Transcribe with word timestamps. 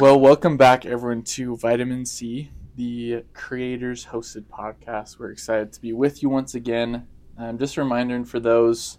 Well, 0.00 0.18
welcome 0.18 0.56
back, 0.56 0.86
everyone, 0.86 1.24
to 1.24 1.58
Vitamin 1.58 2.06
C, 2.06 2.50
the 2.74 3.22
creators 3.34 4.06
hosted 4.06 4.44
podcast. 4.44 5.18
We're 5.18 5.30
excited 5.30 5.74
to 5.74 5.80
be 5.82 5.92
with 5.92 6.22
you 6.22 6.30
once 6.30 6.54
again. 6.54 7.06
Um, 7.36 7.58
just 7.58 7.76
a 7.76 7.82
reminder, 7.82 8.16
and 8.16 8.26
for 8.26 8.40
those 8.40 8.96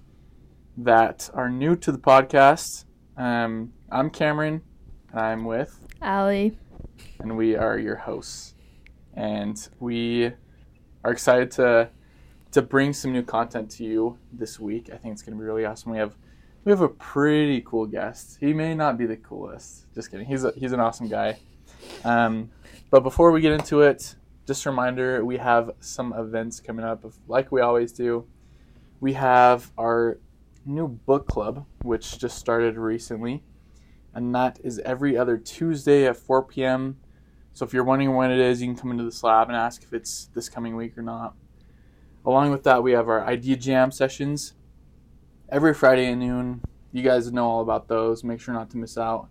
that 0.77 1.27
are 1.33 1.49
new 1.49 1.75
to 1.77 1.91
the 1.91 1.97
podcast, 1.97 2.85
um, 3.17 3.73
I'm 3.91 4.11
Cameron, 4.11 4.61
and 5.09 5.19
I'm 5.19 5.43
with, 5.43 5.79
Allie. 6.03 6.55
and 7.19 7.35
we 7.35 7.55
are 7.55 7.79
your 7.79 7.95
hosts. 7.95 8.53
And 9.15 9.57
we 9.79 10.31
are 11.03 11.11
excited 11.11 11.49
to 11.53 11.89
to 12.51 12.61
bring 12.61 12.93
some 12.93 13.11
new 13.11 13.23
content 13.23 13.71
to 13.71 13.83
you 13.83 14.19
this 14.31 14.59
week. 14.59 14.91
I 14.93 14.97
think 14.97 15.13
it's 15.13 15.23
going 15.23 15.35
to 15.35 15.41
be 15.41 15.47
really 15.47 15.65
awesome. 15.65 15.93
We 15.93 15.97
have 15.97 16.15
we 16.63 16.71
have 16.71 16.81
a 16.81 16.89
pretty 16.89 17.61
cool 17.61 17.85
guest. 17.87 18.37
He 18.39 18.53
may 18.53 18.75
not 18.75 18.97
be 18.97 19.05
the 19.05 19.17
coolest. 19.17 19.91
Just 19.95 20.11
kidding. 20.11 20.27
He's 20.27 20.43
a, 20.43 20.53
he's 20.55 20.73
an 20.73 20.79
awesome 20.79 21.07
guy. 21.07 21.39
Um, 22.03 22.51
but 22.91 23.01
before 23.01 23.31
we 23.31 23.41
get 23.41 23.53
into 23.53 23.81
it, 23.81 24.15
just 24.45 24.65
a 24.65 24.69
reminder: 24.69 25.25
we 25.25 25.37
have 25.37 25.71
some 25.79 26.13
events 26.13 26.59
coming 26.59 26.85
up, 26.85 27.03
like 27.27 27.51
we 27.51 27.61
always 27.61 27.91
do. 27.91 28.25
We 28.99 29.13
have 29.13 29.71
our 29.77 30.19
new 30.65 30.87
book 30.87 31.27
club, 31.27 31.65
which 31.81 32.19
just 32.19 32.37
started 32.37 32.77
recently, 32.77 33.41
and 34.13 34.33
that 34.35 34.59
is 34.63 34.77
every 34.79 35.17
other 35.17 35.37
Tuesday 35.37 36.05
at 36.05 36.17
4 36.17 36.43
p.m. 36.43 36.97
So 37.53 37.65
if 37.65 37.73
you're 37.73 37.83
wondering 37.83 38.13
when 38.13 38.31
it 38.31 38.39
is, 38.39 38.61
you 38.61 38.67
can 38.67 38.75
come 38.75 38.91
into 38.91 39.03
the 39.03 39.11
slab 39.11 39.47
and 39.47 39.57
ask 39.57 39.81
if 39.83 39.93
it's 39.93 40.29
this 40.35 40.47
coming 40.47 40.75
week 40.75 40.97
or 40.97 41.01
not. 41.01 41.33
Along 42.23 42.51
with 42.51 42.63
that, 42.63 42.83
we 42.83 42.91
have 42.91 43.09
our 43.09 43.25
idea 43.25 43.57
jam 43.57 43.91
sessions 43.91 44.53
every 45.51 45.73
Friday 45.73 46.07
at 46.07 46.17
noon. 46.17 46.61
You 46.93 47.03
guys 47.03 47.31
know 47.31 47.45
all 47.45 47.61
about 47.61 47.87
those. 47.87 48.23
Make 48.23 48.39
sure 48.39 48.53
not 48.53 48.69
to 48.71 48.77
miss 48.77 48.97
out. 48.97 49.27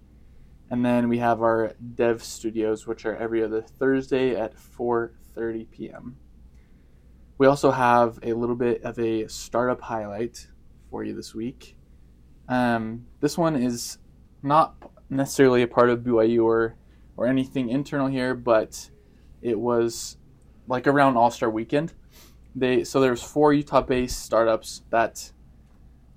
And 0.71 0.85
then 0.85 1.09
we 1.09 1.19
have 1.19 1.41
our 1.41 1.73
dev 1.95 2.23
studios, 2.23 2.87
which 2.87 3.05
are 3.07 3.17
every 3.17 3.43
other 3.43 3.63
Thursday 3.63 4.37
at 4.37 4.55
4:30 4.57 5.71
p.m. 5.71 6.17
We 7.39 7.47
also 7.47 7.71
have 7.71 8.19
a 8.23 8.35
little 8.35 8.55
bit 8.55 8.83
of 8.85 8.99
a 8.99 9.27
startup 9.29 9.81
highlight 9.81 10.47
for 10.91 11.03
you 11.03 11.15
this 11.15 11.35
week. 11.35 11.75
Um, 12.49 13.07
this 13.21 13.39
one 13.39 13.57
is 13.57 13.99
not 14.43 14.77
necessarily 15.09 15.63
a 15.63 15.67
part 15.67 15.89
of 15.91 16.01
BYU 16.01 16.45
or 16.45 16.77
or 17.17 17.27
anything 17.27 17.71
internal 17.71 18.07
here, 18.07 18.35
but 18.35 18.91
it 19.43 19.59
was 19.59 20.19
like 20.69 20.87
around 20.87 21.17
All 21.17 21.31
Star 21.31 21.51
Weekend. 21.51 21.95
They 22.55 22.85
so 22.85 23.01
there's 23.01 23.23
four 23.23 23.53
Utah-based 23.53 24.23
startups 24.23 24.83
that 24.91 25.33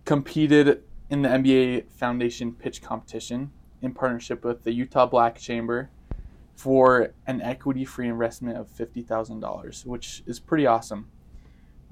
competed 0.05 0.83
in 1.09 1.21
the 1.21 1.29
NBA 1.29 1.89
Foundation 1.91 2.53
pitch 2.53 2.81
competition 2.81 3.51
in 3.81 3.93
partnership 3.93 4.43
with 4.43 4.63
the 4.63 4.71
Utah 4.71 5.05
Black 5.05 5.37
Chamber 5.37 5.89
for 6.55 7.13
an 7.27 7.41
equity-free 7.41 8.07
investment 8.07 8.57
of 8.57 8.69
fifty 8.69 9.01
thousand 9.01 9.39
dollars, 9.39 9.85
which 9.85 10.23
is 10.25 10.39
pretty 10.39 10.65
awesome. 10.65 11.07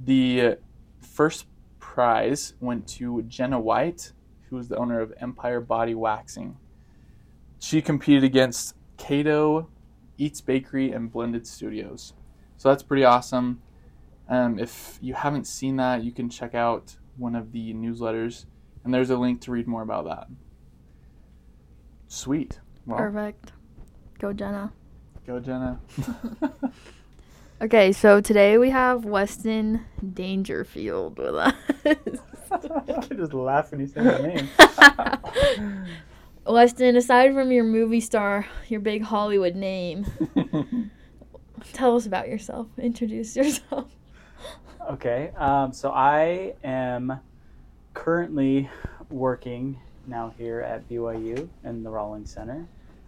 The 0.03 0.57
first 1.01 1.45
prize 1.79 2.53
went 2.59 2.87
to 2.87 3.21
Jenna 3.23 3.59
White, 3.59 4.13
who 4.49 4.57
is 4.57 4.67
the 4.67 4.77
owner 4.77 5.01
of 5.01 5.13
Empire 5.19 5.59
Body 5.59 5.95
Waxing. 5.95 6.57
She 7.59 7.81
competed 7.81 8.23
against 8.23 8.75
Cato, 8.97 9.67
Eats 10.17 10.41
Bakery, 10.41 10.91
and 10.91 11.11
Blended 11.11 11.45
Studios. 11.45 12.13
So 12.57 12.69
that's 12.69 12.83
pretty 12.83 13.03
awesome. 13.03 13.61
Um, 14.29 14.59
if 14.59 14.97
you 15.01 15.13
haven't 15.13 15.45
seen 15.45 15.75
that, 15.77 16.03
you 16.03 16.11
can 16.11 16.29
check 16.29 16.55
out 16.55 16.95
one 17.17 17.35
of 17.35 17.51
the 17.51 17.73
newsletters, 17.73 18.45
and 18.83 18.93
there's 18.93 19.09
a 19.09 19.17
link 19.17 19.41
to 19.41 19.51
read 19.51 19.67
more 19.67 19.81
about 19.81 20.05
that. 20.05 20.27
Sweet. 22.07 22.59
Well, 22.85 22.97
Perfect. 22.97 23.53
Go 24.19 24.33
Jenna. 24.33 24.71
go 25.25 25.39
Jenna. 25.39 25.79
Okay, 27.61 27.91
so 27.91 28.19
today 28.21 28.57
we 28.57 28.71
have 28.71 29.01
Westin 29.03 29.81
Dangerfield 30.15 31.19
with 31.19 31.35
us. 31.35 31.53
I 31.85 31.95
just 33.15 33.35
laugh 33.35 33.69
when 33.69 33.81
you 33.81 33.85
say 33.85 34.01
my 34.01 34.17
name. 34.17 34.49
Westin, 36.47 36.95
aside 36.97 37.35
from 37.35 37.51
your 37.51 37.63
movie 37.63 37.99
star, 37.99 38.47
your 38.67 38.79
big 38.79 39.03
Hollywood 39.03 39.53
name, 39.55 40.07
tell 41.73 41.95
us 41.95 42.07
about 42.07 42.27
yourself. 42.27 42.65
Introduce 42.79 43.35
yourself. 43.35 43.95
Okay, 44.89 45.31
um, 45.37 45.71
so 45.71 45.91
I 45.91 46.55
am 46.63 47.19
currently 47.93 48.69
working 49.09 49.79
now 50.07 50.33
here 50.37 50.61
at 50.61 50.89
BYU 50.89 51.47
in 51.63 51.83
the 51.83 51.89
Rollins 51.89 52.31
Center. 52.31 52.67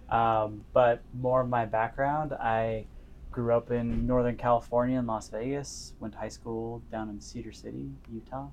Um, 0.10 0.64
but 0.72 1.02
more 1.20 1.42
of 1.42 1.50
my 1.50 1.66
background, 1.66 2.34
I 2.34 2.86
grew 3.32 3.54
up 3.56 3.72
in 3.72 4.06
Northern 4.06 4.38
California 4.38 5.00
in 5.00 5.08
Las 5.08 5.30
Vegas, 5.30 5.94
went 6.00 6.14
to 6.14 6.20
high 6.20 6.30
school 6.30 6.84
down 6.92 7.10
in 7.10 7.20
Cedar 7.20 7.52
City, 7.52 7.90
Utah. 8.12 8.48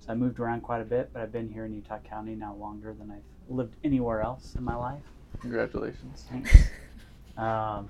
So 0.00 0.10
I 0.12 0.16
moved 0.16 0.40
around 0.40 0.62
quite 0.62 0.80
a 0.80 0.84
bit, 0.84 1.10
but 1.12 1.22
I've 1.22 1.32
been 1.32 1.48
here 1.48 1.64
in 1.66 1.72
Utah 1.72 1.98
County 1.98 2.34
now 2.34 2.54
longer 2.54 2.92
than 2.98 3.10
I've 3.10 3.22
lived 3.48 3.76
anywhere 3.84 4.20
else 4.20 4.56
in 4.56 4.64
my 4.64 4.74
life. 4.74 5.02
Congratulations. 5.40 6.26
Thanks. 6.28 6.56
um, 7.36 7.88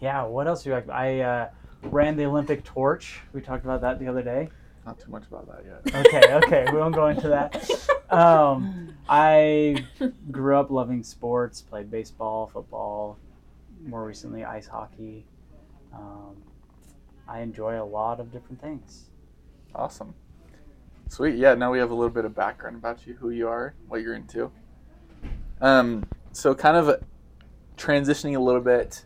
yeah, 0.00 0.22
what 0.22 0.46
else 0.46 0.62
do 0.62 0.70
you 0.70 0.76
like? 0.76 0.88
I 0.88 1.20
uh, 1.20 1.48
ran 1.82 2.16
the 2.16 2.24
Olympic 2.24 2.64
torch. 2.64 3.20
We 3.32 3.40
talked 3.40 3.64
about 3.64 3.80
that 3.82 3.98
the 3.98 4.08
other 4.08 4.22
day. 4.22 4.48
Not 4.86 4.98
too 4.98 5.10
much 5.10 5.24
about 5.30 5.46
that 5.48 5.64
yet. 5.66 6.06
Okay, 6.06 6.34
okay, 6.34 6.66
we 6.72 6.78
won't 6.78 6.94
go 6.94 7.08
into 7.08 7.28
that. 7.28 7.70
Um, 8.10 8.94
I 9.08 9.84
grew 10.30 10.56
up 10.56 10.70
loving 10.70 11.02
sports, 11.02 11.60
played 11.60 11.90
baseball, 11.90 12.50
football, 12.52 13.18
more 13.84 14.04
recently 14.06 14.44
ice 14.44 14.66
hockey. 14.66 15.26
Um, 15.94 16.36
I 17.28 17.40
enjoy 17.40 17.80
a 17.80 17.84
lot 17.84 18.20
of 18.20 18.32
different 18.32 18.60
things. 18.62 19.10
Awesome. 19.74 20.14
Sweet. 21.08 21.36
Yeah, 21.36 21.54
now 21.54 21.70
we 21.70 21.78
have 21.78 21.90
a 21.90 21.94
little 21.94 22.12
bit 22.12 22.24
of 22.24 22.34
background 22.34 22.76
about 22.76 23.06
you, 23.06 23.14
who 23.14 23.30
you 23.30 23.48
are, 23.48 23.74
what 23.88 24.00
you're 24.00 24.14
into. 24.14 24.50
Um, 25.60 26.06
so 26.32 26.54
kind 26.54 26.76
of 26.76 27.02
transitioning 27.76 28.36
a 28.36 28.40
little 28.40 28.60
bit, 28.60 29.04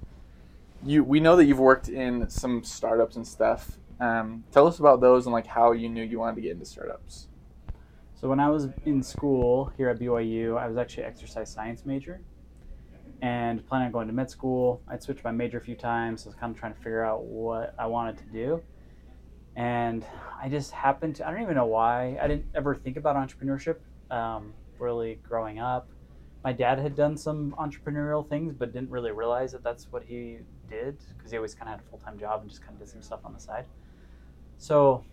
you 0.84 1.04
we 1.04 1.20
know 1.20 1.36
that 1.36 1.44
you've 1.44 1.58
worked 1.58 1.88
in 1.88 2.28
some 2.28 2.64
startups 2.64 3.16
and 3.16 3.26
stuff. 3.26 3.78
Um, 4.00 4.44
tell 4.50 4.66
us 4.66 4.78
about 4.80 5.00
those 5.00 5.26
and 5.26 5.32
like 5.32 5.46
how 5.46 5.72
you 5.72 5.88
knew 5.88 6.02
you 6.02 6.18
wanted 6.18 6.36
to 6.36 6.42
get 6.42 6.52
into 6.52 6.64
startups. 6.66 7.28
So 8.14 8.28
when 8.28 8.40
I 8.40 8.48
was 8.48 8.68
in 8.84 9.02
school 9.02 9.72
here 9.76 9.88
at 9.88 9.98
BYU, 9.98 10.58
I 10.58 10.68
was 10.68 10.76
actually 10.76 11.04
an 11.04 11.10
exercise 11.10 11.52
science 11.52 11.84
major 11.84 12.20
and 13.20 13.66
planning 13.66 13.86
on 13.86 13.92
going 13.92 14.06
to 14.08 14.12
med 14.12 14.30
school. 14.30 14.82
I'd 14.88 15.02
switched 15.02 15.24
my 15.24 15.30
major 15.30 15.58
a 15.58 15.60
few 15.60 15.76
times. 15.76 16.22
So 16.22 16.26
I 16.26 16.30
was 16.30 16.34
kind 16.36 16.54
of 16.54 16.58
trying 16.58 16.74
to 16.74 16.78
figure 16.78 17.04
out 17.04 17.24
what 17.24 17.74
I 17.78 17.86
wanted 17.86 18.18
to 18.18 18.24
do. 18.24 18.62
And 19.54 20.04
I 20.40 20.48
just 20.48 20.72
happened 20.72 21.16
to, 21.16 21.26
I 21.26 21.30
don't 21.30 21.42
even 21.42 21.54
know 21.54 21.66
why, 21.66 22.18
I 22.20 22.26
didn't 22.26 22.46
ever 22.54 22.74
think 22.74 22.96
about 22.96 23.16
entrepreneurship 23.16 23.76
um, 24.10 24.54
really 24.78 25.20
growing 25.22 25.58
up. 25.58 25.88
My 26.44 26.52
dad 26.52 26.78
had 26.78 26.96
done 26.96 27.16
some 27.16 27.54
entrepreneurial 27.58 28.28
things, 28.28 28.52
but 28.52 28.72
didn't 28.72 28.90
really 28.90 29.12
realize 29.12 29.52
that 29.52 29.62
that's 29.62 29.86
what 29.92 30.02
he 30.02 30.38
did 30.68 30.98
because 31.16 31.30
he 31.30 31.36
always 31.36 31.54
kind 31.54 31.68
of 31.68 31.78
had 31.78 31.86
a 31.86 31.90
full 31.90 31.98
time 31.98 32.18
job 32.18 32.40
and 32.40 32.50
just 32.50 32.62
kind 32.62 32.74
of 32.74 32.80
did 32.80 32.88
some 32.88 33.02
stuff 33.02 33.20
on 33.24 33.32
the 33.32 33.38
side. 33.38 33.64
So 34.58 35.04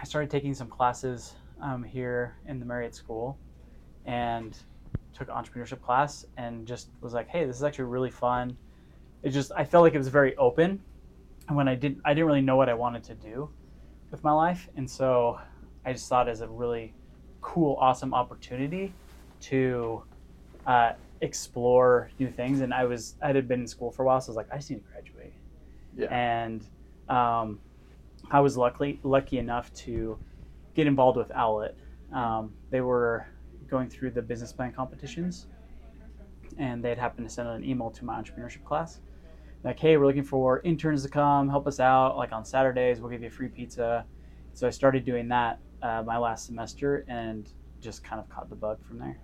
I 0.00 0.04
started 0.04 0.30
taking 0.30 0.54
some 0.54 0.68
classes 0.68 1.34
um, 1.60 1.82
here 1.82 2.36
in 2.46 2.58
the 2.58 2.66
Marriott 2.66 2.94
School 2.94 3.38
and 4.06 4.56
took 5.12 5.28
entrepreneurship 5.28 5.80
class 5.82 6.26
and 6.36 6.66
just 6.66 6.88
was 7.00 7.12
like, 7.12 7.28
hey, 7.28 7.44
this 7.44 7.56
is 7.56 7.62
actually 7.62 7.84
really 7.84 8.10
fun. 8.10 8.56
It 9.22 9.30
just 9.30 9.52
I 9.56 9.64
felt 9.64 9.82
like 9.82 9.94
it 9.94 9.98
was 9.98 10.08
very 10.08 10.36
open, 10.36 10.80
and 11.48 11.56
when 11.56 11.68
I 11.68 11.74
didn't 11.74 12.00
I 12.04 12.14
didn't 12.14 12.26
really 12.26 12.42
know 12.42 12.56
what 12.56 12.68
I 12.68 12.74
wanted 12.74 13.02
to 13.04 13.14
do 13.14 13.48
with 14.10 14.22
my 14.22 14.32
life, 14.32 14.68
and 14.76 14.88
so 14.88 15.40
I 15.84 15.92
just 15.92 16.08
thought 16.08 16.28
it 16.28 16.30
as 16.30 16.42
a 16.42 16.48
really 16.48 16.94
cool, 17.40 17.76
awesome 17.80 18.14
opportunity 18.14 18.92
to 19.40 20.02
uh, 20.66 20.92
explore 21.20 22.10
new 22.18 22.30
things. 22.30 22.60
And 22.60 22.74
I 22.74 22.84
was 22.84 23.16
I 23.22 23.28
had 23.28 23.48
been 23.48 23.60
in 23.60 23.66
school 23.66 23.90
for 23.90 24.02
a 24.02 24.06
while, 24.06 24.20
so 24.20 24.28
I 24.28 24.32
was 24.32 24.36
like, 24.36 24.48
I 24.52 24.56
just 24.56 24.70
need 24.70 24.84
to 24.84 24.90
graduate 24.92 25.32
Yeah. 25.96 26.06
and 26.10 26.66
um, 27.08 27.58
I 28.30 28.40
was 28.40 28.56
lucky 28.56 29.00
lucky 29.02 29.38
enough 29.38 29.72
to 29.84 30.18
get 30.74 30.86
involved 30.86 31.16
with 31.16 31.30
Owlet. 31.34 31.76
Um, 32.12 32.52
they 32.70 32.80
were 32.80 33.26
going 33.68 33.88
through 33.88 34.10
the 34.10 34.22
business 34.22 34.52
plan 34.52 34.72
competitions, 34.72 35.46
and 36.58 36.84
they 36.84 36.88
had 36.88 36.98
happened 36.98 37.28
to 37.28 37.34
send 37.34 37.48
an 37.48 37.64
email 37.64 37.90
to 37.90 38.04
my 38.04 38.20
entrepreneurship 38.20 38.64
class, 38.64 39.00
like, 39.64 39.78
"Hey, 39.78 39.96
we're 39.96 40.06
looking 40.06 40.24
for 40.24 40.60
interns 40.62 41.02
to 41.04 41.08
come 41.08 41.48
help 41.48 41.66
us 41.66 41.80
out. 41.80 42.16
Like 42.16 42.32
on 42.32 42.44
Saturdays, 42.44 43.00
we'll 43.00 43.10
give 43.10 43.22
you 43.22 43.30
free 43.30 43.48
pizza." 43.48 44.04
So 44.52 44.66
I 44.66 44.70
started 44.70 45.04
doing 45.04 45.28
that 45.28 45.60
uh, 45.82 46.02
my 46.04 46.18
last 46.18 46.46
semester, 46.46 47.04
and 47.08 47.48
just 47.80 48.02
kind 48.02 48.20
of 48.20 48.28
caught 48.28 48.48
the 48.48 48.56
bug 48.56 48.78
from 48.86 48.98
there. 48.98 49.18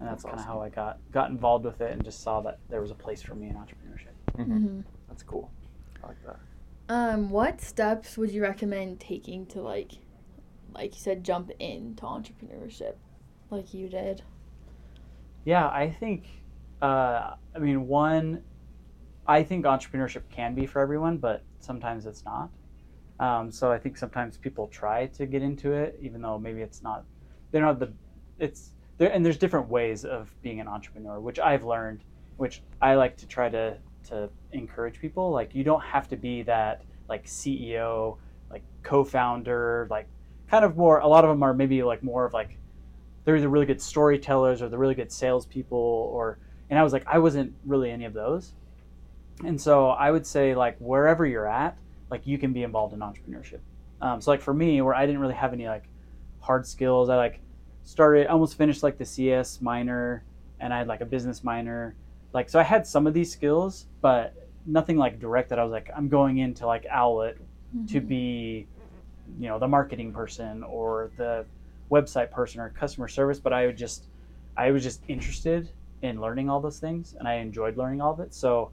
And 0.00 0.08
that's, 0.08 0.22
That's 0.22 0.24
kind 0.24 0.40
of 0.40 0.46
awesome. 0.46 0.46
how 0.46 0.60
I 0.62 0.68
got 0.70 1.00
got 1.10 1.30
involved 1.30 1.64
with 1.64 1.80
it, 1.80 1.92
and 1.92 2.04
just 2.04 2.22
saw 2.22 2.40
that 2.42 2.60
there 2.68 2.80
was 2.80 2.90
a 2.90 2.94
place 2.94 3.22
for 3.22 3.34
me 3.34 3.48
in 3.48 3.56
entrepreneurship. 3.56 4.14
hmm 4.36 4.80
That's 5.08 5.22
cool. 5.22 5.52
I 6.02 6.08
like 6.08 6.22
that. 6.24 6.40
Um, 6.88 7.30
what 7.30 7.60
steps 7.62 8.16
would 8.18 8.30
you 8.30 8.42
recommend 8.42 9.00
taking 9.00 9.46
to 9.48 9.60
like, 9.62 9.92
like 10.74 10.94
you 10.94 11.00
said, 11.00 11.24
jump 11.24 11.50
into 11.58 12.04
entrepreneurship, 12.04 12.96
like 13.50 13.74
you 13.74 13.88
did? 13.88 14.22
Yeah, 15.44 15.68
I 15.68 15.90
think 15.90 16.26
Uh, 16.80 17.34
I 17.54 17.58
mean, 17.58 17.88
one, 17.88 18.44
I 19.26 19.44
think 19.44 19.66
entrepreneurship 19.66 20.28
can 20.30 20.54
be 20.54 20.66
for 20.66 20.80
everyone, 20.82 21.18
but 21.18 21.46
sometimes 21.60 22.06
it's 22.06 22.24
not. 22.24 22.52
Um, 23.20 23.50
so 23.52 23.72
I 23.72 23.78
think 23.78 23.96
sometimes 23.98 24.38
people 24.38 24.68
try 24.68 25.06
to 25.08 25.26
get 25.26 25.42
into 25.42 25.72
it, 25.74 25.96
even 26.00 26.22
though 26.22 26.38
maybe 26.38 26.62
it's 26.62 26.82
not. 26.82 27.06
They 27.52 27.60
don't 27.60 27.68
have 27.68 27.80
the. 27.80 27.94
It's 28.38 28.74
there, 28.98 29.12
and 29.12 29.24
there's 29.24 29.36
different 29.38 29.68
ways 29.68 30.04
of 30.04 30.34
being 30.42 30.60
an 30.60 30.68
entrepreneur, 30.68 31.20
which 31.20 31.38
I've 31.38 31.64
learned, 31.64 32.02
which 32.36 32.62
I 32.82 32.94
like 32.94 33.16
to 33.18 33.26
try 33.26 33.48
to 33.48 33.78
to 34.08 34.28
encourage 34.52 35.00
people. 35.00 35.30
Like 35.30 35.54
you 35.54 35.64
don't 35.64 35.82
have 35.82 36.08
to 36.08 36.16
be 36.16 36.42
that 36.42 36.82
like 37.08 37.24
CEO, 37.26 38.18
like 38.50 38.62
co-founder, 38.82 39.86
like 39.90 40.06
kind 40.50 40.64
of 40.64 40.76
more. 40.76 40.98
A 40.98 41.06
lot 41.06 41.24
of 41.24 41.30
them 41.30 41.42
are 41.42 41.54
maybe 41.54 41.82
like 41.82 42.02
more 42.02 42.24
of 42.24 42.32
like 42.32 42.58
they're 43.24 43.36
either 43.36 43.48
really 43.48 43.66
good 43.66 43.80
storytellers 43.80 44.62
or 44.62 44.68
they're 44.68 44.78
really 44.78 44.94
good 44.94 45.12
salespeople, 45.12 45.78
or 45.78 46.38
and 46.68 46.78
I 46.78 46.82
was 46.82 46.92
like 46.92 47.04
I 47.06 47.18
wasn't 47.18 47.54
really 47.64 47.90
any 47.90 48.04
of 48.04 48.14
those, 48.14 48.52
and 49.44 49.60
so 49.60 49.88
I 49.88 50.10
would 50.10 50.26
say 50.26 50.54
like 50.54 50.76
wherever 50.78 51.24
you're 51.24 51.48
at, 51.48 51.78
like 52.10 52.26
you 52.26 52.36
can 52.36 52.52
be 52.52 52.64
involved 52.64 52.94
in 52.94 53.00
entrepreneurship. 53.00 53.60
Um, 54.00 54.20
so 54.20 54.30
like 54.32 54.40
for 54.40 54.54
me, 54.54 54.80
where 54.82 54.94
I 54.94 55.06
didn't 55.06 55.20
really 55.20 55.34
have 55.34 55.52
any 55.52 55.68
like 55.68 55.84
hard 56.40 56.66
skills, 56.66 57.08
I 57.08 57.16
like 57.16 57.40
started 57.88 58.26
almost 58.26 58.58
finished 58.58 58.82
like 58.82 58.98
the 58.98 59.04
CS 59.04 59.62
minor, 59.62 60.22
and 60.60 60.74
I 60.74 60.78
had 60.78 60.88
like 60.88 61.00
a 61.00 61.06
business 61.06 61.42
minor. 61.42 61.94
Like 62.34 62.50
so, 62.50 62.60
I 62.60 62.62
had 62.62 62.86
some 62.86 63.06
of 63.06 63.14
these 63.14 63.32
skills, 63.32 63.86
but 64.02 64.34
nothing 64.66 64.98
like 64.98 65.18
direct 65.18 65.48
that 65.48 65.58
I 65.58 65.64
was 65.64 65.72
like 65.72 65.90
I'm 65.96 66.08
going 66.08 66.36
into 66.38 66.66
like 66.66 66.84
Owlet 66.92 67.38
to 67.88 67.98
mm-hmm. 67.98 68.06
be, 68.06 68.66
you 69.38 69.48
know, 69.48 69.58
the 69.58 69.66
marketing 69.66 70.12
person 70.12 70.62
or 70.64 71.10
the 71.16 71.46
website 71.90 72.30
person 72.30 72.60
or 72.60 72.68
customer 72.68 73.08
service. 73.08 73.40
But 73.40 73.54
I 73.54 73.64
would 73.64 73.78
just, 73.78 74.04
I 74.54 74.70
was 74.70 74.82
just 74.82 75.02
interested 75.08 75.70
in 76.02 76.20
learning 76.20 76.50
all 76.50 76.60
those 76.60 76.78
things, 76.78 77.16
and 77.18 77.26
I 77.26 77.36
enjoyed 77.36 77.78
learning 77.78 78.02
all 78.02 78.12
of 78.12 78.20
it. 78.20 78.34
So 78.34 78.70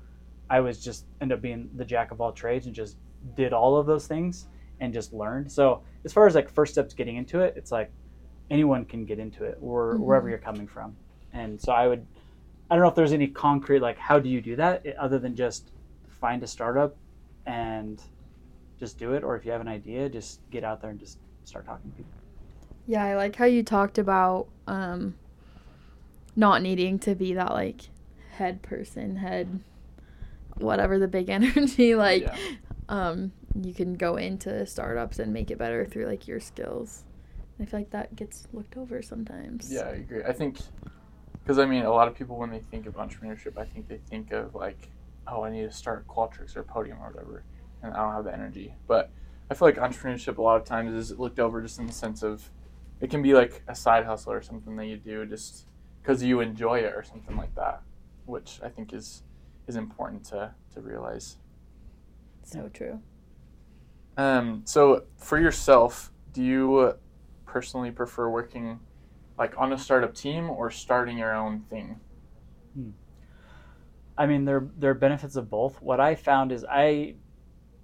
I 0.50 0.60
was 0.60 0.84
just 0.84 1.06
end 1.22 1.32
up 1.32 1.42
being 1.42 1.70
the 1.78 1.86
jack 1.86 2.12
of 2.12 2.20
all 2.20 2.34
trades 2.34 2.66
and 2.66 2.76
just 2.76 2.98
did 3.38 3.54
all 3.54 3.78
of 3.78 3.86
those 3.86 4.08
things 4.08 4.48
and 4.82 4.94
just 4.94 5.14
learned. 5.14 5.50
So 5.50 5.84
as 6.04 6.12
far 6.12 6.28
as 6.28 6.36
like 6.36 6.50
first 6.50 6.74
steps 6.74 6.94
getting 6.94 7.16
into 7.16 7.40
it, 7.40 7.54
it's 7.56 7.72
like 7.72 7.94
anyone 8.50 8.86
can 8.86 9.06
get 9.06 9.20
into 9.20 9.44
it 9.44 9.58
or 9.62 9.96
Mhm. 9.96 10.00
wherever 10.00 10.30
you're 10.30 10.38
coming 10.38 10.68
from. 10.68 10.96
And 11.34 11.60
so 11.60 11.72
I 11.74 11.88
would, 11.88 12.06
I 12.70 12.76
don't 12.76 12.84
know 12.84 12.90
if 12.90 12.96
there's 12.96 13.14
any 13.14 13.28
concrete 13.28 13.80
like 13.80 13.98
how 13.98 14.20
do 14.20 14.30
you 14.30 14.42
do 14.42 14.56
that 14.58 14.86
eh, 14.86 14.94
other 15.00 15.20
than 15.20 15.36
just 15.36 15.72
find 16.08 16.42
a 16.44 16.48
startup 16.48 16.96
and 17.46 18.02
just 18.80 18.98
do 18.98 19.14
it, 19.14 19.24
or 19.24 19.36
if 19.36 19.46
you 19.46 19.52
have 19.52 19.62
an 19.62 19.68
idea, 19.68 20.10
just 20.10 20.40
get 20.52 20.64
out 20.64 20.82
there 20.82 20.90
and 20.92 21.00
just 21.00 21.18
start 21.44 21.66
talking 21.66 21.92
to 21.92 21.98
people. 21.98 22.12
Yeah, 22.88 23.04
I 23.04 23.16
like 23.16 23.36
how 23.36 23.46
you 23.46 23.64
talked 23.64 23.98
about 23.98 24.48
um 24.68 25.16
not 26.36 26.62
needing 26.62 27.00
to 27.00 27.16
be 27.16 27.34
that 27.34 27.52
like 27.52 27.82
head 28.34 28.62
person, 28.62 29.16
head 29.18 29.62
whatever 30.58 31.00
the 31.00 31.08
big 31.08 31.30
energy 31.40 31.96
like 31.96 32.24
Yeah. 32.24 32.38
um 32.90 33.32
you 33.62 33.74
can 33.74 33.94
go 33.94 34.18
into 34.18 34.66
startups 34.66 35.18
and 35.20 35.32
make 35.34 35.50
it 35.52 35.58
better 35.58 35.86
through 35.86 36.06
like 36.06 36.28
your 36.28 36.40
skills. 36.40 37.04
I 37.60 37.66
feel 37.66 37.80
like 37.80 37.92
that 37.92 38.16
gets 38.16 38.48
looked 38.52 38.78
over 38.78 39.02
sometimes. 39.02 39.72
Yeah, 39.72 39.82
I 39.82 39.92
agree. 39.92 40.24
I 40.24 40.34
think 40.34 40.60
because 41.42 41.60
I 41.60 41.66
mean, 41.66 41.84
a 41.84 41.92
lot 41.92 42.08
of 42.08 42.16
people 42.16 42.38
when 42.38 42.50
they 42.50 42.60
think 42.60 42.86
of 42.86 42.96
entrepreneurship, 42.96 43.58
I 43.58 43.66
think 43.66 43.88
they 43.88 44.00
think 44.10 44.32
of 44.32 44.56
like, 44.56 44.90
oh, 45.28 45.44
I 45.44 45.52
need 45.52 45.62
to 45.62 45.72
start 45.72 46.08
Qualtrics 46.08 46.56
or 46.56 46.64
Podium 46.64 46.98
or 47.02 47.12
whatever, 47.12 47.44
and 47.84 47.94
I 47.94 47.98
don't 47.98 48.14
have 48.14 48.26
the 48.26 48.34
energy. 48.34 48.74
But 48.88 49.12
I 49.50 49.54
feel 49.54 49.68
like 49.68 49.78
entrepreneurship 49.78 50.38
a 50.38 50.42
lot 50.42 50.60
of 50.60 50.66
times 50.66 50.94
is 50.94 51.18
looked 51.18 51.40
over 51.40 51.62
just 51.62 51.80
in 51.80 51.88
the 51.88 51.94
sense 51.94 52.24
of 52.24 52.50
it 53.00 53.10
can 53.10 53.22
be 53.22 53.34
like 53.34 53.62
a 53.68 53.76
side 53.76 54.06
hustle 54.06 54.32
or 54.32 54.42
something 54.42 54.76
that 54.78 54.86
you 54.86 54.98
do 54.98 55.26
just 55.26 55.68
because 56.02 56.24
you 56.24 56.40
enjoy 56.40 56.80
it 56.80 56.94
or 56.94 57.04
something 57.04 57.38
like 57.38 57.54
that, 57.56 57.82
which 58.26 58.60
I 58.64 58.70
think 58.70 58.94
is 58.94 59.24
is 59.68 59.76
important 59.76 60.24
to 60.26 60.52
to 60.74 60.82
realize. 60.82 61.38
So 62.44 62.70
true. 62.74 63.00
Um, 64.18 64.62
so 64.66 65.04
for 65.18 65.40
yourself, 65.40 66.12
do 66.32 66.42
you 66.42 66.96
personally 67.56 67.90
prefer 67.90 68.30
working 68.30 68.82
like 69.38 69.54
on 69.58 69.72
a 69.72 69.78
startup 69.78 70.14
team 70.14 70.50
or 70.50 70.70
starting 70.70 71.18
your 71.18 71.34
own 71.34 71.62
thing? 71.70 72.02
I 74.18 74.26
mean, 74.26 74.46
there 74.46 74.68
there 74.78 74.92
are 74.92 74.96
benefits 74.96 75.36
of 75.36 75.50
both. 75.50 75.82
What 75.82 76.00
I 76.00 76.16
found 76.16 76.52
is 76.52 76.66
I 76.70 77.16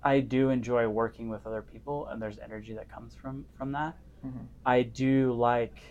I 0.03 0.19
do 0.19 0.49
enjoy 0.49 0.87
working 0.89 1.29
with 1.29 1.45
other 1.47 1.61
people, 1.61 2.07
and 2.07 2.21
there's 2.21 2.39
energy 2.39 2.73
that 2.75 2.89
comes 2.89 3.15
from 3.15 3.45
from 3.57 3.71
that. 3.73 3.97
Mhm. 4.25 4.47
I 4.65 4.83
do 4.83 5.33
like. 5.33 5.81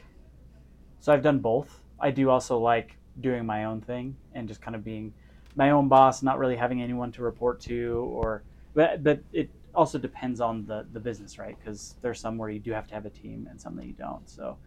So 1.01 1.13
I've 1.13 1.23
done 1.23 1.41
both. 1.41 1.83
I 1.99 2.11
do 2.11 2.31
also 2.31 2.59
like 2.59 2.99
doing 3.19 3.47
my 3.47 3.65
own 3.65 3.81
thing 3.81 4.19
and 4.33 4.49
just 4.49 4.61
kind 4.61 4.77
of 4.77 4.85
being 4.85 5.15
my 5.57 5.71
own 5.71 5.89
boss, 5.89 6.23
not 6.23 6.39
really 6.39 6.57
having 6.57 6.83
anyone 6.83 7.13
to 7.13 7.23
report 7.23 7.61
to, 7.63 8.11
or 8.15 8.45
but 8.75 9.03
but 9.03 9.21
it 9.33 9.51
also 9.75 9.99
depends 9.99 10.41
on 10.41 10.67
the 10.67 10.87
the 10.93 11.01
business, 11.01 11.39
right? 11.39 11.59
Because 11.59 11.97
there's 12.03 12.21
some 12.21 12.39
where 12.39 12.51
you 12.51 12.61
do 12.61 12.73
have 12.73 12.87
to 12.89 12.95
have 12.95 13.07
a 13.07 13.11
team, 13.11 13.47
and 13.51 13.61
some 13.61 13.77
that 13.77 13.87
you 13.87 13.95
don't. 13.95 14.29
So, 14.29 14.59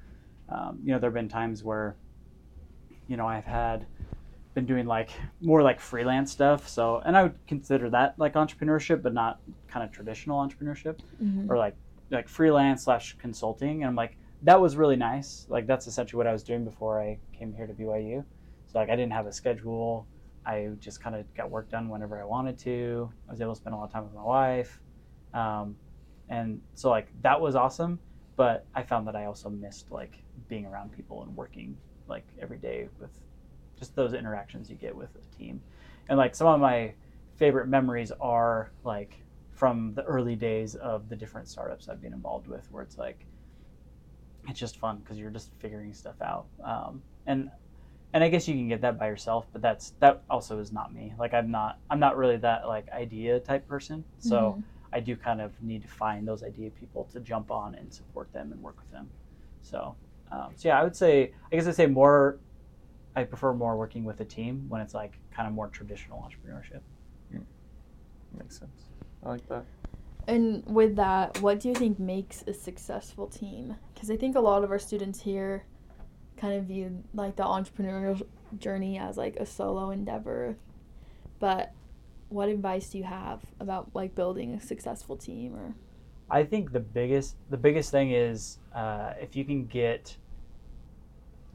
um, 0.49 0.79
you 0.83 0.91
know, 0.93 0.99
there 0.99 1.09
have 1.09 1.15
been 1.15 1.29
times 1.29 1.63
where, 1.63 1.97
you 3.07 3.17
know, 3.17 3.27
I've 3.27 3.45
had 3.45 3.87
been 4.55 4.65
doing 4.67 4.87
like 4.87 5.11
more 5.41 5.63
like 5.63 5.79
freelance 5.79 6.31
stuff. 6.31 6.67
So, 6.69 6.99
and 7.05 7.17
I 7.17 7.23
would 7.23 7.39
consider 7.47 7.89
that 7.91 8.15
like 8.19 8.35
entrepreneurship, 8.35 9.01
but 9.03 9.13
not 9.13 9.41
kind 9.67 9.85
of 9.85 9.91
traditional 9.91 10.39
entrepreneurship 10.47 10.99
Mhm. 11.21 11.49
or 11.49 11.57
like 11.57 11.77
like 12.11 12.29
freelance 12.29 12.83
slash 12.85 13.17
consulting. 13.17 13.83
And 13.83 13.89
I'm 13.89 13.95
like, 13.95 14.17
that 14.43 14.61
was 14.61 14.77
really 14.77 14.97
nice. 14.97 15.47
Like 15.49 15.67
that's 15.67 15.87
essentially 15.87 16.19
what 16.19 16.27
I 16.27 16.33
was 16.33 16.43
doing 16.43 16.65
before 16.65 17.01
I 17.01 17.19
came 17.33 17.53
here 17.53 17.67
to 17.67 17.73
BYU. 17.73 18.25
So 18.67 18.79
like 18.79 18.89
I 18.89 18.97
didn't 18.97 19.13
have 19.13 19.27
a 19.27 19.33
schedule. 19.33 20.09
I 20.45 20.69
just 20.79 21.01
kind 21.01 21.15
of 21.15 21.33
got 21.35 21.51
work 21.51 21.69
done 21.71 21.89
whenever 21.89 22.21
I 22.21 22.25
wanted 22.25 22.59
to. 22.59 23.13
I 23.27 23.31
was 23.31 23.41
able 23.41 23.53
to 23.53 23.57
spend 23.59 23.75
a 23.75 23.77
lot 23.79 23.85
of 23.85 23.93
time 23.93 24.05
with 24.05 24.13
my 24.13 24.23
wife, 24.23 24.82
um, 25.33 25.77
and 26.29 26.61
so 26.75 26.89
like 26.89 27.09
that 27.21 27.41
was 27.41 27.55
awesome. 27.55 27.99
But 28.35 28.67
I 28.73 28.83
found 28.83 29.07
that 29.07 29.15
I 29.15 29.25
also 29.25 29.49
missed 29.49 29.91
like 29.91 30.23
being 30.47 30.65
around 30.65 30.91
people 30.91 31.21
and 31.23 31.35
working 31.35 31.77
like 32.07 32.27
every 32.39 32.57
day 32.57 32.89
with 32.99 33.11
just 33.77 33.95
those 33.95 34.13
interactions 34.13 34.69
you 34.69 34.75
get 34.75 34.95
with 34.95 35.15
a 35.15 35.35
team. 35.35 35.61
And 36.09 36.17
like 36.17 36.35
some 36.35 36.47
of 36.47 36.59
my 36.59 36.95
favorite 37.35 37.67
memories 37.67 38.11
are 38.19 38.71
like 38.83 39.23
from 39.51 39.93
the 39.93 40.03
early 40.03 40.35
days 40.35 40.75
of 40.75 41.09
the 41.09 41.15
different 41.15 41.47
startups 41.47 41.87
I've 41.87 42.01
been 42.01 42.13
involved 42.13 42.47
with, 42.47 42.65
where 42.71 42.83
it's 42.83 42.97
like 42.97 43.27
it's 44.47 44.59
just 44.59 44.77
fun 44.77 44.97
because 44.99 45.17
you're 45.17 45.29
just 45.29 45.51
figuring 45.59 45.93
stuff 45.93 46.21
out. 46.21 46.47
Um, 46.63 47.03
and 47.25 47.49
and 48.13 48.23
I 48.23 48.29
guess 48.29 48.47
you 48.47 48.55
can 48.55 48.67
get 48.67 48.81
that 48.81 48.99
by 48.99 49.07
yourself, 49.07 49.47
but 49.53 49.61
that's 49.61 49.91
that 49.99 50.23
also 50.29 50.59
is 50.59 50.71
not 50.71 50.93
me. 50.93 51.13
Like 51.17 51.33
I'm 51.33 51.51
not 51.51 51.79
I'm 51.89 51.99
not 51.99 52.17
really 52.17 52.37
that 52.37 52.67
like 52.67 52.89
idea 52.91 53.39
type 53.39 53.67
person. 53.67 54.05
So 54.19 54.59
Mhm. 54.59 54.63
I 54.93 54.99
do 54.99 55.15
kind 55.15 55.41
of 55.41 55.51
need 55.61 55.81
to 55.81 55.87
find 55.87 56.27
those 56.27 56.43
idea 56.43 56.69
people 56.69 57.07
to 57.13 57.19
jump 57.19 57.51
on 57.51 57.75
and 57.75 57.91
support 57.91 58.31
them 58.31 58.51
and 58.51 58.61
work 58.61 58.77
with 58.77 58.91
them. 58.91 59.09
So 59.61 59.95
um, 60.31 60.51
so 60.55 60.69
yeah, 60.69 60.79
I 60.79 60.83
would 60.83 60.95
say 60.95 61.33
I 61.51 61.55
guess 61.55 61.67
I'd 61.67 61.75
say 61.75 61.87
more. 61.87 62.37
I 63.15 63.23
prefer 63.23 63.53
more 63.53 63.77
working 63.77 64.05
with 64.05 64.21
a 64.21 64.25
team 64.25 64.65
when 64.69 64.81
it's 64.81 64.95
like 64.95 65.13
kind 65.31 65.47
of 65.47 65.53
more 65.53 65.67
traditional 65.67 66.27
entrepreneurship. 66.27 66.81
Makes 68.37 68.59
sense. 68.59 68.89
I 69.23 69.29
like 69.29 69.47
that. 69.49 69.63
And 70.27 70.65
with 70.65 70.95
that, 70.95 71.39
what 71.41 71.59
do 71.59 71.67
you 71.67 71.75
think 71.75 71.99
makes 71.99 72.43
a 72.47 72.53
successful 72.53 73.27
team? 73.27 73.75
Because 73.93 74.09
I 74.09 74.17
think 74.17 74.35
a 74.35 74.39
lot 74.39 74.63
of 74.63 74.71
our 74.71 74.79
students 74.79 75.21
here 75.21 75.65
kind 76.37 76.55
of 76.55 76.65
view 76.65 77.03
like 77.13 77.35
the 77.35 77.43
entrepreneurial 77.43 78.21
journey 78.57 78.97
as 78.97 79.17
like 79.17 79.35
a 79.35 79.45
solo 79.45 79.91
endeavor. 79.91 80.55
But 81.39 81.73
what 82.33 82.49
advice 82.49 82.89
do 82.89 82.97
you 82.97 83.03
have 83.03 83.41
about 83.59 83.89
like 83.93 84.15
building 84.15 84.53
a 84.55 84.59
successful 84.59 85.15
team 85.15 85.55
or 85.55 85.75
I 86.29 86.43
think 86.43 86.71
the 86.71 86.79
biggest 86.79 87.35
the 87.49 87.57
biggest 87.57 87.91
thing 87.91 88.11
is 88.11 88.57
uh, 88.73 89.13
if 89.21 89.35
you 89.35 89.45
can 89.45 89.67
get 89.67 90.17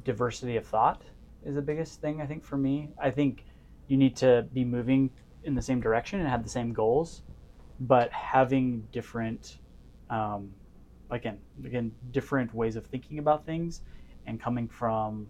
diversity 0.05 0.57
of 0.57 0.67
thought 0.67 1.03
is 1.45 1.55
the 1.55 1.63
biggest 1.63 2.01
thing 2.01 2.21
I 2.21 2.27
think 2.27 2.45
for 2.45 2.57
me. 2.57 2.91
I 2.99 3.11
think 3.11 3.45
you 3.89 3.97
need 3.97 4.17
to 4.17 4.47
be 4.53 4.65
moving 4.65 5.11
in 5.45 5.55
the 5.55 5.63
same 5.63 5.81
direction 5.81 6.21
and 6.21 6.29
have 6.29 6.43
the 6.43 6.49
same 6.49 6.73
goals, 6.73 7.23
but 7.81 8.11
having 8.13 8.87
different, 8.93 9.59
um, 10.11 10.53
again, 11.11 11.39
again, 11.65 11.93
different 12.11 12.55
ways 12.55 12.77
of 12.77 12.87
thinking 12.87 13.19
about 13.19 13.47
things 13.47 13.83
and 14.27 14.41
coming 14.41 14.69
from 14.69 15.27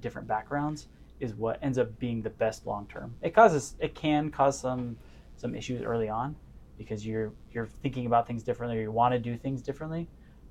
different 0.00 0.26
backgrounds 0.26 0.88
is 1.22 1.34
what 1.36 1.58
ends 1.62 1.78
up 1.78 1.98
being 2.00 2.20
the 2.20 2.30
best 2.30 2.66
long 2.66 2.86
term. 2.88 3.14
It 3.22 3.32
causes 3.32 3.76
it 3.78 3.94
can 3.94 4.30
cause 4.30 4.60
some 4.60 4.96
some 5.36 5.54
issues 5.54 5.80
early 5.80 6.08
on 6.08 6.36
because 6.76 7.06
you're 7.06 7.32
you're 7.52 7.68
thinking 7.82 8.06
about 8.06 8.26
things 8.26 8.42
differently 8.42 8.76
or 8.76 8.82
you 8.82 8.90
want 8.90 9.12
to 9.12 9.20
do 9.20 9.36
things 9.36 9.62
differently, 9.62 10.08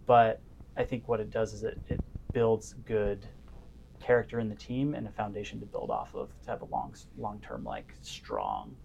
but 0.08 0.42
I 0.78 0.86
think 0.86 1.10
what 1.10 1.20
it 1.20 1.30
does 1.30 1.54
is 1.54 1.64
it, 1.64 1.78
it 1.90 2.02
builds 2.32 2.74
good 2.86 3.28
character 4.00 4.40
in 4.40 4.48
the 4.48 4.56
team 4.56 4.96
and 4.96 5.06
a 5.08 5.12
foundation 5.12 5.60
to 5.60 5.66
build 5.66 5.92
off 5.92 6.16
of 6.16 6.30
to 6.44 6.52
have 6.52 6.62
a 6.62 6.66
long 6.66 6.96
long 7.18 7.42
term 7.42 7.66
like 7.66 7.94
strong 8.02 8.78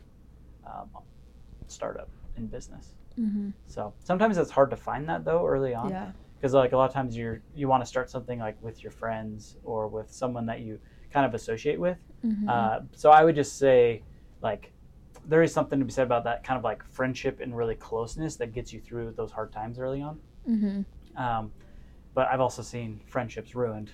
um, 0.67 0.91
startup 1.69 2.11
in 2.37 2.49
business. 2.49 2.97
mm-hmm. 3.19 3.51
So 3.69 3.95
sometimes 4.01 4.39
it's 4.39 4.51
hard 4.51 4.71
to 4.71 4.77
find 4.77 5.09
that 5.09 5.25
though 5.25 5.47
early 5.47 5.73
on 5.73 5.91
yeah 5.91 6.11
because 6.37 6.53
like 6.53 6.73
a 6.73 6.77
lot 6.77 6.89
of 6.89 6.93
times 6.93 7.17
you're 7.17 7.41
you 7.55 7.69
want 7.69 7.83
to 7.83 7.87
start 7.87 8.11
something 8.11 8.39
like 8.39 8.61
with 8.61 8.83
your 8.83 8.93
friends 8.93 9.57
or 9.63 9.89
with 9.89 10.11
someone 10.11 10.47
that 10.47 10.61
you 10.61 10.79
kind 11.11 11.27
of 11.27 11.35
associate 11.35 11.79
with. 11.81 11.99
Mhm. 12.25 12.49
Uh, 12.49 12.81
so 12.93 13.11
I 13.11 13.25
would 13.25 13.35
just 13.37 13.57
say, 13.59 14.03
like, 14.43 14.73
there 15.27 15.43
is 15.43 15.53
something 15.53 15.79
to 15.79 15.85
be 15.85 15.91
said 15.93 16.07
about 16.07 16.25
that 16.25 16.45
kind 16.45 16.57
of 16.59 16.65
like 16.65 16.85
friendship 16.85 17.41
and 17.41 17.57
really 17.57 17.75
closeness 17.75 18.37
that 18.37 18.53
gets 18.53 18.73
you 18.73 18.81
through 18.81 19.13
those 19.17 19.33
hard 19.33 19.53
times 19.53 19.79
early 19.79 20.01
on. 20.03 20.21
Mhm. 20.49 20.85
Um, 21.17 21.53
but 22.15 22.29
I've 22.29 22.41
also 22.41 22.63
seen 22.63 23.01
friendships 23.07 23.55
ruined 23.55 23.91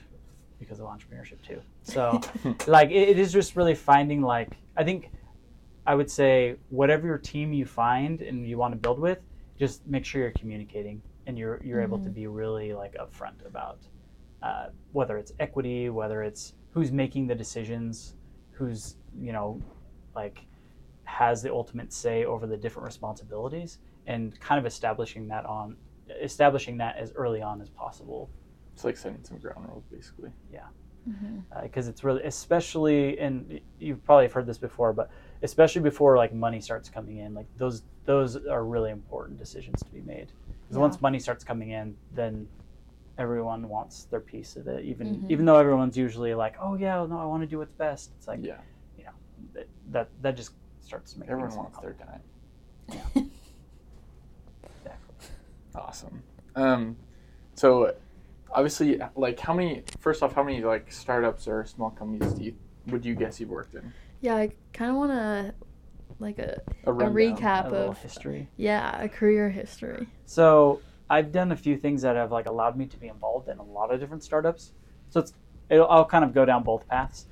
because 0.58 0.78
of 0.78 0.86
entrepreneurship 0.86 1.40
too. 1.42 1.60
So, 1.82 2.20
like, 2.66 2.90
it, 2.90 3.08
it 3.10 3.18
is 3.18 3.32
just 3.32 3.56
really 3.56 3.74
finding 3.74 4.20
like 4.20 4.56
I 4.76 4.84
think 4.84 5.10
I 5.86 5.94
would 5.94 6.10
say 6.10 6.56
whatever 6.68 7.06
your 7.06 7.18
team 7.18 7.52
you 7.52 7.64
find 7.66 8.22
and 8.22 8.46
you 8.46 8.56
want 8.58 8.72
to 8.72 8.78
build 8.78 8.98
with, 9.00 9.18
just 9.58 9.84
make 9.86 10.04
sure 10.04 10.20
you're 10.22 10.30
communicating 10.32 11.02
and 11.26 11.38
you're 11.38 11.60
you're 11.64 11.80
able 11.80 11.98
to 11.98 12.10
Mhm. 12.10 12.14
be 12.14 12.26
really 12.26 12.72
like 12.74 12.94
upfront 12.94 13.44
about 13.46 13.78
uh, 14.42 14.66
whether 14.92 15.18
it's 15.18 15.32
equity, 15.40 15.88
whether 15.88 16.22
it's 16.22 16.54
who's 16.72 16.90
making 16.92 17.26
the 17.26 17.34
decisions, 17.34 18.14
who's 18.52 18.96
you 19.18 19.32
know 19.32 19.60
like 20.14 20.46
has 21.04 21.42
the 21.42 21.52
ultimate 21.52 21.92
say 21.92 22.24
over 22.24 22.46
the 22.46 22.56
different 22.56 22.86
responsibilities, 22.86 23.78
and 24.06 24.38
kind 24.40 24.58
of 24.58 24.66
establishing 24.66 25.28
that 25.28 25.44
on 25.46 25.76
establishing 26.20 26.76
that 26.78 26.96
as 26.96 27.12
early 27.14 27.40
on 27.42 27.60
as 27.60 27.70
possible 27.70 28.28
It's 28.74 28.84
like 28.84 28.96
setting 28.96 29.22
some 29.24 29.38
ground 29.38 29.66
rules, 29.68 29.84
basically. 29.90 30.30
Mhm. 31.08 31.42
because 31.64 31.88
it's 31.88 32.04
really 32.04 32.22
especially 32.22 33.18
and 33.18 33.60
you've 33.80 34.04
probably 34.04 34.28
heard 34.28 34.46
this 34.46 34.56
before 34.58 34.92
but 34.92 35.10
especially 35.42 35.82
before 35.82 36.16
like 36.16 36.32
money 36.32 36.60
starts 36.60 36.88
coming 36.88 37.16
in 37.16 37.34
like 37.34 37.46
those 37.56 37.82
those 38.04 38.36
are 38.46 38.64
really 38.64 38.92
important 38.92 39.36
decisions 39.36 39.82
to 39.82 39.90
be 39.90 40.00
made 40.02 40.28
because 40.62 40.76
Yeah. 40.76 40.78
once 40.78 41.00
money 41.02 41.18
starts 41.18 41.42
coming 41.42 41.70
in 41.70 41.96
then 42.14 42.46
everyone 43.18 43.68
wants 43.68 44.04
their 44.04 44.20
piece 44.20 44.56
of 44.56 44.66
it 44.68 44.84
even 44.84 45.16
Mhm. 45.16 45.30
even 45.30 45.44
though 45.44 45.56
everyone's 45.56 45.96
usually 45.96 46.34
like 46.34 46.56
oh 46.60 46.74
yeah 46.76 47.04
no 47.06 47.18
i 47.18 47.24
want 47.24 47.42
to 47.42 47.46
do 47.46 47.58
what's 47.58 47.72
best 47.74 48.10
it's 48.16 48.26
like 48.26 48.42
yeah, 48.42 48.56
that 49.54 49.68
that, 49.90 50.08
that 50.22 50.36
just 50.36 50.52
starts 50.80 51.16
making 51.16 51.32
everyone 51.32 51.56
wants 51.56 51.78
their 51.78 51.94
time. 51.94 52.20
Exactly. 54.64 55.26
Awesome. 55.74 56.22
Um, 56.54 56.96
so 57.54 57.94
obviously, 58.52 59.00
like, 59.16 59.38
how 59.40 59.54
many? 59.54 59.82
First 60.00 60.22
off, 60.22 60.34
how 60.34 60.42
many 60.42 60.62
like 60.62 60.90
startups 60.92 61.48
or 61.48 61.64
small 61.64 61.90
companies 61.90 62.32
do 62.34 62.44
you 62.44 62.54
would 62.88 63.04
you 63.04 63.14
guess 63.14 63.40
you've 63.40 63.50
worked 63.50 63.74
in? 63.74 63.92
Yeah, 64.20 64.36
I 64.36 64.50
kind 64.72 64.90
of 64.90 64.96
want 64.96 65.12
to 65.12 65.54
like 66.18 66.38
a 66.38 66.60
A, 66.84 66.92
a 66.92 66.94
recap 66.94 67.72
a 67.72 67.76
of 67.76 67.98
history 68.02 68.48
yeah 68.56 69.00
a 69.02 69.08
career 69.08 69.48
history. 69.50 70.06
So 70.26 70.80
I've 71.12 71.30
done 71.30 71.52
a 71.52 71.56
few 71.56 71.76
things 71.76 72.00
that 72.02 72.16
have 72.16 72.32
like 72.32 72.46
allowed 72.46 72.74
me 72.76 72.86
to 72.86 72.96
be 72.96 73.08
involved 73.08 73.48
in 73.48 73.58
a 73.58 73.62
lot 73.62 73.92
of 73.92 74.00
different 74.00 74.24
startups. 74.24 74.72
So 75.10 75.20
it's 75.20 75.34
it'll, 75.68 75.86
I'll 75.88 76.06
kind 76.06 76.24
of 76.24 76.32
go 76.32 76.46
down 76.46 76.62
both 76.62 76.88
paths 76.88 77.26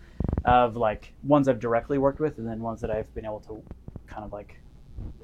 of 0.45 0.77
like 0.77 1.15
ones 1.23 1.49
I've 1.49 1.59
directly 1.61 1.97
worked 1.97 2.21
with, 2.21 2.37
and 2.37 2.47
then 2.47 2.61
ones 2.61 2.83
that 2.83 2.91
I've 2.91 3.13
been 3.15 3.25
able 3.25 3.41
to 3.41 3.63
kind 4.07 4.23
of 4.25 4.33
like 4.35 4.61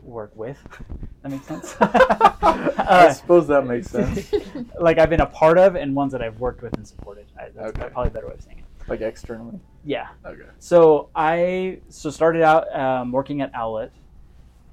work 0.01 0.35
with. 0.35 0.57
that 1.23 1.31
makes 1.31 1.47
sense. 1.47 1.77
I 1.83 2.73
Uh, 2.79 3.13
suppose 3.13 3.47
that 3.49 3.67
makes 3.67 3.91
sense. 3.91 4.33
like 4.81 4.99
I've 4.99 5.11
been 5.11 5.21
a 5.21 5.27
part 5.27 5.59
of, 5.59 5.77
and 5.77 5.95
ones 5.95 6.13
that 6.13 6.23
I've 6.23 6.41
worked 6.41 6.63
with 6.63 6.75
and 6.79 6.87
supported. 6.89 7.27
I, 7.39 7.51
that's 7.55 7.79
Okay. 7.79 7.89
probably 7.93 8.09
a 8.09 8.15
better 8.15 8.29
way 8.29 8.35
of 8.35 8.41
saying 8.43 8.61
it. 8.61 8.89
like 8.89 9.03
externally. 9.03 9.61
Yeah. 9.85 10.09
Okay. 10.25 10.49
So 10.61 11.11
I 11.15 11.81
so 11.91 12.09
started 12.09 12.41
out 12.43 12.75
um, 12.75 13.13
working 13.13 13.43
at 13.43 13.53
Owlet. 13.55 13.93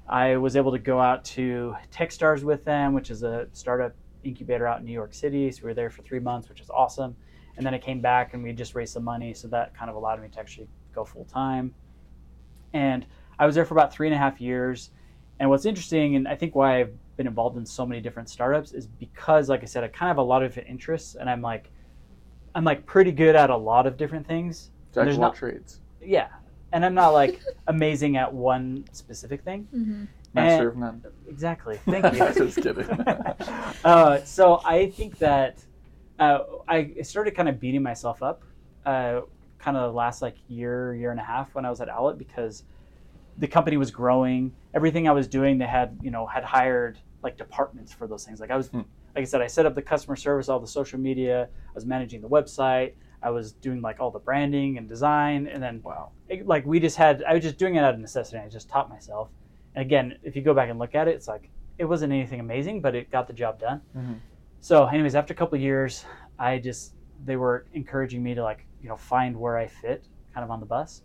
I 0.08 0.36
was 0.36 0.56
able 0.56 0.72
to 0.72 0.78
go 0.78 1.00
out 1.00 1.24
to 1.26 1.74
TechStars 1.92 2.42
with 2.42 2.64
them, 2.64 2.92
which 2.92 3.10
is 3.10 3.22
a 3.22 3.48
startup 3.52 3.94
incubator 4.22 4.66
out 4.66 4.80
in 4.80 4.84
New 4.84 4.92
York 4.92 5.14
City. 5.14 5.50
So 5.50 5.62
we 5.62 5.70
were 5.70 5.74
there 5.74 5.90
for 5.90 6.02
three 6.02 6.20
months, 6.20 6.48
which 6.48 6.60
is 6.60 6.70
awesome. 6.70 7.16
And 7.56 7.64
then 7.64 7.72
I 7.74 7.78
came 7.78 8.00
back 8.00 8.34
and 8.34 8.42
we 8.42 8.52
just 8.52 8.74
raised 8.74 8.92
some 8.92 9.04
money, 9.04 9.32
so 9.32 9.48
that 9.48 9.76
kind 9.76 9.88
of 9.88 9.96
allowed 9.96 10.20
me 10.20 10.28
to 10.28 10.40
actually 10.40 10.68
go 10.94 11.04
full 11.04 11.24
time. 11.24 11.74
And 12.72 13.06
I 13.38 13.46
was 13.46 13.54
there 13.54 13.64
for 13.64 13.74
about 13.74 13.92
three 13.92 14.08
and 14.08 14.14
a 14.14 14.18
half 14.18 14.40
years. 14.40 14.90
And 15.40 15.50
what's 15.50 15.64
interesting, 15.64 16.16
and 16.16 16.28
I 16.28 16.36
think 16.36 16.54
why 16.54 16.80
I've 16.80 16.94
been 17.16 17.26
involved 17.26 17.56
in 17.56 17.66
so 17.66 17.86
many 17.86 18.00
different 18.00 18.28
startups, 18.28 18.72
is 18.72 18.86
because, 18.86 19.48
like 19.48 19.62
I 19.62 19.66
said, 19.66 19.84
I 19.84 19.88
kind 19.88 20.10
of 20.10 20.16
have 20.16 20.18
a 20.18 20.22
lot 20.22 20.42
of 20.42 20.56
interests, 20.58 21.16
and 21.16 21.28
I'm 21.30 21.42
like, 21.42 21.70
I'm 22.54 22.64
like 22.64 22.86
pretty 22.86 23.10
good 23.10 23.34
at 23.34 23.50
a 23.50 23.56
lot 23.56 23.86
of 23.86 23.96
different 23.96 24.26
things. 24.26 24.70
Jack 24.92 25.08
of 25.08 25.18
all 25.18 25.32
trades. 25.32 25.80
Yeah, 26.00 26.28
and 26.74 26.84
I'm 26.84 26.92
not 26.94 27.10
like 27.10 27.40
amazing 27.68 28.16
at 28.18 28.30
one 28.34 28.84
specific 28.92 29.42
thing. 29.42 29.68
hmm 29.70 30.04
Master 30.34 30.68
of 30.68 30.76
none. 30.76 31.00
Exactly. 31.28 31.76
Thank 31.86 32.12
you. 32.12 32.18
Just 32.18 32.60
kidding. 32.60 32.90
uh, 33.84 34.18
so 34.24 34.60
I 34.64 34.90
think 34.90 35.18
that 35.18 35.64
uh, 36.18 36.40
I 36.66 36.94
started 37.02 37.36
kind 37.36 37.48
of 37.48 37.60
beating 37.60 37.84
myself 37.84 38.20
up, 38.20 38.42
uh, 38.84 39.20
kind 39.60 39.76
of 39.76 39.92
the 39.92 39.96
last 39.96 40.22
like 40.22 40.34
year, 40.48 40.92
year 40.96 41.12
and 41.12 41.20
a 41.20 41.22
half 41.22 41.54
when 41.54 41.64
I 41.64 41.70
was 41.70 41.80
at 41.80 41.88
Owlet 41.88 42.18
because 42.18 42.64
the 43.38 43.46
company 43.46 43.76
was 43.76 43.92
growing. 43.92 44.52
Everything 44.74 45.06
I 45.06 45.12
was 45.12 45.28
doing, 45.28 45.58
they 45.58 45.66
had 45.66 45.96
you 46.02 46.10
know 46.10 46.26
had 46.26 46.42
hired 46.42 46.98
like 47.22 47.36
departments 47.38 47.92
for 47.92 48.08
those 48.08 48.24
things. 48.24 48.40
Like 48.40 48.50
I 48.50 48.56
was, 48.56 48.66
Hmm. 48.68 48.78
like 49.14 49.22
I 49.22 49.24
said, 49.24 49.40
I 49.40 49.46
set 49.46 49.66
up 49.66 49.76
the 49.76 49.82
customer 49.82 50.16
service, 50.16 50.48
all 50.48 50.58
the 50.58 50.66
social 50.66 50.98
media. 50.98 51.44
I 51.44 51.72
was 51.76 51.86
managing 51.86 52.22
the 52.22 52.28
website. 52.28 52.94
I 53.24 53.30
was 53.30 53.52
doing 53.52 53.80
like 53.80 53.98
all 54.00 54.10
the 54.10 54.18
branding 54.18 54.76
and 54.78 54.88
design, 54.88 55.46
and 55.48 55.62
then 55.62 55.80
wow. 55.82 56.10
it- 56.28 56.46
like 56.46 56.64
we 56.66 56.78
just 56.78 56.96
had 56.96 57.22
i 57.24 57.32
was 57.34 57.42
just 57.42 57.58
doing 57.58 57.74
it 57.76 57.82
out 57.84 57.94
of 57.94 58.00
necessity. 58.00 58.38
I 58.38 58.48
just 58.48 58.68
taught 58.68 58.88
myself. 58.88 59.30
And 59.74 59.82
again 59.82 60.18
if 60.22 60.36
you 60.36 60.42
go 60.42 60.54
back 60.54 60.68
and 60.70 60.78
look 60.78 60.94
at 60.94 61.08
it 61.08 61.14
it's 61.16 61.26
like 61.28 61.48
it 61.78 61.84
wasn't 61.86 62.12
anything 62.12 62.38
amazing 62.40 62.80
but 62.80 62.94
it 62.94 63.10
got 63.10 63.26
the 63.26 63.32
job 63.32 63.58
done. 63.58 63.80
Mhm. 63.96 64.18
so 64.60 64.86
anyways 64.86 65.14
after 65.14 65.32
a 65.32 65.36
couple 65.36 65.56
of 65.56 65.62
years 65.62 66.04
i 66.38 66.58
just 66.58 66.94
they 67.24 67.36
were 67.36 67.66
encouraging 67.72 68.22
me 68.22 68.34
to 68.34 68.42
like 68.42 68.66
you 68.82 68.88
know 68.88 68.96
find 68.96 69.34
where 69.36 69.56
i 69.56 69.66
fit 69.66 70.04
kind 70.34 70.44
of 70.44 70.50
on 70.50 70.60
the 70.60 70.66
bus. 70.66 71.02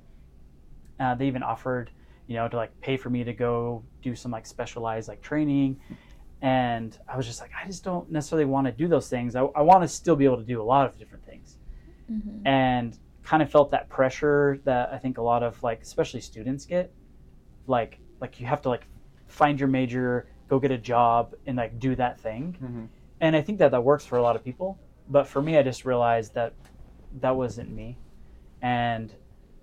Uh, 0.99 1.15
they 1.15 1.27
even 1.27 1.43
offered 1.43 1.89
you 2.27 2.35
know 2.35 2.47
to 2.47 2.57
like 2.57 2.71
pay 2.81 2.97
for 2.97 3.09
me 3.09 3.23
to 3.23 3.33
go 3.33 3.81
do 4.01 4.13
some 4.15 4.31
like 4.31 4.45
specialized 4.45 5.07
like 5.07 5.21
training. 5.21 5.79
And 6.41 6.97
i 7.07 7.15
was 7.17 7.25
just 7.25 7.41
like 7.41 7.51
i 7.61 7.65
just 7.65 7.83
don't 7.83 8.11
necessarily 8.11 8.45
want 8.45 8.65
to 8.67 8.71
do 8.73 8.87
those 8.87 9.09
things. 9.09 9.35
I, 9.35 9.41
I 9.41 9.61
want 9.61 9.81
to 9.83 9.87
still 9.87 10.15
be 10.15 10.25
able 10.25 10.37
to 10.37 10.43
do 10.55 10.61
a 10.61 10.67
lot 10.73 10.85
of 10.87 10.97
different 10.97 11.25
things 11.25 11.57
hmm 12.09 12.45
and 12.45 12.97
kind 13.23 13.43
of 13.43 13.51
felt 13.51 13.69
that 13.71 13.89
pressure 13.89 14.59
that 14.63 14.91
I 14.91 14.97
think 14.97 15.17
a 15.19 15.21
lot 15.21 15.43
of 15.43 15.61
like 15.63 15.81
especially 15.81 16.21
students 16.21 16.65
get. 16.65 16.91
Like 17.67 17.99
like 18.21 18.39
you 18.39 18.47
have 18.47 18.61
to 18.63 18.69
like 18.69 18.87
find 19.27 19.59
your 19.59 19.69
major 19.69 20.27
go 20.49 20.59
get 20.59 20.71
a 20.71 20.77
job 20.77 21.35
and 21.45 21.55
like 21.57 21.79
do 21.79 21.95
that 21.95 22.19
thing. 22.19 22.57
Mhm. 22.61 22.87
and 23.21 23.35
I 23.35 23.41
think 23.41 23.59
that 23.59 23.71
that 23.71 23.83
works 23.83 24.05
for 24.05 24.17
a 24.17 24.21
lot 24.21 24.35
of 24.35 24.43
people 24.43 24.79
but 25.09 25.27
for 25.27 25.41
me 25.41 25.57
I 25.57 25.63
just 25.63 25.85
realized 25.85 26.33
that 26.35 26.53
that 27.21 27.35
wasn't 27.35 27.69
me. 27.71 27.97
And 28.61 29.13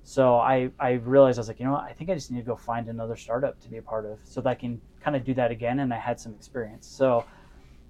so 0.05 0.37
I 0.37 0.71
I 0.79 0.93
realized 0.93 1.39
I 1.39 1.41
was 1.41 1.49
like 1.49 1.59
you 1.59 1.67
know 1.67 1.73
what? 1.73 1.85
I 1.85 1.93
think 1.93 2.11
I 2.11 2.15
just 2.15 2.31
need 2.31 2.41
to 2.41 2.47
go 2.47 2.57
find 2.57 2.89
another 2.89 3.17
startup 3.17 3.59
to 3.61 3.69
be 3.69 3.79
a 3.79 3.83
part 3.83 4.05
of 4.07 4.19
so 4.25 4.41
that 4.41 4.51
I 4.51 4.55
can 4.55 4.81
kind 5.01 5.17
of 5.17 5.25
do 5.25 5.35
that 5.35 5.51
again 5.51 5.81
and 5.81 5.93
I 5.93 5.99
had 5.99 6.21
some 6.21 6.33
experience. 6.35 6.87
So 6.87 7.25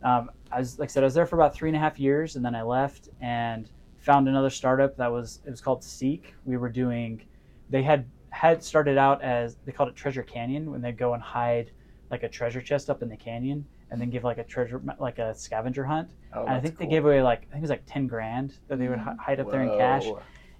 um, 0.02 0.30
I 0.52 0.58
was 0.58 0.78
like 0.78 0.88
I 0.88 0.92
said 0.92 1.02
I 1.02 1.06
was 1.06 1.14
there 1.14 1.26
for 1.26 1.36
about 1.36 1.54
three 1.54 1.68
and 1.68 1.76
a 1.76 1.80
half 1.80 1.98
years 1.98 2.36
and 2.36 2.44
then 2.44 2.54
I 2.54 2.62
left 2.62 3.08
and 3.20 3.68
found 4.06 4.28
another 4.28 4.50
startup 4.50 4.96
that 4.96 5.10
was 5.10 5.40
it 5.44 5.50
was 5.50 5.60
called 5.60 5.82
Seek. 5.82 6.34
We 6.44 6.56
were 6.56 6.68
doing 6.68 7.22
they 7.68 7.82
had 7.82 8.06
had 8.30 8.62
started 8.62 8.96
out 8.96 9.20
as 9.20 9.56
they 9.66 9.72
called 9.72 9.88
it 9.88 9.96
Treasure 9.96 10.22
Canyon 10.22 10.70
when 10.70 10.80
they 10.80 10.92
go 10.92 11.14
and 11.14 11.22
hide 11.22 11.72
like 12.10 12.22
a 12.22 12.28
treasure 12.28 12.62
chest 12.62 12.88
up 12.88 13.02
in 13.02 13.08
the 13.08 13.16
canyon 13.16 13.66
and 13.90 14.00
then 14.00 14.08
give 14.08 14.22
like 14.22 14.38
a 14.38 14.44
treasure 14.44 14.80
like 15.00 15.18
a 15.18 15.34
scavenger 15.34 15.84
hunt. 15.84 16.10
Oh, 16.32 16.42
and 16.42 16.50
I 16.50 16.60
think 16.60 16.78
they 16.78 16.86
gave 16.86 17.04
away 17.04 17.20
like 17.20 17.40
I 17.50 17.54
think 17.54 17.56
it 17.56 17.60
was 17.62 17.70
like 17.70 17.82
ten 17.86 18.06
grand 18.06 18.54
that 18.68 18.78
they 18.78 18.86
would 18.86 19.00
hi- 19.00 19.16
hide 19.18 19.40
up 19.40 19.50
there 19.50 19.62
in 19.62 19.76
cash. 19.76 20.06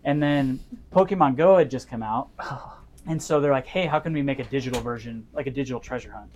And 0.04 0.20
then 0.20 0.60
Pokemon 0.92 1.36
Go 1.36 1.56
had 1.56 1.70
just 1.70 1.88
come 1.88 2.02
out, 2.02 2.30
and 3.06 3.22
so 3.22 3.40
they're 3.40 3.52
like, 3.52 3.66
"Hey, 3.66 3.86
how 3.86 4.00
can 4.00 4.12
we 4.12 4.22
make 4.22 4.40
a 4.40 4.44
digital 4.44 4.80
version, 4.80 5.26
like 5.32 5.46
a 5.46 5.50
digital 5.50 5.80
treasure 5.80 6.12
hunt?" 6.12 6.32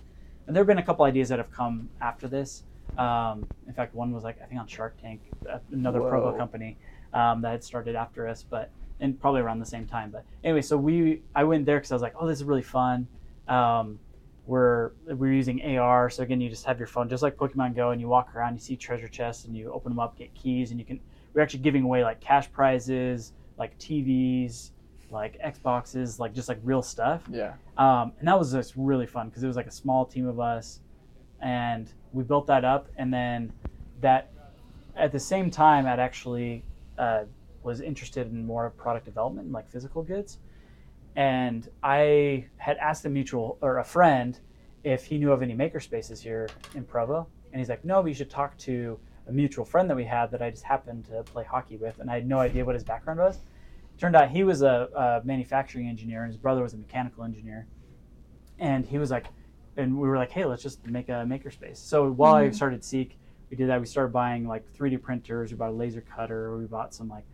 And 0.47 0.55
there 0.55 0.61
have 0.61 0.67
been 0.67 0.77
a 0.77 0.83
couple 0.83 1.05
ideas 1.05 1.27
that 1.29 1.39
have 1.39 1.51
come 1.51 1.89
after 2.01 2.27
this. 2.27 2.63
Um, 2.97 3.47
in 3.67 3.73
fact, 3.73 3.95
one 3.95 4.11
was 4.11 4.23
like 4.23 4.41
I 4.41 4.45
think 4.45 4.59
on 4.59 4.67
Shark 4.67 5.01
Tank, 5.01 5.21
uh, 5.49 5.59
another 5.71 5.99
Provo 5.99 6.31
Whoa. 6.31 6.37
company 6.37 6.77
um, 7.13 7.41
that 7.41 7.51
had 7.51 7.63
started 7.63 7.95
after 7.95 8.27
us, 8.27 8.43
but 8.47 8.71
and 8.99 9.19
probably 9.19 9.41
around 9.41 9.59
the 9.59 9.65
same 9.65 9.85
time. 9.85 10.11
But 10.11 10.23
anyway, 10.43 10.61
so 10.61 10.77
we 10.77 11.21
I 11.35 11.43
went 11.43 11.65
there 11.65 11.77
because 11.77 11.91
I 11.91 11.95
was 11.95 12.01
like, 12.01 12.13
"Oh, 12.19 12.27
this 12.27 12.39
is 12.39 12.43
really 12.43 12.61
fun." 12.61 13.07
Um, 13.47 13.99
we're 14.45 14.91
we're 15.07 15.33
using 15.33 15.77
AR, 15.77 16.09
so 16.09 16.23
again, 16.23 16.41
you 16.41 16.49
just 16.49 16.65
have 16.65 16.79
your 16.79 16.87
phone, 16.87 17.09
just 17.09 17.23
like 17.23 17.37
Pokemon 17.37 17.75
Go, 17.75 17.91
and 17.91 18.01
you 18.01 18.07
walk 18.07 18.35
around, 18.35 18.53
you 18.53 18.59
see 18.59 18.75
treasure 18.75 19.07
chests, 19.07 19.45
and 19.45 19.55
you 19.55 19.71
open 19.71 19.91
them 19.91 19.99
up, 19.99 20.17
get 20.17 20.33
keys, 20.33 20.71
and 20.71 20.79
you 20.79 20.85
can. 20.85 20.99
We're 21.33 21.41
actually 21.41 21.61
giving 21.61 21.83
away 21.83 22.03
like 22.03 22.19
cash 22.19 22.51
prizes, 22.51 23.33
like 23.57 23.77
TVs, 23.79 24.71
like 25.11 25.39
Xboxes, 25.41 26.19
like 26.19 26.33
just 26.33 26.49
like 26.49 26.59
real 26.63 26.81
stuff. 26.81 27.23
Yeah. 27.31 27.53
Um, 27.77 28.13
and 28.19 28.27
that 28.27 28.37
was 28.37 28.51
just 28.51 28.73
really 28.75 29.07
fun 29.07 29.29
because 29.29 29.43
it 29.43 29.47
was 29.47 29.55
like 29.55 29.67
a 29.67 29.71
small 29.71 30.05
team 30.05 30.27
of 30.27 30.39
us, 30.39 30.79
and 31.41 31.91
we 32.13 32.23
built 32.23 32.47
that 32.47 32.65
up. 32.65 32.87
And 32.97 33.13
then 33.13 33.53
that, 34.01 34.31
at 34.95 35.11
the 35.11 35.19
same 35.19 35.49
time, 35.49 35.85
I'd 35.85 35.99
actually 35.99 36.63
uh, 37.01 37.25
was 37.63 37.81
interested 37.81 38.31
in 38.31 38.45
more 38.45 38.69
product 38.69 39.05
development, 39.05 39.51
like 39.51 39.67
physical 39.69 40.03
goods. 40.03 40.39
And 41.15 41.67
I 41.83 42.47
had 42.57 42.77
asked 42.77 43.03
a 43.05 43.09
mutual 43.09 43.57
or 43.61 43.79
a 43.79 43.83
friend 43.83 44.39
if 44.83 45.05
he 45.05 45.17
knew 45.17 45.31
of 45.31 45.41
any 45.41 45.53
maker 45.53 45.79
spaces 45.79 46.21
here 46.21 46.47
in 46.73 46.85
Provo, 46.85 47.27
and 47.51 47.59
he's 47.59 47.69
like, 47.69 47.83
"No, 47.83 48.01
but 48.01 48.07
you 48.07 48.13
should 48.13 48.29
talk 48.29 48.57
to 48.59 48.99
a 49.27 49.31
mutual 49.31 49.65
friend 49.65 49.89
that 49.89 49.95
we 49.95 50.05
had 50.05 50.31
that 50.31 50.41
I 50.41 50.49
just 50.49 50.63
happened 50.63 51.05
to 51.05 51.23
play 51.23 51.43
hockey 51.43 51.77
with, 51.77 51.99
and 51.99 52.09
I 52.09 52.15
had 52.15 52.27
no 52.27 52.39
idea 52.39 52.63
what 52.65 52.75
his 52.75 52.83
background 52.83 53.19
was." 53.19 53.39
turned 53.97 54.15
out 54.15 54.31
he 54.31 54.43
was 54.43 54.63
a, 54.63 54.89
a 54.95 55.21
manufacturing 55.23 55.87
engineer 55.87 56.23
and 56.23 56.31
his 56.33 56.37
brother 56.37 56.63
was 56.63 56.73
a 56.73 56.77
mechanical 56.77 57.23
engineer 57.23 57.67
and 58.57 58.83
he 58.83 58.97
was 58.97 59.11
like 59.11 59.27
and 59.77 59.95
we 59.95 60.07
were 60.07 60.17
like 60.17 60.31
hey 60.31 60.43
let's 60.43 60.63
just 60.63 60.83
make 60.87 61.07
a 61.09 61.23
makerspace 61.33 61.77
so 61.77 62.09
while 62.11 62.33
i 62.33 62.47
Mhm. 62.47 62.55
started 62.55 62.83
seek 62.83 63.19
we 63.51 63.57
did 63.57 63.69
that 63.69 63.79
we 63.79 63.85
started 63.85 64.11
buying 64.13 64.47
like 64.47 64.65
3d 64.73 65.01
printers 65.01 65.51
we 65.51 65.57
bought 65.57 65.69
a 65.69 65.73
laser 65.73 66.01
cutter 66.01 66.57
we 66.57 66.65
bought 66.65 66.93
some 66.93 67.09
like 67.09 67.25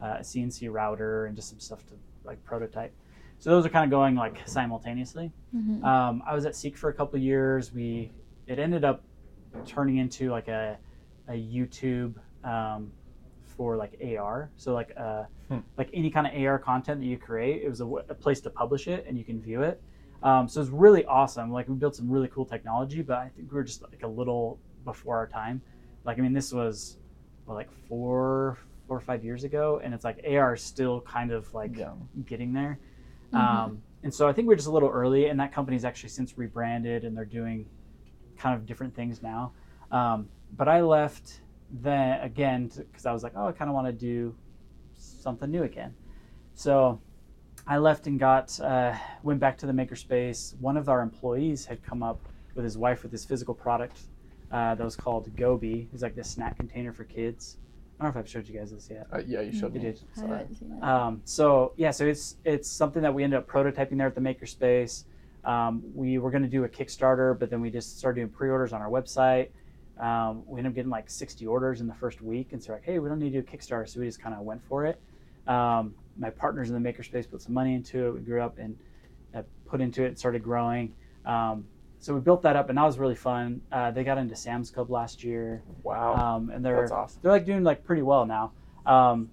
uh, 0.00 0.16
cnc 0.18 0.72
router 0.72 1.26
and 1.26 1.36
just 1.36 1.50
some 1.50 1.60
stuff 1.60 1.86
to 1.86 1.94
like 2.24 2.42
prototype 2.44 2.92
so 3.38 3.50
those 3.50 3.64
are 3.66 3.68
kind 3.68 3.84
of 3.84 3.90
going 3.90 4.14
like 4.16 4.36
simultaneously 4.46 5.30
Mhm. 5.54 5.84
um, 5.84 6.22
I 6.26 6.34
was 6.34 6.44
at 6.46 6.56
Seek 6.56 6.76
for 6.76 6.90
a 6.90 6.92
couple 6.92 7.16
of 7.16 7.22
years. 7.22 7.72
We 7.72 8.10
it 8.46 8.58
ended 8.58 8.84
up 8.84 9.04
turning 9.66 9.96
into 9.98 10.30
like 10.30 10.48
a 10.48 10.78
a 11.28 11.32
YouTube 11.32 12.14
um, 12.44 12.92
for 13.44 13.76
like 13.76 13.96
AR. 14.02 14.50
So 14.56 14.74
like 14.74 14.92
uh, 14.96 15.24
Hmm. 15.48 15.58
like 15.78 15.90
any 15.94 16.10
kind 16.10 16.26
of 16.26 16.32
AR 16.34 16.58
content 16.58 17.00
that 17.00 17.06
you 17.06 17.16
create, 17.18 17.62
it 17.62 17.68
was 17.68 17.80
a 17.80 18.14
place 18.14 18.40
to 18.42 18.50
publish 18.50 18.88
it 18.88 19.04
and 19.06 19.16
you 19.16 19.24
can 19.24 19.40
view 19.40 19.62
it. 19.62 19.80
Um, 20.22 20.48
so 20.48 20.60
it's 20.60 20.70
really 20.70 21.04
awesome. 21.06 21.52
Like 21.52 21.68
we 21.68 21.74
built 21.76 21.94
some 21.94 22.10
really 22.10 22.28
cool 22.28 22.44
technology, 22.44 23.00
but 23.02 23.18
I 23.18 23.28
think 23.28 23.50
we 23.52 23.56
were 23.56 23.64
just 23.64 23.82
like 23.82 24.02
a 24.02 24.08
little 24.08 24.58
before 24.86 25.16
our 25.18 25.26
time. 25.26 25.60
Like 26.04 26.18
I 26.18 26.22
mean, 26.22 26.32
this 26.32 26.52
was 26.52 26.96
what, 27.44 27.54
like 27.54 27.70
four 27.88 28.56
four 28.88 28.96
or 28.96 29.00
five 29.00 29.22
years 29.24 29.44
ago, 29.44 29.80
and 29.84 29.92
it's 29.92 30.04
like 30.04 30.24
AR 30.26 30.54
is 30.54 30.62
still 30.62 31.00
kind 31.02 31.30
of 31.32 31.52
like 31.52 31.76
Yeah. 31.76 31.92
getting 32.24 32.52
there. 32.54 32.78
Mhm. 33.32 33.38
Um, 33.38 33.82
and 34.04 34.14
so 34.14 34.28
I 34.28 34.32
think 34.32 34.46
we're 34.46 34.54
just 34.54 34.68
a 34.68 34.70
little 34.70 34.88
early, 34.88 35.26
and 35.26 35.38
that 35.40 35.52
company's 35.52 35.84
actually 35.84 36.10
since 36.10 36.38
rebranded 36.38 37.04
and 37.04 37.16
they're 37.16 37.24
doing 37.24 37.68
kind 38.38 38.54
of 38.54 38.64
different 38.64 38.94
things 38.94 39.22
now. 39.22 39.52
Um, 39.90 40.28
but 40.56 40.68
I 40.68 40.80
left 40.82 41.40
then 41.70 42.20
again 42.20 42.68
because 42.76 43.06
I 43.06 43.12
was 43.12 43.24
like, 43.24 43.32
oh, 43.34 43.48
I 43.48 43.52
kind 43.52 43.68
of 43.68 43.74
want 43.74 43.88
to 43.88 43.92
do 43.92 44.34
something 44.94 45.50
new 45.50 45.64
again. 45.64 45.92
So 46.54 47.00
I 47.66 47.78
left 47.78 48.06
and 48.06 48.20
got 48.20 48.58
uh, 48.60 48.94
went 49.24 49.40
back 49.40 49.58
to 49.58 49.66
the 49.66 49.72
makerspace. 49.72 50.56
One 50.60 50.76
of 50.76 50.88
our 50.88 51.02
employees 51.02 51.66
had 51.66 51.82
come 51.82 52.04
up 52.04 52.20
with 52.54 52.64
his 52.64 52.78
wife 52.78 53.02
with 53.02 53.10
this 53.10 53.24
physical 53.24 53.54
product 53.54 53.98
uh, 54.52 54.74
that 54.74 54.84
was 54.84 54.96
called 54.96 55.34
Gobe. 55.36 55.86
It's 55.92 56.02
like 56.02 56.14
this 56.14 56.30
snack 56.30 56.56
container 56.56 56.92
for 56.92 57.04
kids. 57.04 57.56
I 57.98 58.04
don't 58.04 58.14
know 58.14 58.20
if 58.20 58.24
I've 58.26 58.30
showed 58.30 58.46
you 58.46 58.58
guys 58.58 58.70
this 58.72 58.88
yet. 58.90 59.06
Uh, 59.12 59.22
yeah, 59.26 59.40
you 59.40 59.52
showed 59.52 59.74
You 59.74 59.80
me. 59.80 59.86
did. 59.86 60.00
I 60.16 60.20
Sorry. 60.20 60.38
haven't 60.38 60.54
seen 60.56 60.72
it. 60.72 60.82
Um, 60.84 61.22
so 61.24 61.72
yeah, 61.76 61.90
so 61.90 62.04
it's 62.06 62.36
it's 62.44 62.68
something 62.70 63.00
that 63.02 63.12
we 63.14 63.24
ended 63.24 63.38
up 63.38 63.48
prototyping 63.48 63.96
there 63.98 64.06
at 64.06 64.14
the 64.14 64.20
makerspace. 64.20 65.04
Um, 65.44 65.82
we 65.94 66.18
were 66.18 66.30
going 66.30 66.42
to 66.42 66.48
do 66.48 66.64
a 66.64 66.68
Kickstarter, 66.68 67.38
but 67.38 67.50
then 67.50 67.60
we 67.60 67.70
just 67.70 67.98
started 67.98 68.16
doing 68.20 68.28
pre-orders 68.28 68.72
on 68.72 68.82
our 68.82 68.88
website. 68.90 69.48
Um, 69.98 70.42
we 70.46 70.58
ended 70.58 70.72
up 70.72 70.74
getting 70.74 70.90
like 70.90 71.08
60 71.08 71.46
orders 71.46 71.80
in 71.80 71.86
the 71.86 71.94
first 71.94 72.20
week, 72.20 72.48
and 72.52 72.62
so 72.62 72.72
like, 72.74 72.84
hey, 72.84 72.98
we 72.98 73.08
don't 73.08 73.18
need 73.20 73.32
to 73.32 73.40
do 73.40 73.48
a 73.48 73.56
Kickstarter, 73.56 73.88
so 73.88 74.00
we 74.00 74.06
just 74.06 74.20
kind 74.20 74.34
of 74.34 74.42
went 74.42 74.60
for 74.68 74.84
it. 74.84 75.00
Um, 75.46 75.94
my 76.18 76.28
partners 76.30 76.68
in 76.70 76.80
the 76.82 76.92
makerspace 76.92 77.30
put 77.30 77.40
some 77.40 77.54
money 77.54 77.74
into 77.74 78.08
it. 78.08 78.14
We 78.14 78.20
grew 78.20 78.42
up 78.42 78.58
and 78.58 78.76
uh, 79.34 79.42
put 79.66 79.80
into 79.80 80.02
it, 80.02 80.08
and 80.08 80.18
started 80.18 80.42
growing. 80.42 80.92
Um, 81.24 81.64
so 82.06 82.14
we 82.14 82.20
built 82.20 82.42
that 82.42 82.54
up, 82.54 82.68
and 82.68 82.78
that 82.78 82.84
was 82.84 83.00
really 83.00 83.16
fun. 83.16 83.60
Uh, 83.72 83.90
they 83.90 84.04
got 84.04 84.16
into 84.16 84.36
Sam's 84.36 84.70
Club 84.70 84.90
last 84.90 85.24
year, 85.24 85.62
Wow. 85.82 86.14
um, 86.14 86.50
and 86.50 86.64
they're 86.64 86.76
That's 86.82 86.92
awesome. 86.92 87.18
they're 87.20 87.32
like 87.32 87.44
doing 87.44 87.64
like 87.64 87.82
pretty 87.82 88.02
well 88.02 88.24
now. 88.26 88.52
Um, 88.86 89.28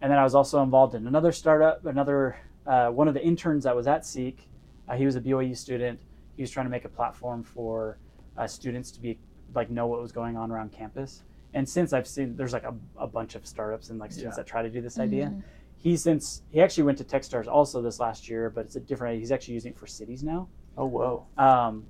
and 0.00 0.10
then 0.10 0.18
I 0.18 0.24
was 0.24 0.34
also 0.34 0.60
involved 0.64 0.96
in 0.96 1.06
another 1.06 1.30
startup. 1.30 1.86
Another 1.86 2.36
uh, 2.66 2.88
one 2.90 3.06
of 3.06 3.14
the 3.14 3.24
interns 3.24 3.62
that 3.64 3.76
was 3.76 3.86
at 3.86 4.04
Seek, 4.04 4.48
uh, 4.88 4.96
he 4.96 5.06
was 5.06 5.14
a 5.14 5.20
BYU 5.20 5.56
student. 5.56 6.00
He 6.36 6.42
was 6.42 6.50
trying 6.50 6.66
to 6.66 6.70
make 6.70 6.84
a 6.84 6.88
platform 6.88 7.44
for 7.44 7.98
uh, 8.36 8.48
students 8.48 8.90
to 8.92 9.00
be 9.00 9.18
like 9.54 9.70
know 9.70 9.86
what 9.86 10.00
was 10.02 10.10
going 10.10 10.36
on 10.36 10.50
around 10.50 10.72
campus. 10.72 11.22
And 11.54 11.68
since 11.68 11.92
I've 11.92 12.06
seen, 12.08 12.34
there's 12.36 12.52
like 12.52 12.64
a, 12.64 12.74
a 12.96 13.06
bunch 13.06 13.36
of 13.36 13.46
startups 13.46 13.90
and 13.90 13.98
like 14.00 14.10
students 14.10 14.36
Yeah. 14.36 14.42
that 14.42 14.48
try 14.48 14.62
to 14.62 14.68
do 14.70 14.80
this 14.80 14.98
idea. 14.98 15.26
Mhm. 15.26 15.42
He 15.76 15.96
since 15.96 16.42
he 16.50 16.60
actually 16.60 16.82
went 16.82 16.98
to 16.98 17.04
TechStars 17.04 17.46
also 17.46 17.80
this 17.80 18.00
last 18.00 18.28
year, 18.28 18.50
but 18.50 18.64
it's 18.66 18.74
a 18.74 18.80
different. 18.80 19.20
He's 19.20 19.30
actually 19.30 19.54
using 19.54 19.70
it 19.72 19.78
for 19.78 19.86
cities 19.86 20.24
now. 20.24 20.48
Oh 20.76 20.86
whoa. 20.86 21.26
Um, 21.38 21.84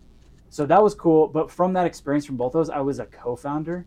so 0.51 0.67
that 0.67 0.83
was 0.83 0.95
cool. 0.95 1.29
But 1.29 1.51
from 1.51 1.73
that 1.75 1.87
experience 1.87 2.27
from 2.27 2.37
both 2.37 2.53
those, 2.53 2.71
I 2.71 2.81
was 2.81 2.99
a 3.01 3.07
co-founder. 3.07 3.87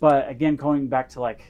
But 0.00 0.28
again, 0.28 0.56
going 0.56 0.88
back 0.88 1.08
to 1.10 1.20
like 1.20 1.44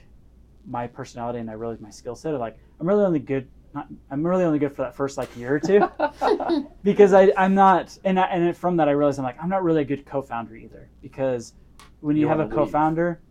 my 0.65 0.87
personality 0.87 1.39
and 1.39 1.49
I 1.49 1.53
realized 1.53 1.81
my 1.81 1.89
skill 1.91 2.15
set, 2.15 2.33
of 2.33 2.39
like 2.39 2.57
I'm 2.79 2.87
really 2.87 3.05
only 3.05 3.19
good. 3.19 3.49
Not, 3.73 3.87
I'm 4.11 4.25
really 4.25 4.43
only 4.45 4.59
good 4.59 4.75
for 4.75 4.83
that 4.83 4.95
first 4.95 5.17
like 5.17 5.35
year 5.35 5.55
or 5.55 5.59
two 5.59 5.89
because 6.83 7.13
I, 7.13 7.31
I'm 7.37 7.55
not. 7.55 7.97
And 8.03 8.19
I, 8.19 8.25
and 8.25 8.55
from 8.57 8.77
that, 8.77 8.87
I 8.87 8.91
realized 8.91 9.19
I'm 9.19 9.25
like 9.25 9.37
I'm 9.41 9.49
not 9.49 9.63
really 9.63 9.81
a 9.81 9.85
good 9.85 10.05
co-founder 10.05 10.55
either 10.55 10.91
because 11.01 11.53
when 12.01 12.17
you, 12.17 12.23
You 12.23 12.27
have 12.27 12.39
a 12.39 12.45
co-founder, 12.47 13.21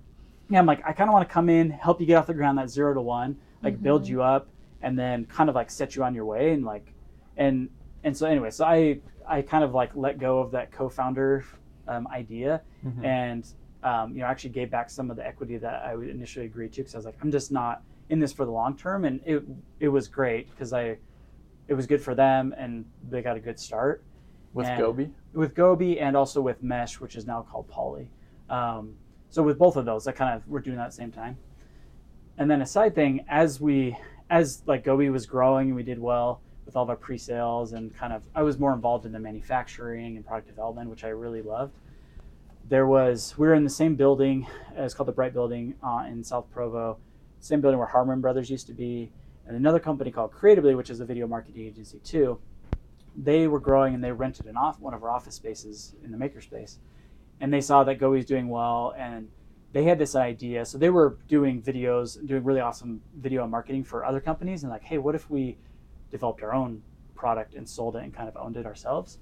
yeah, 0.49 0.59
I'm 0.59 0.67
like 0.67 0.83
I 0.87 0.93
kind 0.93 1.09
of 1.09 1.15
want 1.15 1.29
to 1.29 1.33
come 1.33 1.49
in, 1.49 1.71
help 1.71 2.01
you 2.01 2.07
get 2.07 2.17
off 2.17 2.27
the 2.27 2.35
ground 2.35 2.59
that 2.59 2.71
zero 2.71 2.95
to 2.95 3.01
one, 3.01 3.39
like 3.63 3.83
build 3.83 4.05
Mhm. 4.05 4.09
you 4.09 4.23
up, 4.23 4.51
and 4.83 4.99
then 4.99 5.27
kind 5.27 5.49
of 5.49 5.55
like 5.55 5.71
set 5.71 5.97
you 5.97 6.05
on 6.05 6.15
your 6.15 6.25
way 6.27 6.53
and 6.53 6.65
like 6.65 6.95
and 7.37 7.71
and 8.05 8.17
so 8.17 8.27
anyway, 8.27 8.51
so 8.51 8.65
I 8.65 9.01
I 9.29 9.43
kind 9.43 9.65
of 9.65 9.75
like 9.75 9.95
let 9.95 10.19
go 10.19 10.39
of 10.41 10.51
that 10.53 10.71
co-founder 10.73 11.45
um, 11.89 12.07
idea 12.09 12.63
Mhm. 12.85 13.05
and 13.05 13.47
um, 13.83 14.13
you 14.15 14.21
know 14.21 14.27
actually 14.27 14.51
gave 14.51 14.71
back 14.71 14.89
some 14.91 15.11
of 15.11 15.17
the 15.17 15.27
equity 15.27 15.57
that 15.59 15.83
I 15.85 15.95
would 15.97 16.09
initially 16.09 16.47
agreed 16.47 16.73
to 16.75 16.81
because 16.83 16.95
I 16.95 16.99
was 16.99 17.07
like 17.07 17.17
I'm 17.23 17.31
just 17.33 17.51
not 17.51 17.83
in 18.11 18.21
this 18.21 18.33
for 18.33 18.45
the 18.45 18.51
long 18.53 18.77
term 18.77 19.05
and 19.05 19.21
it 19.27 19.43
it 19.81 19.89
was 19.89 20.07
great 20.09 20.51
because 20.51 20.73
I 20.73 20.97
it 21.69 21.75
was 21.75 21.87
good 21.87 22.01
for 22.01 22.15
them 22.15 22.55
and 22.57 22.85
they 23.11 23.23
got 23.23 23.37
a 23.37 23.41
good 23.41 23.59
start 23.59 24.03
With 24.55 24.67
and- 24.67 24.81
Gobe. 24.81 25.11
with 25.33 25.55
Gobe 25.55 25.99
and 26.01 26.17
also 26.17 26.41
with 26.41 26.63
Mesh 26.63 27.01
which 27.01 27.17
is 27.17 27.27
now 27.27 27.43
called 27.43 27.67
Poly. 27.69 28.11
Um, 28.51 28.95
so 29.31 29.43
with 29.43 29.59
both 29.59 29.77
of 29.77 29.85
those, 29.87 30.07
I 30.07 30.13
kind 30.13 30.35
of 30.37 30.47
we're 30.47 30.61
doing 30.61 30.77
that 30.77 30.85
at 30.85 30.91
the 30.91 30.97
same 30.97 31.11
time. 31.13 31.39
And 32.39 32.51
then 32.51 32.61
a 32.63 32.67
side 32.67 32.95
thing, 32.95 33.25
as 33.29 33.61
we 33.61 33.97
as 34.31 34.63
like 34.67 34.85
Gobe 34.85 35.11
was 35.11 35.27
growing 35.27 35.69
and 35.69 35.77
we 35.77 35.83
did 35.83 35.99
well 35.99 36.41
with 36.65 36.77
all 36.77 36.85
of 36.85 36.91
our 36.91 36.97
pre-sales 36.97 37.73
and 37.73 37.95
kind 37.97 38.13
of 38.13 38.23
I 38.35 38.43
was 38.43 38.59
more 38.59 38.73
involved 38.73 39.07
in 39.07 39.13
the 39.13 39.19
manufacturing 39.19 40.17
and 40.17 40.27
product 40.27 40.49
development, 40.49 40.91
which 40.91 41.05
I 41.05 41.09
really 41.09 41.43
loved. 41.43 41.75
There 42.69 42.87
was 42.87 43.35
we 43.37 43.47
were 43.47 43.55
in 43.55 43.65
the 43.65 43.71
same 43.71 43.97
building, 43.97 44.47
it's 44.77 44.95
called 44.95 45.09
the 45.09 45.13
Bright 45.13 45.33
Building 45.33 45.75
uh, 45.83 46.05
in 46.09 46.23
South 46.23 46.51
Provo, 46.51 46.99
same 47.41 47.61
building 47.61 47.79
where 47.79 47.89
Harmon 47.89 48.21
Brothers 48.21 48.51
used 48.51 48.67
to 48.69 48.73
be, 48.73 49.11
and 49.47 49.57
another 49.57 49.81
company 49.81 50.11
called 50.11 50.33
Creatively, 50.33 50.75
which 50.75 50.91
is 50.91 51.01
a 51.01 51.05
video 51.05 51.27
marketing 51.27 51.67
agency 51.67 51.99
too. 52.05 52.39
They 53.17 53.47
were 53.47 53.61
growing 53.61 53.95
and 53.95 54.03
they 54.03 54.13
rented 54.13 54.47
an 54.47 54.57
off 54.57 54.81
one 54.81 54.95
of 54.95 55.03
our 55.03 55.11
office 55.11 55.35
spaces 55.35 55.95
in 56.05 56.13
the 56.13 56.19
makerspace, 56.19 56.79
and 57.41 57.53
they 57.53 57.61
saw 57.61 57.85
that 57.85 58.01
was 58.01 58.25
doing 58.25 58.49
well 58.49 58.95
and 58.97 59.29
they 59.73 59.85
had 59.85 59.99
this 59.99 60.15
idea. 60.15 60.65
So 60.65 60.79
they 60.79 60.91
were 60.91 61.17
doing 61.29 61.63
videos, 61.63 62.25
doing 62.27 62.45
really 62.45 62.61
awesome 62.61 63.01
video 63.17 63.47
marketing 63.47 63.85
for 63.85 64.05
other 64.05 64.21
companies, 64.21 64.63
and 64.63 64.71
like, 64.71 64.83
hey, 64.83 64.99
what 64.99 65.15
if 65.15 65.31
we 65.31 65.57
developed 66.13 66.43
our 66.45 66.55
own 66.55 66.83
product 67.17 67.55
and 67.55 67.69
sold 67.69 67.97
it 67.97 68.05
and 68.05 68.15
kind 68.15 68.29
of 68.29 68.37
owned 68.37 68.57
it 68.57 68.67
ourselves? 68.67 69.19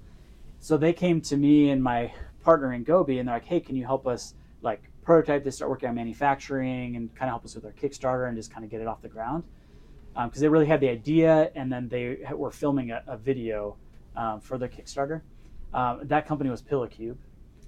So 0.59 0.77
they 0.77 0.93
came 0.93 1.21
to 1.21 1.37
me 1.37 1.71
and 1.71 1.83
my 1.83 2.13
partner 2.43 2.73
in 2.73 2.83
Gobe, 2.83 3.19
and 3.19 3.27
they're 3.27 3.35
like, 3.35 3.45
hey, 3.45 3.59
can 3.59 3.75
you 3.75 3.83
help 3.83 4.05
us 4.05 4.35
like 4.61 4.83
prototype 5.03 5.43
this, 5.43 5.55
start 5.55 5.71
working 5.71 5.89
on 5.89 5.95
manufacturing, 5.95 6.95
and 6.95 7.13
kind 7.15 7.29
of 7.29 7.33
help 7.33 7.45
us 7.45 7.55
with 7.55 7.65
our 7.65 7.71
Kickstarter 7.71 8.27
and 8.27 8.37
just 8.37 8.51
kind 8.51 8.63
of 8.63 8.69
get 8.69 8.79
it 8.81 8.87
off 8.87 9.01
the 9.01 9.09
ground? 9.09 9.43
Because 10.13 10.41
they 10.41 10.47
really 10.47 10.67
had 10.67 10.79
the 10.79 10.89
idea, 10.89 11.51
and 11.55 11.71
then 11.71 11.87
they 11.87 12.19
were 12.33 12.51
filming 12.51 12.91
a, 12.91 13.01
a 13.07 13.17
video 13.17 13.77
um, 14.15 14.39
for 14.39 14.57
their 14.57 14.67
Kickstarter. 14.67 15.21
Um, 15.73 16.01
that 16.03 16.27
company 16.27 16.49
was 16.49 16.61
Pillowcube. 16.61 17.17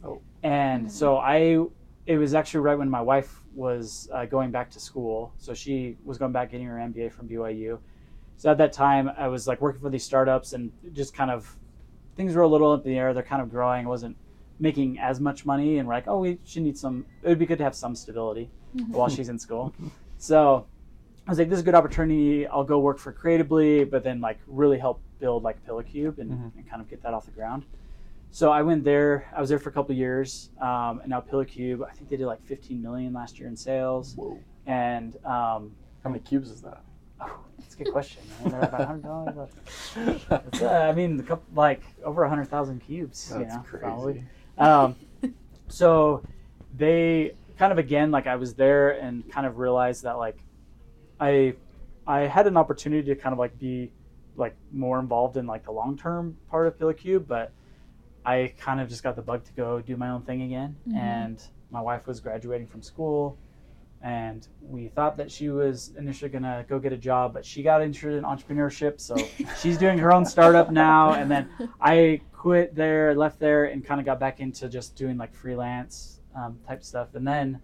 Oh. 0.03 0.21
And 0.43 0.91
so 0.91 1.17
I 1.17 1.65
it 2.05 2.17
was 2.17 2.33
actually 2.33 2.59
right 2.59 2.77
when 2.77 2.89
my 2.89 3.01
wife 3.01 3.39
was 3.55 4.09
uh, 4.13 4.25
going 4.25 4.51
back 4.51 4.69
to 4.71 4.79
school. 4.79 5.33
So 5.38 5.53
she 5.53 5.97
was 6.03 6.17
going 6.17 6.33
back 6.33 6.51
getting 6.51 6.67
her 6.67 6.75
MBA 6.75 7.13
from 7.13 7.29
BYU. 7.29 7.79
So 8.38 8.52
at 8.52 8.58
that 8.58 8.74
time, 8.74 9.10
I 9.17 9.28
was 9.28 9.48
like 9.48 9.62
working 9.62 9.82
for 9.82 9.89
these 9.89 10.04
startups 10.04 10.54
and 10.54 10.72
just 10.93 11.13
kind 11.15 11.32
of 11.32 11.56
things 12.15 12.36
were 12.36 12.41
a 12.41 12.48
little 12.48 12.72
up 12.72 12.86
in 12.86 12.91
the 12.91 12.98
air. 12.98 13.13
They're 13.13 13.24
kind 13.24 13.41
of 13.41 13.50
growing. 13.50 13.86
I 13.86 13.89
wasn't 13.89 14.17
making 14.60 15.00
as 15.00 15.19
much 15.19 15.46
money, 15.46 15.78
and 15.80 15.88
we're 15.88 15.96
like, 15.96 16.08
oh, 16.08 16.19
we 16.19 16.39
should 16.46 16.63
need 16.63 16.78
some. 16.78 17.06
It 17.24 17.30
would 17.30 17.39
be 17.39 17.46
good 17.46 17.58
to 17.58 17.63
have 17.63 17.76
some 17.76 17.96
stability 17.96 18.50
Mhm. 18.76 18.89
while 18.89 19.10
she's 19.10 19.30
in 19.30 19.39
school. 19.39 19.74
So 20.17 20.65
I 21.28 21.32
was 21.32 21.39
like, 21.39 21.50
this 21.50 21.58
is 21.58 21.62
a 21.62 21.65
good 21.65 21.76
opportunity. 21.76 22.46
I'll 22.48 22.63
go 22.63 22.80
work 22.80 22.98
for 23.00 23.12
Creatively, 23.12 23.84
but 23.84 24.04
then 24.04 24.19
like 24.22 24.39
really 24.48 24.78
help 24.78 25.02
build 25.19 25.43
like 25.43 25.63
Pillowcube 25.65 26.17
and, 26.19 26.32
Mhm. 26.32 26.52
and 26.58 26.69
kind 26.69 26.82
of 26.82 26.89
get 26.89 27.02
that 27.04 27.13
off 27.13 27.26
the 27.26 27.32
ground. 27.32 27.65
So 28.32 28.52
I 28.52 28.62
went 28.62 28.84
there. 28.84 29.26
I 29.36 29.39
was 29.39 29.50
there 29.50 29.60
for 29.60 29.69
a 29.69 29.72
couple 29.72 29.91
of 29.93 29.98
years, 29.98 30.50
um, 30.60 31.00
and 31.02 31.10
now 31.10 31.22
Pillowcube. 31.22 31.86
I 31.88 31.91
think 31.91 32.10
they 32.10 32.17
did 32.17 32.26
like 32.26 32.41
15 32.43 32.82
million 32.82 33.13
last 33.13 33.39
year 33.39 33.48
in 33.48 33.56
sales, 33.56 34.15
Whoa. 34.15 34.38
and 34.65 35.15
um, 35.26 35.72
How 36.04 36.10
many 36.10 36.19
cubes 36.19 36.50
is 36.50 36.62
that? 36.62 36.82
oh, 37.22 37.39
that's 37.73 37.81
a 37.81 37.83
good 37.83 37.91
question. 37.91 38.21
man. 38.43 38.51
They're 38.51 38.62
about 38.69 38.88
hundred 38.88 39.03
dollars. 39.03 39.49
Uh, 40.62 40.67
I 40.67 40.93
mean, 40.93 41.17
the 41.17 41.23
couple, 41.23 41.45
like 41.55 41.81
over 42.03 42.27
hundred 42.27 42.45
thousand 42.45 42.79
cubes. 42.81 43.31
you 43.33 43.39
That's 43.43 43.55
know, 43.55 43.62
crazy. 43.62 43.81
probably. 43.83 44.23
Um, 44.57 44.95
so 45.67 46.23
they 46.77 47.36
kind 47.57 47.71
of 47.71 47.77
again 47.77 48.12
like 48.12 48.27
I 48.27 48.36
was 48.36 48.53
there 48.55 48.91
and 48.91 49.29
kind 49.31 49.45
of 49.47 49.57
realized 49.57 50.03
that 50.03 50.17
like 50.17 50.38
I 51.19 51.55
I 52.05 52.21
had 52.21 52.47
an 52.47 52.57
opportunity 52.57 53.07
to 53.07 53.15
kind 53.15 53.33
of 53.33 53.39
like 53.39 53.57
be 53.59 53.91
like 54.36 54.55
more 54.71 54.99
involved 54.99 55.38
in 55.38 55.45
like 55.47 55.63
the 55.63 55.71
long 55.71 55.97
term 55.97 56.38
part 56.49 56.67
of 56.67 56.77
Pillowcube, 56.77 57.27
but 57.27 57.51
I 58.25 58.53
kind 58.57 58.79
of 58.79 58.89
just 58.89 59.03
got 59.03 59.15
the 59.15 59.21
bug 59.21 59.43
to 59.45 59.51
go 59.53 59.81
do 59.81 59.97
my 59.97 60.09
own 60.09 60.21
thing 60.23 60.43
again. 60.43 60.75
Mhm. 60.88 60.95
And 60.97 61.41
my 61.71 61.81
wife 61.81 62.07
was 62.07 62.19
graduating 62.19 62.67
from 62.67 62.81
school, 62.81 63.38
and 64.03 64.47
we 64.61 64.89
thought 64.89 65.15
that 65.17 65.31
she 65.31 65.49
was 65.49 65.93
initially 65.97 66.29
gonna 66.29 66.65
go 66.67 66.77
get 66.77 66.91
a 66.93 66.97
job, 66.97 67.33
but 67.33 67.45
she 67.45 67.63
got 67.63 67.81
interested 67.81 68.17
in 68.17 68.23
entrepreneurship, 68.25 68.99
so 68.99 69.15
she's 69.61 69.77
doing 69.77 69.97
her 69.97 70.11
own 70.13 70.25
startup 70.25 70.71
now. 70.71 71.13
And 71.13 71.31
then 71.31 71.49
I 71.81 72.19
quit 72.33 72.75
there, 72.75 73.15
left 73.15 73.39
there, 73.39 73.65
and 73.65 73.83
kind 73.83 73.99
of 74.01 74.05
got 74.05 74.19
back 74.19 74.39
into 74.41 74.67
just 74.67 74.95
doing 74.95 75.17
like 75.17 75.33
freelance 75.33 76.19
um, 76.35 76.59
type 76.67 76.83
stuff. 76.83 77.15
And 77.15 77.25
then 77.25 77.59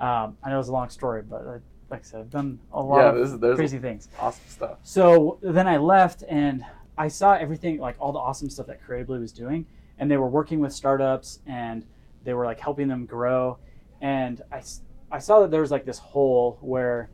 um, 0.00 0.36
I 0.42 0.50
know 0.50 0.58
it's 0.58 0.68
a 0.68 0.72
long 0.72 0.88
story, 0.90 1.22
but 1.22 1.42
uh, 1.46 1.58
like 1.88 2.00
I 2.00 2.02
said, 2.02 2.20
I've 2.20 2.30
done 2.30 2.58
a 2.72 2.82
lot 2.82 2.98
Yeah, 2.98 3.08
of 3.10 3.14
this 3.16 3.30
is- 3.32 3.38
there's 3.38 3.56
crazy 3.56 3.78
things. 3.78 4.08
Awesome 4.18 4.42
stuff. 4.48 4.78
So 4.82 5.38
then 5.40 5.68
I 5.68 5.76
left 5.76 6.24
and 6.28 6.64
I 6.98 7.06
saw 7.08 7.34
everything, 7.34 7.78
like 7.78 7.94
all 8.00 8.10
the 8.12 8.18
awesome 8.18 8.50
stuff 8.50 8.66
that 8.66 8.82
Creatively 8.84 9.20
was 9.20 9.30
doing. 9.32 9.66
And 9.98 10.10
they 10.10 10.16
were 10.16 10.28
working 10.28 10.58
with 10.58 10.72
startups 10.72 11.38
and 11.46 11.86
they 12.24 12.34
were 12.34 12.44
like 12.44 12.58
helping 12.58 12.88
them 12.88 13.06
grow. 13.06 13.58
And 14.00 14.42
I, 14.50 14.58
s- 14.58 14.82
I 15.10 15.18
saw 15.18 15.40
that 15.40 15.50
there 15.50 15.60
was 15.60 15.70
like 15.70 15.84
this 15.84 15.98
hole 15.98 16.58
where 16.60 17.10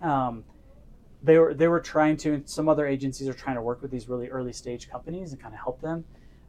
um, 0.00 0.44
they 1.22 1.38
were 1.38 1.54
they 1.54 1.68
were 1.68 1.80
trying 1.80 2.16
to, 2.18 2.34
and 2.34 2.48
some 2.48 2.68
other 2.68 2.86
agencies 2.86 3.28
are 3.28 3.34
trying 3.34 3.56
to 3.56 3.62
work 3.62 3.82
with 3.82 3.90
these 3.90 4.08
really 4.08 4.28
early 4.28 4.52
stage 4.52 4.90
companies 4.90 5.32
and 5.32 5.40
kind 5.40 5.54
of 5.54 5.60
help 5.60 5.80
them. 5.80 6.04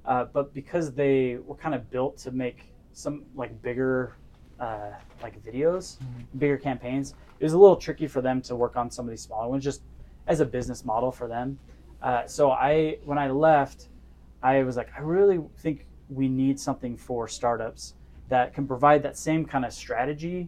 Uh, 0.05 0.25
but 0.25 0.53
because 0.53 0.93
they 0.93 1.37
were 1.45 1.55
kind 1.55 1.75
of 1.75 1.89
built 1.91 2.17
to 2.17 2.31
make 2.31 2.73
some 2.93 3.23
like 3.35 3.61
bigger 3.61 4.15
uh, 4.59 4.91
like 5.21 5.43
videos, 5.43 5.97
bigger 6.37 6.57
campaigns, 6.57 7.15
it 7.39 7.43
was 7.43 7.53
a 7.53 7.57
little 7.57 7.75
tricky 7.75 8.07
for 8.07 8.21
them 8.21 8.41
to 8.43 8.55
work 8.55 8.77
on 8.77 8.89
some 8.89 9.05
of 9.05 9.09
these 9.09 9.21
smaller 9.21 9.49
ones 9.49 9.63
just 9.63 9.81
as 10.27 10.39
a 10.39 10.45
business 10.45 10.85
model 10.85 11.11
for 11.11 11.27
them. 11.27 11.57
Uh, 12.01 12.25
so 12.25 12.51
I, 12.51 12.97
when 13.03 13.17
I 13.17 13.29
left, 13.29 13.89
I 14.41 14.63
was 14.63 14.77
like, 14.77 14.89
I 14.95 15.01
really 15.01 15.39
think 15.57 15.85
we 16.09 16.27
need 16.27 16.59
something 16.59 16.97
for 16.97 17.27
startups 17.27 17.95
that 18.29 18.53
can 18.53 18.67
provide 18.67 19.03
that 19.03 19.17
same 19.17 19.45
kind 19.45 19.65
of 19.65 19.73
strategy, 19.73 20.47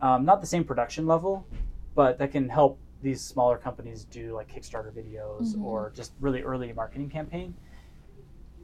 um, 0.00 0.24
not 0.24 0.40
the 0.40 0.46
same 0.46 0.64
production 0.64 1.06
level, 1.06 1.46
but 1.94 2.18
that 2.18 2.32
can 2.32 2.48
help 2.48 2.78
these 3.02 3.20
smaller 3.20 3.58
companies 3.58 4.04
do 4.04 4.34
like 4.34 4.48
Kickstarter 4.52 4.90
videos 4.92 5.54
Mhm. 5.54 5.62
or 5.62 5.92
just 5.94 6.12
really 6.20 6.42
early 6.42 6.72
marketing 6.72 7.10
campaign 7.10 7.54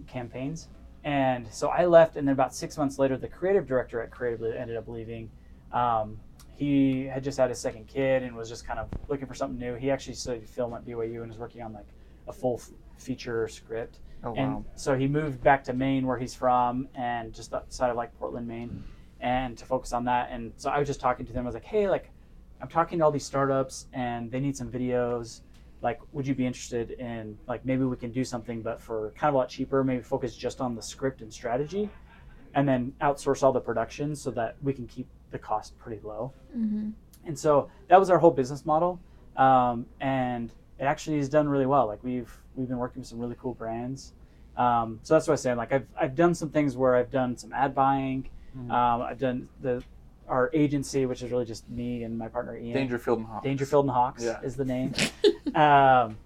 campaigns. 0.06 0.68
And 1.04 1.46
so 1.48 1.68
I 1.68 1.86
left, 1.86 2.16
and 2.16 2.26
then 2.28 2.32
about 2.32 2.54
six 2.54 2.76
months 2.76 2.98
later, 2.98 3.16
the 3.16 3.28
creative 3.28 3.66
director 3.66 4.00
at 4.02 4.10
Creatively 4.10 4.56
ended 4.56 4.76
up 4.76 4.88
leaving. 4.88 5.30
Um, 5.72 6.18
he 6.56 7.04
had 7.06 7.24
just 7.24 7.38
had 7.38 7.48
his 7.48 7.58
second 7.58 7.86
kid 7.86 8.22
and 8.22 8.36
was 8.36 8.48
just 8.48 8.66
kind 8.66 8.78
of 8.78 8.88
looking 9.08 9.26
for 9.26 9.34
something 9.34 9.58
new. 9.58 9.76
He 9.76 9.90
actually 9.90 10.14
studied 10.14 10.46
film 10.48 10.74
at 10.74 10.84
BYU 10.84 11.22
and 11.22 11.28
was 11.30 11.38
working 11.38 11.62
on 11.62 11.72
like 11.72 11.86
a 12.28 12.32
full 12.32 12.56
f- 12.56 12.70
feature 12.98 13.48
script. 13.48 14.00
Oh 14.22 14.34
And 14.34 14.56
wow. 14.56 14.64
so 14.74 14.94
he 14.94 15.06
moved 15.08 15.42
back 15.42 15.64
to 15.64 15.72
Maine, 15.72 16.06
where 16.06 16.18
he's 16.18 16.34
from, 16.34 16.88
and 16.94 17.32
just 17.32 17.54
outside 17.54 17.88
of 17.88 17.96
like 17.96 18.14
Portland, 18.18 18.46
Maine, 18.46 18.84
and 19.20 19.56
to 19.58 19.64
focus 19.64 19.92
on 19.92 20.04
that. 20.04 20.28
And 20.30 20.52
so 20.56 20.70
I 20.70 20.78
was 20.78 20.88
just 20.88 21.00
talking 21.00 21.26
to 21.26 21.32
them. 21.32 21.44
I 21.44 21.46
was 21.46 21.54
like, 21.54 21.64
hey, 21.64 21.88
like, 21.88 22.10
I'm 22.60 22.68
talking 22.68 22.98
to 22.98 23.04
all 23.04 23.10
these 23.10 23.24
startups, 23.24 23.86
and 23.92 24.30
they 24.30 24.40
need 24.40 24.56
some 24.56 24.70
videos. 24.70 25.40
Like, 25.82 25.98
would 26.12 26.26
you 26.26 26.34
be 26.34 26.44
interested 26.46 26.90
in 26.92 27.38
like 27.46 27.64
maybe 27.64 27.84
we 27.84 27.96
can 27.96 28.12
do 28.12 28.22
something, 28.22 28.60
but 28.60 28.80
for 28.82 29.12
kind 29.16 29.28
of 29.28 29.34
a 29.34 29.38
lot 29.38 29.48
cheaper? 29.48 29.82
Maybe 29.82 30.02
focus 30.02 30.36
just 30.36 30.60
on 30.60 30.74
the 30.74 30.82
script 30.82 31.22
and 31.22 31.32
strategy, 31.32 31.88
and 32.54 32.68
then 32.68 32.92
outsource 33.00 33.42
all 33.42 33.52
the 33.52 33.60
production 33.60 34.14
so 34.14 34.30
that 34.32 34.56
we 34.62 34.74
can 34.74 34.86
keep 34.86 35.08
the 35.30 35.38
cost 35.38 35.78
pretty 35.78 36.00
low. 36.04 36.32
Mm-hmm. 36.56 36.90
And 37.26 37.38
so 37.38 37.70
that 37.88 37.98
was 37.98 38.10
our 38.10 38.18
whole 38.18 38.30
business 38.30 38.66
model, 38.66 39.00
um, 39.36 39.86
and 40.00 40.52
it 40.78 40.84
actually 40.84 41.16
has 41.18 41.28
done 41.28 41.48
really 41.48 41.66
well. 41.66 41.86
Like 41.86 42.02
we've 42.04 42.30
we've 42.54 42.68
been 42.68 42.78
working 42.78 43.00
with 43.00 43.08
some 43.08 43.18
really 43.18 43.36
cool 43.40 43.54
brands. 43.54 44.12
Um, 44.56 45.00
so 45.02 45.14
that's 45.14 45.26
what 45.26 45.34
I'm 45.34 45.38
saying. 45.38 45.56
Like 45.56 45.72
I've 45.72 45.86
I've 45.98 46.14
done 46.14 46.34
some 46.34 46.50
things 46.50 46.76
where 46.76 46.94
I've 46.94 47.10
done 47.10 47.36
some 47.36 47.52
ad 47.52 47.74
buying. 47.74 48.28
Mhm. 48.56 48.70
Um, 48.70 49.02
I've 49.02 49.18
done 49.18 49.48
the 49.60 49.82
our 50.28 50.48
agency, 50.52 51.06
which 51.06 51.22
is 51.24 51.32
really 51.32 51.44
just 51.44 51.68
me 51.68 52.04
and 52.04 52.16
my 52.16 52.28
partner 52.28 52.56
Ian. 52.56 52.72
Dangerfield 52.74 53.18
and 53.18 53.26
Hawks. 53.26 53.44
Dangerfield 53.44 53.84
and 53.86 53.92
Hawks 53.92 54.22
Yeah. 54.24 54.40
is 54.42 54.54
the 54.54 54.64
name, 54.64 54.94
um, 55.56 56.16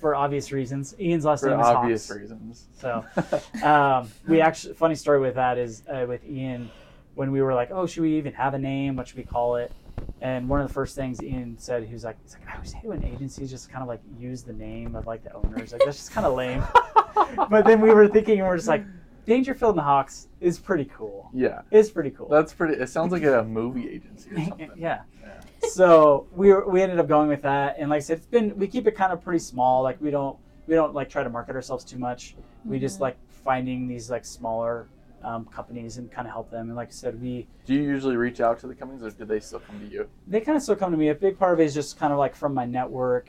for 0.00 0.14
obvious 0.14 0.52
reasons. 0.52 0.94
Ian's 1.00 1.24
last 1.24 1.40
For 1.40 1.50
name 1.50 1.58
is 1.58 1.66
obvious 1.66 2.08
Hawks. 2.08 2.20
reasons. 2.20 2.68
So 2.74 3.04
um, 3.64 4.08
we 4.28 4.40
actually 4.40 4.74
funny 4.74 4.94
story 4.94 5.18
with 5.18 5.34
that 5.34 5.58
is 5.58 5.82
uh, 5.88 6.04
with 6.06 6.24
Ian 6.24 6.70
when 7.16 7.32
we 7.32 7.42
were 7.42 7.52
like, 7.52 7.70
oh, 7.72 7.84
should 7.84 8.02
we 8.02 8.16
even 8.16 8.32
have 8.34 8.54
a 8.54 8.58
name? 8.60 8.94
What 8.94 9.08
should 9.08 9.16
we 9.18 9.24
call 9.24 9.56
it? 9.56 9.72
And 10.20 10.48
one 10.48 10.60
of 10.60 10.68
the 10.68 10.72
first 10.74 10.94
things 10.94 11.20
Ian 11.20 11.56
said, 11.58 11.82
he 11.82 11.92
was 11.92 12.04
like, 12.04 12.16
he's 12.22 12.34
like, 12.34 12.48
I 12.48 12.54
always 12.54 12.72
hate 12.72 12.84
when 12.86 13.02
agencies 13.02 13.50
just 13.50 13.68
kind 13.70 13.82
of 13.82 13.88
like 13.88 14.00
use 14.20 14.44
the 14.44 14.52
name 14.52 14.94
of 14.94 15.06
like 15.08 15.24
the 15.24 15.32
owners. 15.34 15.72
Like 15.72 15.82
that's 15.84 15.96
just 15.96 16.12
kind 16.12 16.26
of 16.26 16.34
lame. 16.34 16.62
but 17.50 17.64
then 17.64 17.80
we 17.80 17.90
were 17.92 18.06
thinking, 18.06 18.38
and 18.38 18.46
we're 18.46 18.56
just 18.56 18.68
like, 18.68 18.84
Dangerfield 19.32 19.72
and 19.72 19.78
the 19.78 19.82
Hawks 19.82 20.28
is 20.40 20.58
pretty 20.58 20.86
cool. 20.86 21.30
yeah, 21.34 21.60
It's 21.70 21.90
pretty 21.90 22.10
cool. 22.10 22.28
that's 22.28 22.54
pretty. 22.54 22.80
It 22.80 22.88
sounds 22.88 23.12
like 23.12 23.22
a 23.24 23.44
movie 23.44 23.86
agency 23.88 24.30
or 24.32 24.44
something. 24.48 24.70
yeah. 24.74 25.02
Yeah. 25.22 25.40
So 25.68 26.26
we 26.32 26.48
were, 26.52 26.66
we 26.68 26.80
ended 26.80 26.98
up 26.98 27.08
going 27.08 27.28
with 27.28 27.42
that, 27.42 27.76
and 27.78 27.90
like 27.90 27.98
I 27.98 28.00
said, 28.00 28.16
it's 28.18 28.26
been 28.26 28.56
we 28.56 28.66
keep 28.66 28.86
it 28.86 28.92
kind 28.92 29.12
of 29.12 29.22
pretty 29.22 29.38
small. 29.40 29.82
Like 29.82 30.00
we 30.00 30.10
don't 30.10 30.38
we 30.66 30.74
don't 30.74 30.94
like 30.94 31.10
try 31.10 31.22
to 31.22 31.28
market 31.28 31.54
ourselves 31.54 31.84
too 31.84 31.98
much. 31.98 32.36
We 32.64 32.78
just 32.78 32.98
Mhm. 32.98 33.02
like 33.02 33.16
finding 33.28 33.86
these 33.86 34.10
like 34.10 34.24
smaller 34.24 34.88
um, 35.22 35.44
companies 35.46 35.98
and 35.98 36.10
kind 36.10 36.26
of 36.28 36.32
help 36.32 36.50
them. 36.50 36.68
And 36.68 36.76
like 36.76 36.88
I 36.88 36.92
said, 36.92 37.20
we 37.20 37.48
Do 37.66 37.74
you 37.74 37.82
usually 37.82 38.16
reach 38.16 38.40
out 38.40 38.58
to 38.60 38.66
the 38.66 38.74
companies, 38.74 39.02
or 39.02 39.10
do 39.10 39.24
they 39.26 39.40
still 39.40 39.58
come 39.60 39.78
to 39.80 39.86
you? 39.86 40.08
they 40.26 40.40
kind 40.40 40.56
of 40.56 40.62
still 40.62 40.76
come 40.76 40.90
to 40.92 40.96
me. 40.96 41.08
A 41.10 41.14
big 41.14 41.38
part 41.38 41.52
of 41.52 41.60
it 41.60 41.64
is 41.64 41.74
just 41.74 41.98
kind 41.98 42.12
of 42.14 42.18
like 42.18 42.34
from 42.34 42.54
my 42.54 42.64
network, 42.64 43.28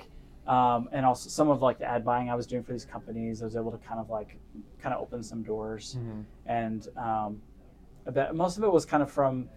um, 0.50 0.90
and 0.92 1.06
also 1.06 1.30
some 1.30 1.50
of 1.50 1.62
like 1.62 1.78
the 1.78 1.86
ad 1.86 2.04
buying 2.04 2.30
I 2.30 2.36
was 2.36 2.48
doing 2.48 2.64
for 2.64 2.72
these 2.72 2.84
companies. 2.86 3.42
I 3.42 3.46
was 3.46 3.56
able 3.56 3.72
to 3.72 3.78
kind 3.78 4.00
of 4.00 4.10
like 4.10 4.38
kind 4.82 4.96
of 4.96 5.00
open 5.02 5.22
some 5.24 5.44
doors, 5.44 5.96
and 6.48 6.88
um, 6.98 7.42
bet 8.12 8.36
most 8.36 8.58
of 8.58 8.64
it 8.64 8.72
was 8.72 8.84
kind 8.86 9.04
of 9.04 9.12
from 9.12 9.48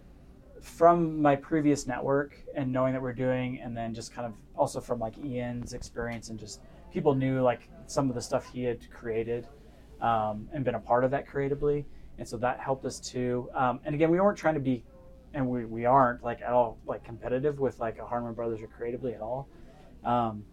from 0.61 1.21
my 1.21 1.35
previous 1.35 1.87
network 1.87 2.37
and 2.55 2.71
knowing 2.71 2.93
that 2.93 3.01
we're 3.01 3.11
doing, 3.11 3.59
and 3.59 3.75
then 3.75 3.93
just 3.93 4.13
kind 4.13 4.27
of 4.27 4.33
also 4.55 4.79
from 4.79 4.99
like 4.99 5.17
Ian's 5.17 5.73
experience 5.73 6.29
and 6.29 6.39
just 6.39 6.61
people 6.91 7.15
knew 7.15 7.41
like 7.41 7.67
some 7.87 8.07
of 8.07 8.15
the 8.15 8.21
stuff 8.21 8.45
he 8.53 8.63
had 8.63 8.79
created 8.91 9.47
um, 9.99 10.47
and 10.53 10.63
been 10.63 10.75
a 10.75 10.79
part 10.79 11.03
of 11.03 11.11
that 11.11 11.25
creatively, 11.27 11.85
and 12.19 12.27
so 12.27 12.37
that 12.37 12.59
helped 12.59 12.85
us 12.85 12.99
too. 12.99 13.49
Um, 13.55 13.79
and 13.83 13.95
again, 13.95 14.11
we 14.11 14.19
weren't 14.19 14.37
trying 14.37 14.53
to 14.53 14.59
be, 14.59 14.83
and 15.33 15.49
we, 15.49 15.65
we 15.65 15.85
aren't 15.85 16.23
like 16.23 16.41
at 16.43 16.51
all 16.51 16.77
like 16.85 17.03
competitive 17.03 17.59
with 17.59 17.79
like 17.79 17.97
a 17.97 18.05
Harmon 18.05 18.33
Brothers 18.33 18.61
or 18.61 18.67
creatively 18.67 19.15
at 19.15 19.21
all. 19.21 19.47
Um, 20.05 20.45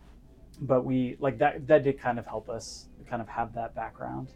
but 0.61 0.85
we 0.85 1.17
like 1.21 1.39
that 1.39 1.67
that 1.67 1.85
did 1.85 1.99
kind 1.99 2.19
of 2.19 2.27
help 2.27 2.49
us 2.49 2.89
kind 3.09 3.23
of 3.23 3.29
have 3.29 3.55
that 3.55 3.75
background. 3.75 4.29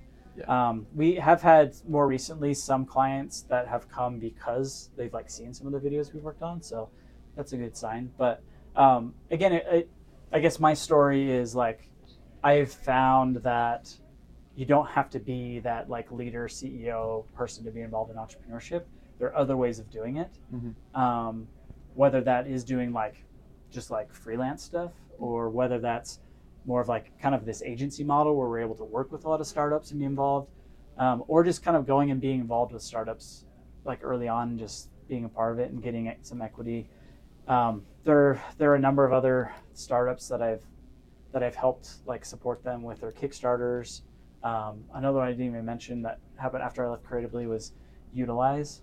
Um, 0.48 0.87
we 0.94 1.14
have 1.14 1.42
had 1.42 1.76
more 1.88 2.08
recently 2.08 2.54
some 2.54 2.84
clients 2.84 3.42
that 3.42 3.68
have 3.68 3.88
come 3.88 4.18
because 4.18 4.90
they've 4.96 5.12
like 5.12 5.30
seen 5.30 5.54
some 5.54 5.72
of 5.72 5.72
the 5.72 5.88
videos 5.88 6.12
we've 6.12 6.24
worked 6.24 6.42
on, 6.42 6.60
so 6.60 6.90
that's 7.37 7.52
a 7.52 7.56
good 7.56 7.76
sign. 7.76 8.10
But 8.18 8.42
um, 8.74 9.14
again, 9.30 9.52
it, 9.52 9.66
it, 9.70 9.90
I 10.32 10.40
guess 10.40 10.58
my 10.58 10.74
story 10.74 11.30
is 11.30 11.54
like 11.54 11.88
I've 12.42 12.72
found 12.72 13.37
that 13.44 13.94
you 14.56 14.66
don't 14.66 14.88
have 14.88 15.08
to 15.10 15.20
be 15.20 15.60
that 15.60 15.88
like 15.88 16.10
leader, 16.10 16.48
CEO 16.48 17.24
person 17.34 17.64
to 17.64 17.70
be 17.70 17.82
involved 17.82 18.10
in 18.10 18.16
entrepreneurship. 18.16 18.84
There 19.18 19.28
are 19.28 19.37
other 19.37 19.56
ways 19.56 19.78
of 19.78 19.88
doing 19.90 20.16
it. 20.16 20.30
Mhm. 20.52 20.74
Um, 20.98 21.46
whether 21.94 22.20
that 22.22 22.48
is 22.48 22.64
doing 22.64 22.92
like 22.92 23.24
just 23.70 23.90
like 23.90 24.12
freelance 24.12 24.62
stuff, 24.64 24.92
or 25.18 25.50
whether 25.50 25.79
that's 25.79 26.20
more 26.66 26.81
of 26.81 26.88
like 26.88 27.18
kind 27.20 27.35
of 27.35 27.44
this 27.44 27.62
agency 27.62 28.05
model 28.05 28.37
where 28.37 28.48
we're 28.48 28.61
able 28.61 28.74
to 28.74 28.85
work 28.85 29.12
with 29.12 29.24
a 29.24 29.29
lot 29.29 29.40
of 29.40 29.46
startups 29.46 29.90
and 29.90 30.00
be 30.00 30.07
involved, 30.07 30.48
um, 30.98 31.24
or 31.29 31.44
just 31.44 31.62
kind 31.62 31.77
of 31.77 31.87
going 31.87 32.11
and 32.11 32.20
being 32.20 32.40
involved 32.40 32.72
with 32.72 32.83
startups 32.83 33.44
like 33.85 34.00
early 34.03 34.29
on, 34.29 34.59
just 34.59 34.88
being 35.09 35.24
a 35.24 35.29
part 35.29 35.53
of 35.53 35.59
it 35.59 35.70
and 35.70 35.83
getting 35.83 36.12
some 36.22 36.40
equity. 36.40 36.88
Um, 37.46 37.83
there, 38.05 38.42
there 38.57 38.70
are 38.70 38.77
a 38.77 38.81
number 38.81 39.05
of 39.05 39.12
other 39.12 39.53
startups 39.74 40.29
that 40.29 40.40
I've 40.40 40.62
that 41.33 41.42
I've 41.42 41.57
helped 41.57 41.96
like 42.07 42.24
support 42.24 42.62
them 42.62 42.83
with 42.83 43.00
their 43.00 43.11
Kickstarters. 43.11 44.03
Um, 44.44 44.85
another 44.94 45.18
one 45.18 45.27
I 45.27 45.33
didn't 45.33 45.46
even 45.46 45.64
mention 45.64 46.00
that 46.03 46.20
happened 46.37 46.62
after 46.62 46.87
I 46.87 46.90
left 46.90 47.03
Creatively 47.03 47.46
was 47.48 47.72
Yoodlize. 48.16 48.83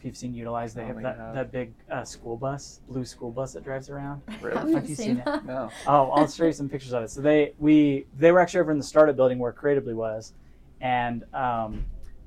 If 0.00 0.06
you've 0.06 0.16
seen 0.16 0.32
utilized, 0.32 0.76
they 0.76 0.84
Oh, 0.84 0.86
have 0.86 1.02
that, 1.02 1.16
have. 1.18 1.34
that 1.34 1.52
big 1.52 1.74
uh, 1.90 2.04
school 2.04 2.34
bus, 2.34 2.80
blue 2.88 3.04
school 3.04 3.30
bus 3.30 3.52
that 3.52 3.62
drives 3.62 3.90
around. 3.90 4.22
Really? 4.40 4.56
Have 4.56 4.68
you 4.70 4.76
Have 4.76 4.86
seen 4.86 4.96
seen 4.96 5.16
it? 5.18 5.44
No. 5.44 5.68
Oh, 5.86 6.10
I'll 6.12 6.26
show 6.26 6.46
you 6.46 6.52
some 6.52 6.70
pictures 6.70 6.94
of 6.94 7.02
it. 7.02 7.10
So 7.10 7.20
they 7.20 7.52
we 7.58 8.06
they 8.18 8.32
were 8.32 8.40
actually 8.40 8.60
over 8.60 8.72
in 8.72 8.78
the 8.78 8.84
startup 8.84 9.14
building 9.16 9.38
where 9.38 9.52
Creatively 9.52 9.92
was, 9.92 10.32
and 10.80 11.22
um, 11.34 11.84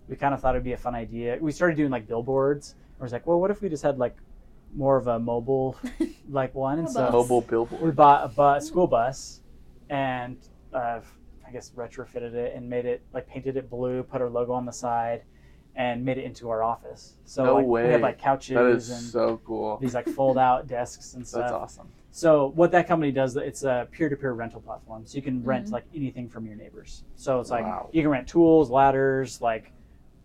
we 0.08 0.16
kind 0.16 0.36
of 0.36 0.40
thought 0.40 0.54
it'd 0.54 0.64
be 0.64 0.74
a 0.74 0.78
fun 0.78 0.94
idea. 0.94 1.40
We 1.42 1.52
started 1.52 1.76
doing 1.76 1.90
like 1.90 2.08
billboards. 2.08 2.76
I 3.00 3.04
was 3.04 3.12
like, 3.12 3.26
well, 3.26 3.40
what 3.40 3.50
if 3.50 3.60
we 3.64 3.70
just 3.70 3.82
had 3.82 3.98
like 3.98 4.16
more 4.76 4.96
of 4.98 5.08
a 5.08 5.18
mobile 5.18 5.76
like 6.30 6.54
one? 6.54 6.78
And 6.78 6.88
A 6.88 6.92
so 6.92 7.00
bus. 7.06 7.12
Mobile 7.30 7.68
we 7.82 7.90
bought 7.90 8.24
a 8.24 8.28
bus, 8.28 8.68
school 8.68 8.86
bus, 8.86 9.42
and 9.90 10.38
uh, 10.76 11.00
I 11.48 11.52
guess 11.52 11.72
retrofitted 11.72 12.34
it 12.36 12.54
and 12.56 12.70
made 12.70 12.86
it 12.86 13.02
like 13.16 13.28
painted 13.28 13.58
it 13.58 13.68
blue, 13.68 14.04
put 14.04 14.22
our 14.22 14.30
logo 14.30 14.52
on 14.54 14.68
the 14.68 14.72
side, 14.74 15.24
and 15.76 16.06
made 16.06 16.18
it 16.18 16.24
into 16.26 16.50
our 16.50 16.62
office. 16.64 17.14
So 17.26 17.44
No 17.46 17.56
like, 17.56 17.66
we 17.66 17.82
have 17.92 18.02
like 18.02 18.20
couches 18.20 18.56
That 18.56 18.66
is 18.68 18.90
and 18.92 19.02
so 19.02 19.42
cool. 19.46 19.78
these 19.78 19.94
like 19.96 20.08
fold 20.08 20.38
out 20.38 20.68
desks 20.76 21.16
and 21.16 21.28
stuff. 21.28 21.42
That's 21.42 21.54
awesome. 21.54 21.88
So 22.12 22.52
what 22.56 22.72
that 22.72 22.88
company 22.88 23.12
does, 23.12 23.36
it's 23.38 23.64
a 23.64 23.88
peer-to-peer 23.92 24.34
rental 24.34 24.62
platform. 24.62 25.04
So 25.06 25.16
you 25.16 25.24
can 25.24 25.44
rent 25.44 25.68
Mhm. 25.68 25.72
like 25.72 25.86
anything 25.96 26.30
from 26.30 26.46
your 26.46 26.56
neighbors. 26.56 27.04
So 27.16 27.40
it's 27.40 27.50
like 27.50 27.66
Wow. 27.66 27.90
you 27.92 28.04
can 28.04 28.12
rent 28.12 28.28
tools, 28.28 28.70
ladders, 28.70 29.42
like 29.42 29.72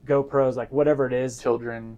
GoPros, 0.05 0.57
like 0.57 0.71
whatever 0.71 1.07
it 1.07 1.15
is. 1.15 1.39
Children. 1.39 1.97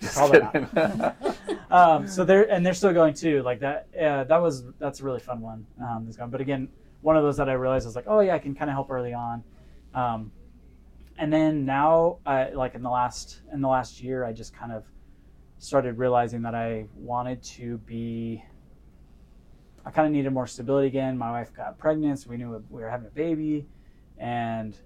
Probably 0.14 0.40
not. 0.40 1.16
um, 1.70 2.06
so 2.08 2.24
they're 2.24 2.50
and 2.50 2.64
they're 2.64 2.74
still 2.74 2.92
going 2.92 3.14
too. 3.14 3.42
Like 3.42 3.60
that. 3.60 3.86
Uh, 3.96 4.24
that 4.24 4.38
was 4.40 4.64
that's 4.78 5.00
a 5.00 5.04
really 5.04 5.18
fun 5.20 5.40
one. 5.40 5.66
Um, 5.80 6.04
that's 6.04 6.16
going. 6.16 6.30
But 6.30 6.40
again, 6.40 6.68
one 7.00 7.16
of 7.16 7.22
those 7.22 7.36
that 7.36 7.48
I 7.48 7.52
realized 7.54 7.84
I 7.86 7.88
was 7.88 7.96
like, 7.96 8.06
oh 8.08 8.20
yeah, 8.20 8.34
I 8.34 8.38
can 8.38 8.54
kind 8.54 8.70
of 8.70 8.74
help 8.74 8.90
early 8.90 9.12
on. 9.14 9.42
Um, 9.94 10.30
and 11.18 11.32
then 11.32 11.64
now, 11.64 12.18
I, 12.24 12.50
like 12.50 12.74
in 12.74 12.82
the 12.82 12.90
last 12.90 13.40
in 13.52 13.60
the 13.60 13.68
last 13.68 14.00
year, 14.02 14.24
I 14.24 14.32
just 14.32 14.54
kind 14.54 14.72
of 14.72 14.84
started 15.58 15.98
realizing 15.98 16.42
that 16.42 16.54
I 16.54 16.86
wanted 16.94 17.42
to 17.42 17.78
be. 17.78 18.44
I 19.84 19.90
kind 19.90 20.06
of 20.06 20.12
needed 20.12 20.32
more 20.32 20.46
stability 20.46 20.86
again. 20.88 21.16
My 21.16 21.30
wife 21.30 21.52
got 21.54 21.78
pregnant, 21.78 22.20
so 22.20 22.30
we 22.30 22.36
knew 22.36 22.62
we 22.70 22.82
were 22.82 22.90
having 22.90 23.06
a 23.06 23.10
baby, 23.10 23.66
and 24.18 24.76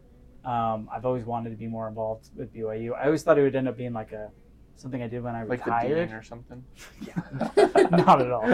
um, 0.44 0.88
I've 0.92 1.04
always 1.04 1.24
wanted 1.24 1.50
to 1.50 1.56
be 1.56 1.66
more 1.66 1.88
involved 1.88 2.30
with 2.36 2.54
BYU. 2.54 2.94
I 2.96 3.06
always 3.06 3.22
thought 3.22 3.38
it 3.38 3.42
would 3.42 3.54
end 3.56 3.68
up 3.68 3.76
being 3.76 3.92
like 3.92 4.12
a 4.12 4.30
something 4.76 5.02
I 5.02 5.08
did 5.08 5.22
when 5.22 5.34
I 5.34 5.44
like 5.44 5.64
retired. 5.66 6.12
or 6.12 6.22
something. 6.22 6.64
Yeah, 7.06 7.86
not 7.90 8.22
at 8.22 8.30
all. 8.30 8.44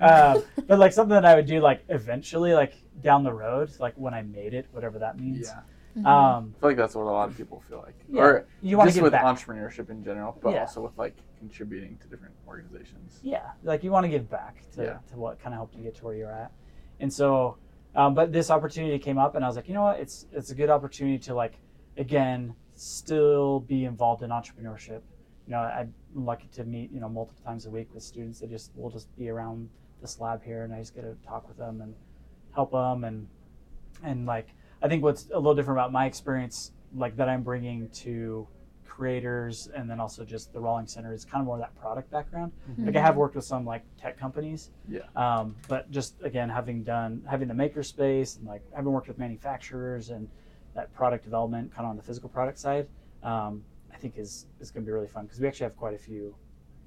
Um, 0.00 0.42
but 0.66 0.78
like 0.78 0.92
something 0.92 1.14
that 1.14 1.24
I 1.24 1.34
would 1.34 1.46
do 1.46 1.60
like 1.60 1.84
eventually, 1.88 2.54
like 2.54 2.74
down 3.02 3.24
the 3.24 3.32
road, 3.32 3.70
like 3.78 3.94
when 3.96 4.14
I 4.14 4.22
made 4.22 4.54
it, 4.54 4.66
whatever 4.72 4.98
that 5.00 5.18
means. 5.18 5.48
Yeah, 5.48 5.60
Mhm. 5.96 6.06
Um, 6.06 6.54
I 6.56 6.60
feel 6.60 6.68
like 6.70 6.76
that's 6.76 6.94
what 6.94 7.02
a 7.02 7.10
lot 7.10 7.28
of 7.30 7.36
people 7.36 7.60
feel 7.60 7.78
like, 7.78 7.94
Yeah, 8.08 8.22
or 8.22 8.46
you 8.60 8.76
want 8.76 8.88
to 8.88 8.90
just 8.90 8.96
give 8.98 9.04
with 9.04 9.12
back. 9.12 9.24
entrepreneurship 9.24 9.88
in 9.88 10.04
general, 10.04 10.36
but 10.42 10.50
Yeah. 10.52 10.60
also 10.60 10.82
with 10.82 10.96
like 10.98 11.16
contributing 11.38 11.96
to 11.98 12.08
different 12.08 12.34
organizations. 12.46 13.20
yeah, 13.22 13.52
like 13.62 13.82
you 13.82 13.90
want 13.90 14.04
to 14.04 14.08
give 14.08 14.28
back 14.28 14.68
to, 14.72 14.82
Yeah. 14.82 14.98
to 15.08 15.16
what 15.18 15.38
kind 15.38 15.54
of 15.54 15.58
helped 15.58 15.74
you 15.74 15.82
get 15.82 15.94
to 15.96 16.04
where 16.04 16.14
you're 16.14 16.32
at. 16.32 16.52
And 17.00 17.10
so, 17.12 17.56
um, 17.94 18.14
but 18.14 18.30
this 18.32 18.50
opportunity 18.50 18.98
came 18.98 19.16
up, 19.18 19.36
and 19.36 19.44
I 19.44 19.48
was 19.48 19.56
like, 19.56 19.68
you 19.68 19.74
know 19.74 19.82
what, 19.84 19.98
it's 20.00 20.26
it's 20.32 20.50
a 20.50 20.54
good 20.54 20.68
opportunity 20.70 21.18
to 21.20 21.34
like, 21.34 21.58
again, 21.96 22.54
still 22.74 23.60
be 23.60 23.86
involved 23.86 24.22
in 24.22 24.30
entrepreneurship. 24.30 25.00
You 25.46 25.52
know, 25.52 25.60
I'm 25.60 25.94
lucky 26.14 26.48
to 26.48 26.64
meet 26.64 26.90
you 26.90 27.00
know 27.00 27.08
multiple 27.08 27.42
times 27.42 27.64
a 27.66 27.70
week 27.70 27.88
with 27.94 28.02
students 28.02 28.40
that 28.40 28.50
just 28.50 28.76
will 28.76 28.90
just 28.90 29.14
be 29.16 29.30
around 29.30 29.70
this 30.02 30.20
lab 30.20 30.42
here, 30.42 30.64
and 30.64 30.74
I 30.74 30.80
just 30.80 30.94
get 30.94 31.02
to 31.02 31.14
talk 31.26 31.48
with 31.48 31.56
them 31.56 31.80
and 31.80 31.94
help 32.52 32.72
them 32.72 33.04
and 33.04 33.26
and 34.02 34.26
like 34.26 34.48
I 34.86 34.88
think 34.88 35.02
what's 35.02 35.26
a 35.32 35.36
little 35.36 35.56
different 35.56 35.80
about 35.80 35.90
my 35.90 36.06
experience, 36.06 36.70
like 36.94 37.16
that 37.16 37.28
I'm 37.28 37.42
bringing 37.42 37.88
to 37.88 38.46
creators 38.84 39.68
and 39.74 39.90
then 39.90 39.98
also 39.98 40.24
just 40.24 40.52
the 40.52 40.60
Rollins 40.60 40.92
Center 40.92 41.12
is 41.12 41.24
kind 41.24 41.40
of 41.40 41.46
more 41.46 41.58
that 41.58 41.74
product 41.74 42.08
background. 42.12 42.52
Like 42.78 42.94
I 42.94 43.00
have 43.00 43.16
worked 43.16 43.34
with 43.34 43.44
some 43.44 43.66
like 43.66 43.82
tech 44.00 44.16
companies, 44.16 44.70
Yeah. 44.88 45.00
um, 45.16 45.56
but 45.66 45.90
just 45.90 46.22
again 46.22 46.48
having 46.48 46.84
done 46.84 47.20
having 47.28 47.48
the 47.48 47.54
maker 47.54 47.82
space 47.82 48.36
and 48.36 48.46
like 48.46 48.62
having 48.76 48.92
worked 48.92 49.08
with 49.08 49.18
manufacturers 49.18 50.10
and 50.10 50.28
that 50.76 50.94
product 50.94 51.24
development 51.24 51.74
kind 51.74 51.84
of 51.84 51.90
on 51.90 51.96
the 51.96 52.02
physical 52.02 52.28
product 52.28 52.56
side, 52.56 52.86
um, 53.24 53.64
I 53.92 53.96
think 53.96 54.16
is 54.16 54.46
is 54.60 54.70
going 54.70 54.84
to 54.84 54.88
be 54.88 54.92
really 54.92 55.08
fun 55.08 55.24
because 55.24 55.40
we 55.40 55.48
actually 55.48 55.64
have 55.64 55.76
quite 55.76 55.94
a 55.94 55.98
few 55.98 56.32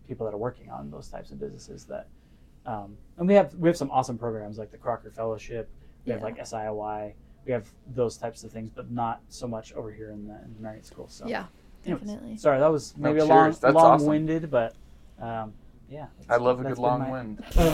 people 0.07 0.25
that 0.25 0.33
are 0.33 0.37
working 0.37 0.69
on 0.71 0.89
those 0.89 1.09
types 1.09 1.31
of 1.31 1.39
businesses 1.39 1.83
that. 1.87 2.07
Um, 2.65 2.95
and 3.17 3.27
we 3.27 3.33
have 3.33 3.53
we 3.55 3.67
have 3.67 3.75
some 3.77 3.91
awesome 3.91 4.17
programs 4.17 4.57
like 4.57 4.71
the 4.71 4.77
Crocker 4.77 5.11
Fellowship. 5.11 5.69
We 6.05 6.13
have 6.13 6.23
like 6.23 6.37
SIOY. 6.37 7.13
We 7.49 7.53
have 7.53 7.67
those 7.95 8.15
types 8.15 8.43
of 8.43 8.51
things, 8.51 8.69
but 8.69 8.91
not 8.91 9.21
so 9.29 9.47
much 9.47 9.73
over 9.73 9.91
here 9.91 10.11
in 10.11 10.27
the, 10.27 10.35
in 10.45 10.53
the 10.55 10.61
Marriott 10.61 10.85
School. 10.85 11.07
So 11.09 11.25
Yeah, 11.27 11.45
anyways, 11.83 12.03
definitely. 12.07 12.37
sorry, 12.37 12.59
that 12.59 12.71
was 12.71 12.95
No, 12.95 13.09
maybe 13.09 13.21
a 13.21 13.25
long, 13.25 13.49
That's 13.59 13.73
long-winded, 13.73 14.51
but 14.51 14.75
um, 15.19 15.53
yeah. 15.89 16.05
I 16.29 16.35
love 16.37 16.59
a 16.59 16.63
good 16.63 16.77
long 16.77 16.99
my- 16.99 17.09
wind. 17.11 17.43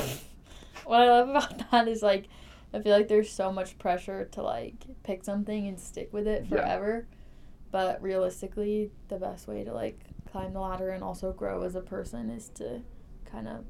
What 0.86 1.02
I 1.02 1.10
love 1.10 1.28
about 1.28 1.72
that 1.72 1.90
is 1.90 2.02
like, 2.02 2.30
I 2.74 2.80
feel 2.80 2.96
like 2.96 3.10
there's 3.10 3.30
so 3.30 3.52
much 3.52 3.78
pressure 3.78 4.24
to 4.32 4.42
like 4.44 4.76
pick 5.04 5.26
something 5.26 5.68
and 5.68 5.78
stick 5.78 6.14
with 6.14 6.26
it 6.26 6.44
Yeah. 6.50 6.56
forever. 6.60 7.08
But 7.72 8.02
realistically, 8.02 8.92
the 9.10 9.18
best 9.18 9.46
way 9.46 9.66
to 9.66 9.74
like 9.74 10.00
climb 10.32 10.54
the 10.54 10.62
ladder 10.62 10.92
and 10.92 11.04
also 11.04 11.34
grow 11.34 11.64
as 11.64 11.76
a 11.76 11.82
person 11.82 12.30
is 12.30 12.48
to 12.56 12.80
kind 13.26 13.50
of 13.50 13.66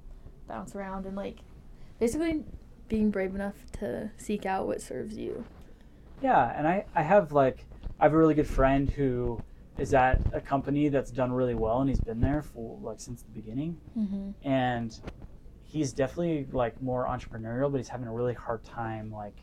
bounce 0.47 0.75
around 0.75 1.07
and 1.07 1.15
like 1.15 1.39
basically 1.99 2.43
being 2.89 3.09
brave 3.09 3.33
enough 3.33 3.55
to 3.79 4.11
seek 4.17 4.45
out 4.45 4.67
what 4.67 4.81
serves 4.83 5.17
you. 5.17 5.45
Yeah, 6.21 6.53
and 6.57 6.67
I, 6.67 6.85
I 6.95 7.01
have 7.03 7.31
like 7.31 7.65
I 7.99 8.05
have 8.05 8.13
a 8.13 8.17
really 8.17 8.33
good 8.33 8.47
friend 8.47 8.89
who 8.89 9.39
is 9.77 9.93
at 9.93 10.21
a 10.33 10.39
company 10.41 10.87
that's 10.89 11.11
done 11.11 11.31
really 11.33 11.55
well 11.55 11.81
and 11.81 11.89
he's 11.89 11.99
been 11.99 12.21
there 12.21 12.41
for 12.41 12.77
like 12.81 12.99
since 12.99 13.21
the 13.23 13.31
beginning 13.31 13.77
Mm-hmm. 13.97 14.29
and 14.47 14.97
he's 15.63 15.91
definitely 15.91 16.47
like 16.53 16.81
more 16.81 17.05
entrepreneurial 17.05 17.69
but 17.69 17.77
he's 17.79 17.89
having 17.89 18.07
a 18.07 18.13
really 18.13 18.33
hard 18.33 18.63
time 18.63 19.11
like 19.11 19.35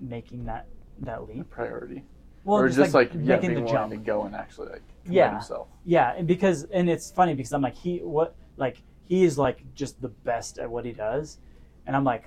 making 0.00 0.44
that 0.46 0.66
that 1.00 1.28
leap. 1.28 1.50
Priority. 1.50 2.02
Well, 2.44 2.60
or 2.60 2.68
just 2.68 2.94
like, 2.94 3.12
yeah, 3.12 3.20
making 3.36 3.50
being 3.54 3.64
the 3.64 3.70
jump. 3.70 3.90
to 3.90 3.96
go 3.98 4.22
and 4.24 4.34
actually 4.34 4.68
like 4.68 4.82
commit 5.04 5.16
Yeah. 5.16 5.32
himself. 5.32 5.68
Yeah, 5.84 6.14
and 6.16 6.26
because 6.26 6.64
and 6.64 6.88
it's 6.88 7.10
funny 7.10 7.34
because 7.34 7.52
I'm 7.52 7.60
like 7.62 7.74
he 7.74 7.98
what 7.98 8.34
like 8.56 8.80
he 9.08 9.24
is 9.24 9.36
like 9.36 9.62
just 9.74 10.00
the 10.00 10.08
best 10.08 10.58
at 10.58 10.70
what 10.70 10.84
he 10.84 10.92
does, 10.92 11.38
and 11.86 11.94
I'm 11.94 12.04
like, 12.04 12.24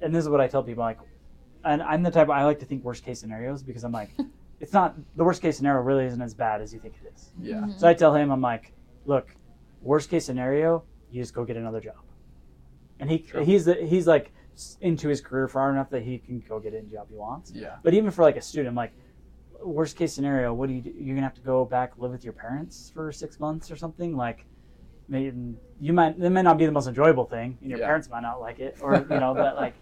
and 0.00 0.12
this 0.14 0.22
is 0.24 0.28
what 0.28 0.40
I 0.40 0.48
tell 0.48 0.62
people 0.62 0.82
like, 0.84 0.98
and 1.64 1.82
I'm 1.82 2.02
the 2.02 2.10
type 2.10 2.28
I 2.30 2.44
like 2.44 2.58
to 2.60 2.66
think 2.66 2.84
worst 2.84 3.04
case 3.04 3.20
scenarios 3.20 3.62
because 3.62 3.84
I'm 3.84 3.92
like, 3.92 4.10
it's 4.60 4.72
not 4.72 4.96
the 5.16 5.24
worst 5.24 5.42
case 5.42 5.56
scenario 5.56 5.82
really 5.82 6.04
isn't 6.06 6.20
as 6.22 6.34
bad 6.34 6.60
as 6.60 6.72
you 6.72 6.80
think 6.80 6.94
it 7.04 7.12
is. 7.14 7.30
Yeah. 7.40 7.56
Mm-hmm. 7.56 7.78
So 7.78 7.88
I 7.88 7.94
tell 7.94 8.14
him 8.14 8.30
I'm 8.30 8.40
like, 8.40 8.72
look, 9.06 9.34
worst 9.82 10.10
case 10.10 10.24
scenario, 10.24 10.84
you 11.10 11.22
just 11.22 11.34
go 11.34 11.44
get 11.44 11.56
another 11.56 11.80
job, 11.80 11.96
and 13.00 13.10
he 13.10 13.24
Sure. 13.28 13.42
he's 13.42 13.64
the, 13.64 13.74
he's 13.74 14.06
like 14.06 14.32
into 14.80 15.08
his 15.08 15.20
career 15.20 15.46
far 15.48 15.70
enough 15.70 15.88
that 15.90 16.02
he 16.02 16.18
can 16.18 16.40
go 16.48 16.58
get 16.58 16.74
any 16.74 16.88
job 16.88 17.06
he 17.08 17.14
wants. 17.16 17.52
Yeah. 17.54 17.76
But 17.82 17.94
even 17.94 18.10
for 18.10 18.22
like 18.22 18.36
a 18.36 18.40
student, 18.42 18.68
I'm 18.70 18.74
like, 18.74 18.92
worst 19.62 19.96
case 19.96 20.12
scenario, 20.12 20.52
what 20.52 20.68
do 20.68 20.74
you 20.74 20.80
do? 20.82 20.92
You're 20.98 21.14
gonna 21.14 21.26
have 21.26 21.34
to 21.36 21.40
go 21.42 21.64
back 21.64 21.92
live 21.96 22.10
with 22.10 22.24
your 22.24 22.32
parents 22.32 22.90
for 22.94 23.10
six 23.12 23.38
months 23.40 23.70
or 23.70 23.76
something. 23.76 24.16
Like, 24.16 24.44
maybe 25.08 25.54
you 25.80 25.92
might 25.92 26.18
it 26.18 26.30
may 26.30 26.42
not 26.42 26.58
be 26.58 26.66
the 26.66 26.72
most 26.72 26.88
enjoyable 26.88 27.24
thing, 27.24 27.56
and 27.60 27.70
your 27.70 27.78
Yeah. 27.78 27.86
parents 27.86 28.10
might 28.10 28.20
not 28.22 28.40
like 28.40 28.58
it, 28.58 28.78
or 28.82 28.96
you 28.96 29.20
know, 29.20 29.32
but 29.32 29.54
like, 29.56 29.74
y- 29.74 29.78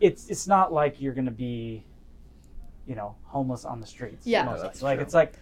it's 0.00 0.28
it's 0.28 0.46
not 0.46 0.72
like 0.72 1.00
you're 1.00 1.14
gonna 1.14 1.30
be, 1.30 1.84
you 2.86 2.94
know, 2.94 3.16
homeless 3.24 3.64
on 3.64 3.80
the 3.80 3.86
streets. 3.86 4.26
Yeah. 4.26 4.44
most 4.44 4.56
No, 4.58 4.62
that's 4.62 4.82
like 4.82 4.96
true. 4.98 5.04
it's 5.04 5.14
like, 5.14 5.34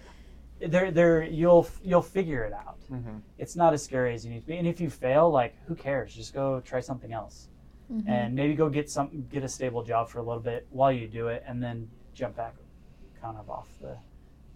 there 0.60 0.90
there 0.90 1.22
you'll 1.24 1.66
you'll 1.82 2.02
figure 2.02 2.44
it 2.44 2.52
out. 2.52 2.78
Mm-hmm. 2.90 3.16
It's 3.38 3.56
not 3.56 3.72
as 3.74 3.82
scary 3.82 4.14
as 4.14 4.24
you 4.24 4.30
need 4.30 4.40
to 4.40 4.46
be, 4.46 4.56
and 4.58 4.66
if 4.68 4.80
you 4.80 4.90
fail, 4.90 5.30
like, 5.30 5.54
who 5.66 5.74
cares? 5.74 6.14
Just 6.14 6.34
go 6.34 6.60
try 6.60 6.80
something 6.80 7.12
else 7.12 7.48
Mm-hmm. 7.92 8.08
and 8.08 8.34
maybe 8.34 8.54
go 8.54 8.70
get 8.70 8.88
some 8.88 9.26
get 9.30 9.42
a 9.42 9.48
stable 9.48 9.82
job 9.82 10.08
for 10.08 10.18
a 10.20 10.22
little 10.22 10.40
bit 10.40 10.66
while 10.70 10.90
you 10.90 11.06
do 11.08 11.28
it 11.28 11.42
and 11.46 11.62
then 11.62 11.90
jump 12.14 12.36
back 12.36 12.54
kind 13.20 13.36
of 13.36 13.50
off 13.50 13.68
the 13.82 13.96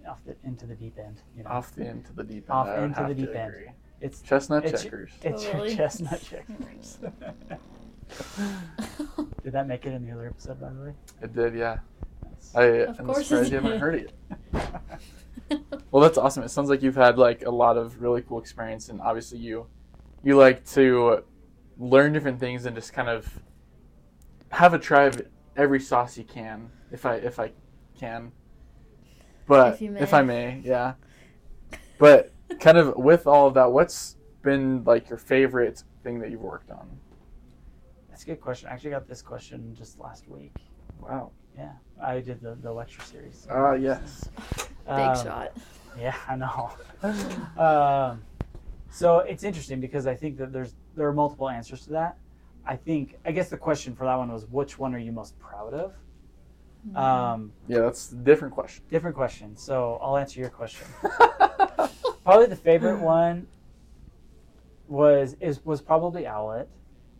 off 0.08 0.24
the 0.24 0.34
into 0.44 0.64
the 0.64 0.74
deep 0.76 0.96
end 0.98 1.20
you 1.36 1.42
know 1.42 1.50
Off 1.50 1.74
the 1.74 1.86
into 1.86 2.12
the 2.14 2.22
deep 2.24 2.44
end. 2.48 2.50
Off 2.50 2.68
I 2.68 2.84
into 2.84 2.94
the 2.94 3.00
have 3.00 3.08
to 3.08 3.14
deep 3.14 3.34
end. 3.34 3.54
it's 4.00 4.22
Chestnut 4.22 4.64
It's- 4.64 4.84
checkers. 4.84 5.10
it's 5.22 5.44
Totally. 5.44 5.68
your 5.70 5.76
chestnut 5.76 6.22
checkers 6.30 6.98
did 9.46 9.52
that 9.52 9.68
make 9.68 9.86
it 9.86 9.92
in 9.92 10.04
the 10.04 10.10
other 10.10 10.26
episode 10.26 10.60
by 10.60 10.70
the 10.70 10.80
way 10.86 10.92
It 11.22 11.32
did, 11.32 11.54
yeah. 11.54 11.76
I, 12.52 12.62
Of 12.64 12.98
I'm 12.98 13.06
course 13.06 13.28
surprised 13.28 13.52
you 13.52 13.58
haven't 13.60 13.78
heard 13.78 13.94
it. 13.94 14.12
yet. 14.52 14.82
Well, 15.92 16.02
that's 16.02 16.18
awesome. 16.18 16.42
It 16.42 16.48
sounds 16.50 16.68
like 16.68 16.82
you've 16.82 16.96
had 16.96 17.16
like 17.16 17.44
a 17.44 17.50
lot 17.50 17.76
of 17.78 18.02
really 18.02 18.20
cool 18.22 18.40
experience, 18.40 18.88
and 18.88 19.00
obviously 19.00 19.38
you 19.38 19.66
you 20.24 20.36
like 20.36 20.64
to 20.70 21.22
learn 21.78 22.12
different 22.12 22.40
things 22.40 22.66
and 22.66 22.74
just 22.74 22.92
kind 22.92 23.08
of 23.08 23.40
have 24.50 24.74
a 24.74 24.78
try 24.80 25.04
of 25.04 25.22
every 25.56 25.78
sauce 25.78 26.18
you 26.18 26.24
can, 26.24 26.68
if 26.90 27.06
I 27.06 27.14
if 27.14 27.38
I 27.38 27.52
can. 27.96 28.32
But 29.46 29.74
If 29.74 29.80
you 29.82 29.96
if. 29.96 30.12
I 30.12 30.22
may, 30.22 30.60
yeah. 30.64 30.94
But 31.98 32.32
kind 32.60 32.76
of 32.78 32.96
with 32.96 33.28
all 33.28 33.46
of 33.46 33.54
that, 33.54 33.70
what's 33.70 34.16
been 34.42 34.82
like 34.82 35.08
your 35.08 35.18
favorite 35.18 35.84
thing 36.02 36.18
that 36.18 36.32
you've 36.32 36.42
worked 36.42 36.72
on? 36.72 36.98
That's 38.16 38.24
a 38.24 38.28
good 38.28 38.40
question 38.40 38.66
i 38.70 38.72
actually 38.72 38.88
got 38.88 39.06
this 39.06 39.20
question 39.20 39.74
just 39.76 40.00
last 40.00 40.26
week 40.26 40.54
Wow. 41.02 41.32
yeah 41.54 41.72
i 42.02 42.18
did 42.18 42.40
the, 42.40 42.54
the 42.62 42.72
lecture 42.72 43.02
series 43.02 43.46
Ah, 43.50 43.74
yes. 43.74 44.26
Big 44.86 44.88
Um, 44.88 45.16
shot. 45.22 45.52
Yeah, 46.00 46.16
I 46.26 46.36
know. 46.36 46.70
um, 47.62 48.22
so 48.88 49.18
it's 49.18 49.44
interesting 49.44 49.80
because 49.80 50.06
I 50.06 50.14
think 50.14 50.38
that 50.38 50.50
there's 50.52 50.74
there 50.96 51.06
are 51.08 51.12
multiple 51.12 51.48
answers 51.50 51.82
to 51.86 51.90
that. 51.90 52.16
I 52.64 52.76
think 52.76 53.16
I 53.26 53.32
guess 53.32 53.50
the 53.50 53.56
question 53.58 53.94
for 53.96 54.04
that 54.04 54.14
one 54.14 54.30
was 54.32 54.46
which 54.46 54.78
one 54.78 54.94
are 54.94 54.98
you 54.98 55.10
most 55.12 55.38
proud 55.38 55.74
of? 55.74 55.92
Mm-hmm. 56.88 56.96
Um, 56.96 57.52
Yeah, 57.68 57.80
that's 57.80 58.12
a 58.12 58.14
different 58.14 58.54
question. 58.54 58.84
different 58.88 59.16
question. 59.16 59.56
So 59.56 59.98
I'll 60.00 60.16
answer 60.16 60.38
your 60.40 60.50
question. 60.50 60.86
Probably 62.24 62.46
the 62.46 62.56
favorite 62.56 63.00
one 63.00 63.46
was 64.88 65.36
is 65.40 65.64
was 65.64 65.80
probably 65.82 66.26
Owlet, 66.26 66.68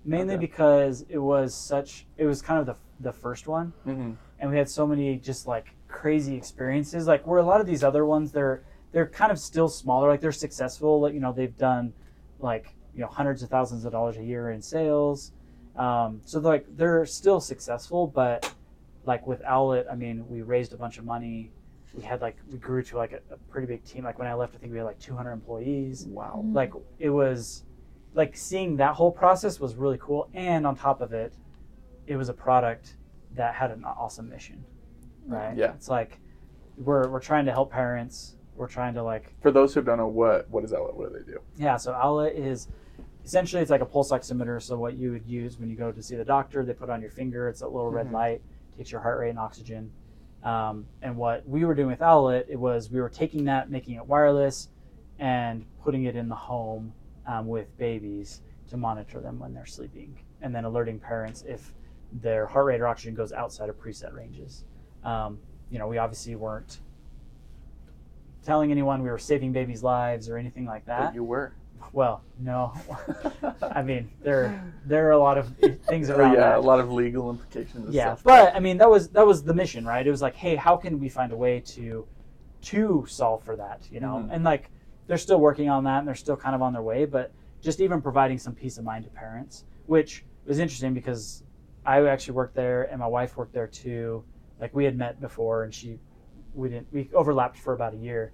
mainly 0.07 0.35
Okay. 0.35 0.47
because 0.47 1.05
it 1.09 1.19
was 1.19 1.55
such 1.55 2.07
it 2.16 2.27
was 2.27 2.40
kind 2.42 2.61
of 2.61 2.66
the 2.66 2.77
the 3.01 3.12
first 3.12 3.47
one 3.47 3.73
hmm 3.85 4.12
and 4.38 4.51
we 4.51 4.57
had 4.59 4.69
so 4.69 4.87
many 4.87 5.16
just 5.16 5.47
like 5.47 5.75
crazy 5.88 6.37
experiences 6.37 7.07
like 7.07 7.27
where 7.27 7.38
a 7.38 7.45
lot 7.45 7.61
of 7.61 7.66
these 7.66 7.83
other 7.83 8.05
ones 8.05 8.33
they're 8.33 8.62
they're 8.92 9.07
kind 9.09 9.33
of 9.33 9.38
still 9.38 9.69
smaller 9.69 10.09
like 10.09 10.21
they're 10.21 10.33
successful 10.33 11.01
like 11.01 11.14
you 11.14 11.21
know 11.21 11.33
they've 11.33 11.57
done 11.57 11.92
like 12.38 12.75
you 12.95 13.01
know 13.01 13.07
hundreds 13.07 13.42
of 13.42 13.49
thousands 13.49 13.85
of 13.85 13.92
dollars 13.92 14.16
a 14.19 14.23
year 14.23 14.51
in 14.51 14.61
sales 14.62 15.33
um, 15.77 16.21
so 16.25 16.40
they're, 16.40 16.53
like 16.53 16.66
they're 16.77 17.05
still 17.07 17.40
successful 17.40 18.07
but 18.07 18.51
like 19.05 19.27
with 19.27 19.42
owlet 19.47 19.87
i 19.90 19.95
mean 19.95 20.27
we 20.29 20.42
raised 20.42 20.73
a 20.73 20.77
bunch 20.77 20.99
of 20.99 21.05
money 21.05 21.51
we 21.95 22.03
had 22.03 22.21
like 22.21 22.37
we 22.51 22.59
grew 22.59 22.83
to 22.83 22.97
like 22.97 23.12
a, 23.12 23.21
a 23.33 23.38
pretty 23.51 23.66
big 23.66 23.83
team. 23.85 24.05
Like 24.05 24.19
when 24.19 24.29
I 24.29 24.35
left, 24.35 24.55
I 24.55 24.59
think 24.59 24.71
we 24.71 24.79
had 24.79 24.85
like 24.85 24.99
200 24.99 25.33
employees. 25.33 26.07
Wow. 26.07 26.42
Mhm. 26.45 26.55
Like 26.55 26.73
it 26.99 27.09
was 27.09 27.64
like 28.16 28.35
seeing 28.37 28.76
that 28.79 28.94
whole 28.94 29.12
process 29.12 29.61
was 29.61 29.76
really 29.76 29.98
cool. 30.00 30.29
And 30.35 30.66
on 30.66 30.74
top 30.74 31.00
of 31.00 31.12
it, 31.12 31.35
it 32.07 32.16
was 32.16 32.29
a 32.29 32.33
product 32.33 32.96
that 33.35 33.55
had 33.55 33.70
an 33.70 33.85
awesome 33.85 34.29
mission, 34.29 34.64
right? 35.26 35.57
Yeah. 35.57 35.72
It's 35.74 35.88
like 35.88 36.18
we're 36.79 37.09
we're 37.09 37.20
trying 37.20 37.44
to 37.44 37.52
help 37.52 37.70
parents. 37.70 38.37
We're 38.57 38.68
trying 38.68 38.94
to 38.94 39.02
like 39.02 39.35
For 39.42 39.50
those 39.50 39.74
who 39.74 39.83
don't 39.83 39.98
know, 39.98 40.09
what 40.09 40.48
what 40.50 40.64
is 40.64 40.70
that? 40.70 40.79
What 40.81 41.12
do 41.12 41.18
they 41.18 41.31
do? 41.31 41.38
yeah, 41.59 41.76
so 41.76 41.92
Owlet 41.92 42.35
is 42.35 42.68
essentially 43.24 43.61
it's 43.61 43.70
like 43.70 43.83
a 43.83 43.87
pulse 43.87 44.11
oximeter. 44.12 44.62
So 44.62 44.79
what 44.79 44.96
you 44.96 45.12
would 45.12 45.26
use 45.26 45.59
when 45.59 45.68
you 45.68 45.76
go 45.76 45.92
to 45.92 46.02
see 46.02 46.16
the 46.16 46.24
doctor, 46.24 46.64
they 46.64 46.72
put 46.72 46.88
it 46.88 46.92
on 46.92 47.02
your 47.02 47.11
finger. 47.11 47.48
It's 47.48 47.61
a 47.61 47.66
little 47.66 47.90
red 47.90 48.09
Mhm. 48.09 48.12
light, 48.12 48.42
takes 48.79 48.90
your 48.90 49.02
heart 49.02 49.18
rate 49.20 49.31
and 49.31 49.38
oxygen. 49.38 49.92
Um, 50.42 50.87
and 51.02 51.16
what 51.16 51.46
we 51.46 51.64
were 51.64 51.74
doing 51.74 51.88
with 51.88 52.00
Owlet, 52.02 52.46
it 52.48 52.57
was 52.59 52.90
we 52.90 53.00
were 53.00 53.09
taking 53.11 53.44
that, 53.44 53.68
making 53.68 53.96
it 53.96 54.07
wireless, 54.07 54.68
and 55.18 55.66
putting 55.83 56.05
it 56.05 56.14
in 56.16 56.29
the 56.29 56.35
home 56.37 56.94
um, 57.26 57.46
with 57.46 57.76
babies 57.78 58.42
to 58.68 58.76
monitor 58.76 59.20
them 59.20 59.38
when 59.38 59.54
they're 59.54 59.66
sleeping, 59.66 60.18
and 60.42 60.54
then 60.54 60.64
alerting 60.64 60.98
parents 60.98 61.44
if 61.46 61.72
their 62.12 62.46
heart 62.46 62.66
rate 62.66 62.80
or 62.80 62.86
oxygen 62.86 63.14
goes 63.14 63.32
outside 63.32 63.68
of 63.68 63.78
preset 63.80 64.14
ranges. 64.14 64.64
Um, 65.04 65.38
you 65.70 65.78
know, 65.78 65.88
we 65.88 65.98
obviously 65.98 66.34
weren't 66.36 66.80
telling 68.44 68.70
anyone 68.70 69.02
we 69.02 69.10
were 69.10 69.18
saving 69.18 69.52
babies' 69.52 69.82
lives 69.82 70.28
or 70.28 70.38
anything 70.38 70.64
like 70.66 70.86
that. 70.86 71.06
But 71.06 71.14
you 71.14 71.24
were. 71.24 71.52
Well, 71.92 72.22
no. 72.38 72.72
I 73.62 73.82
mean, 73.82 74.10
there 74.22 74.72
there 74.86 75.06
are 75.08 75.12
a 75.12 75.18
lot 75.18 75.38
of 75.38 75.48
things 75.88 76.10
around. 76.10 76.16
Oh, 76.16 76.22
around 76.22 76.32
yeah, 76.34 76.40
that. 76.40 76.58
a 76.58 76.60
lot 76.60 76.80
of 76.80 76.90
legal 76.92 77.30
implications. 77.30 77.86
And 77.86 77.94
yeah, 77.94 78.14
stuff. 78.14 78.22
but 78.24 78.54
I 78.54 78.60
mean, 78.60 78.78
that 78.78 78.90
was 78.90 79.08
that 79.10 79.26
was 79.26 79.42
the 79.42 79.54
mission, 79.54 79.84
right? 79.84 80.06
It 80.06 80.10
was 80.10 80.22
like, 80.22 80.34
hey, 80.34 80.56
how 80.56 80.76
can 80.76 80.98
we 80.98 81.08
find 81.08 81.32
a 81.32 81.36
way 81.36 81.60
to 81.60 82.06
to 82.62 83.04
solve 83.08 83.42
for 83.44 83.56
that, 83.56 83.86
you 83.90 84.00
know? 84.00 84.24
Mhm. 84.26 84.28
And 84.32 84.44
like, 84.44 84.70
they're 85.07 85.19
still 85.19 85.40
working 85.40 85.69
on 85.69 85.85
that, 85.85 85.99
and 85.99 86.09
they're 86.09 86.14
still 86.14 86.37
kind 86.37 86.55
of 86.55 86.62
on 86.62 86.73
their 86.73 86.83
way. 86.83 87.05
But 87.05 87.33
just 87.62 87.81
even 87.81 88.01
providing 88.01 88.38
some 88.38 88.55
peace 88.55 88.79
of 88.79 88.85
mind 88.85 89.05
to 89.05 89.11
parents, 89.11 89.64
which 89.87 90.25
was 90.47 90.59
interesting 90.59 90.95
because 90.95 91.42
I 91.85 92.05
actually 92.07 92.35
worked 92.35 92.55
there, 92.55 92.85
and 92.85 93.01
my 93.01 93.07
wife 93.07 93.37
worked 93.37 93.53
there 93.53 93.66
too. 93.66 94.25
Like 94.61 94.75
we 94.75 94.85
had 94.85 94.97
met 94.97 95.21
before, 95.21 95.64
and 95.64 95.75
she 95.75 95.99
we 96.55 96.69
didn't 96.71 96.87
we 96.92 97.11
overlapped 97.14 97.59
for 97.59 97.75
about 97.75 97.95
a 97.95 97.99
year, 97.99 98.33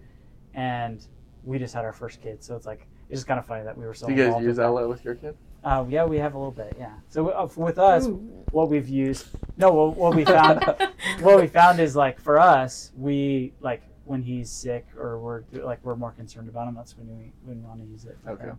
and 0.54 1.06
we 1.44 1.58
just 1.58 1.74
had 1.74 1.84
our 1.84 1.92
first 1.92 2.20
kid. 2.22 2.42
So 2.42 2.56
it's 2.56 2.66
like 2.66 2.86
it's 3.08 3.20
just 3.20 3.26
kind 3.26 3.38
of 3.38 3.46
funny 3.46 3.64
that 3.64 3.76
we 3.76 3.84
were 3.84 3.94
so. 3.94 4.06
do 4.06 4.12
you 4.12 4.18
guys 4.18 4.26
involved 4.26 4.46
use 4.46 4.56
that. 4.56 4.66
Owlet 4.66 4.88
with 4.88 5.04
your 5.04 5.14
kid? 5.14 5.36
Uh, 5.64 5.84
yeah, 5.88 6.04
we 6.04 6.18
have 6.18 6.34
a 6.34 6.38
little 6.38 6.50
bit. 6.50 6.74
Yeah. 6.78 6.92
So 7.08 7.28
uh, 7.28 7.48
with 7.56 7.78
us, 7.78 8.06
Ooh. 8.06 8.44
what 8.50 8.68
we've 8.68 8.88
used, 8.88 9.26
no, 9.56 9.70
what, 9.72 9.96
what 9.96 10.16
we 10.16 10.24
found, 10.24 10.64
what 11.20 11.40
we 11.40 11.46
found 11.46 11.78
is 11.78 11.94
like 11.94 12.20
for 12.20 12.38
us, 12.38 12.90
we 12.96 13.52
like 13.60 13.82
when 14.12 14.22
he's 14.22 14.50
sick 14.50 14.86
or 14.98 15.18
we're 15.18 15.42
like 15.64 15.80
we're 15.82 15.96
more 15.96 16.10
concerned 16.12 16.46
about 16.46 16.68
him. 16.68 16.74
That's 16.74 16.96
when 16.98 17.08
we 17.18 17.32
when 17.44 17.62
we 17.62 17.66
want 17.66 17.80
to 17.80 17.86
use 17.86 18.04
it. 18.04 18.16
for 18.22 18.32
Okay. 18.32 18.44
him. 18.44 18.58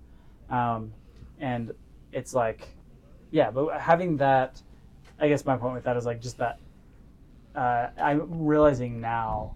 Um, 0.49 0.91
and 1.39 1.71
it's 2.11 2.33
like, 2.33 2.67
yeah, 3.29 3.51
but 3.51 3.79
having 3.79 4.17
that, 4.17 4.59
I 5.19 5.27
guess 5.29 5.45
my 5.45 5.55
point 5.55 5.75
with 5.75 5.83
that 5.83 5.95
is 5.95 6.05
like 6.07 6.19
just 6.21 6.37
that. 6.39 6.57
Uh, 7.55 7.89
I'm 8.01 8.45
realizing 8.47 8.99
now, 8.99 9.55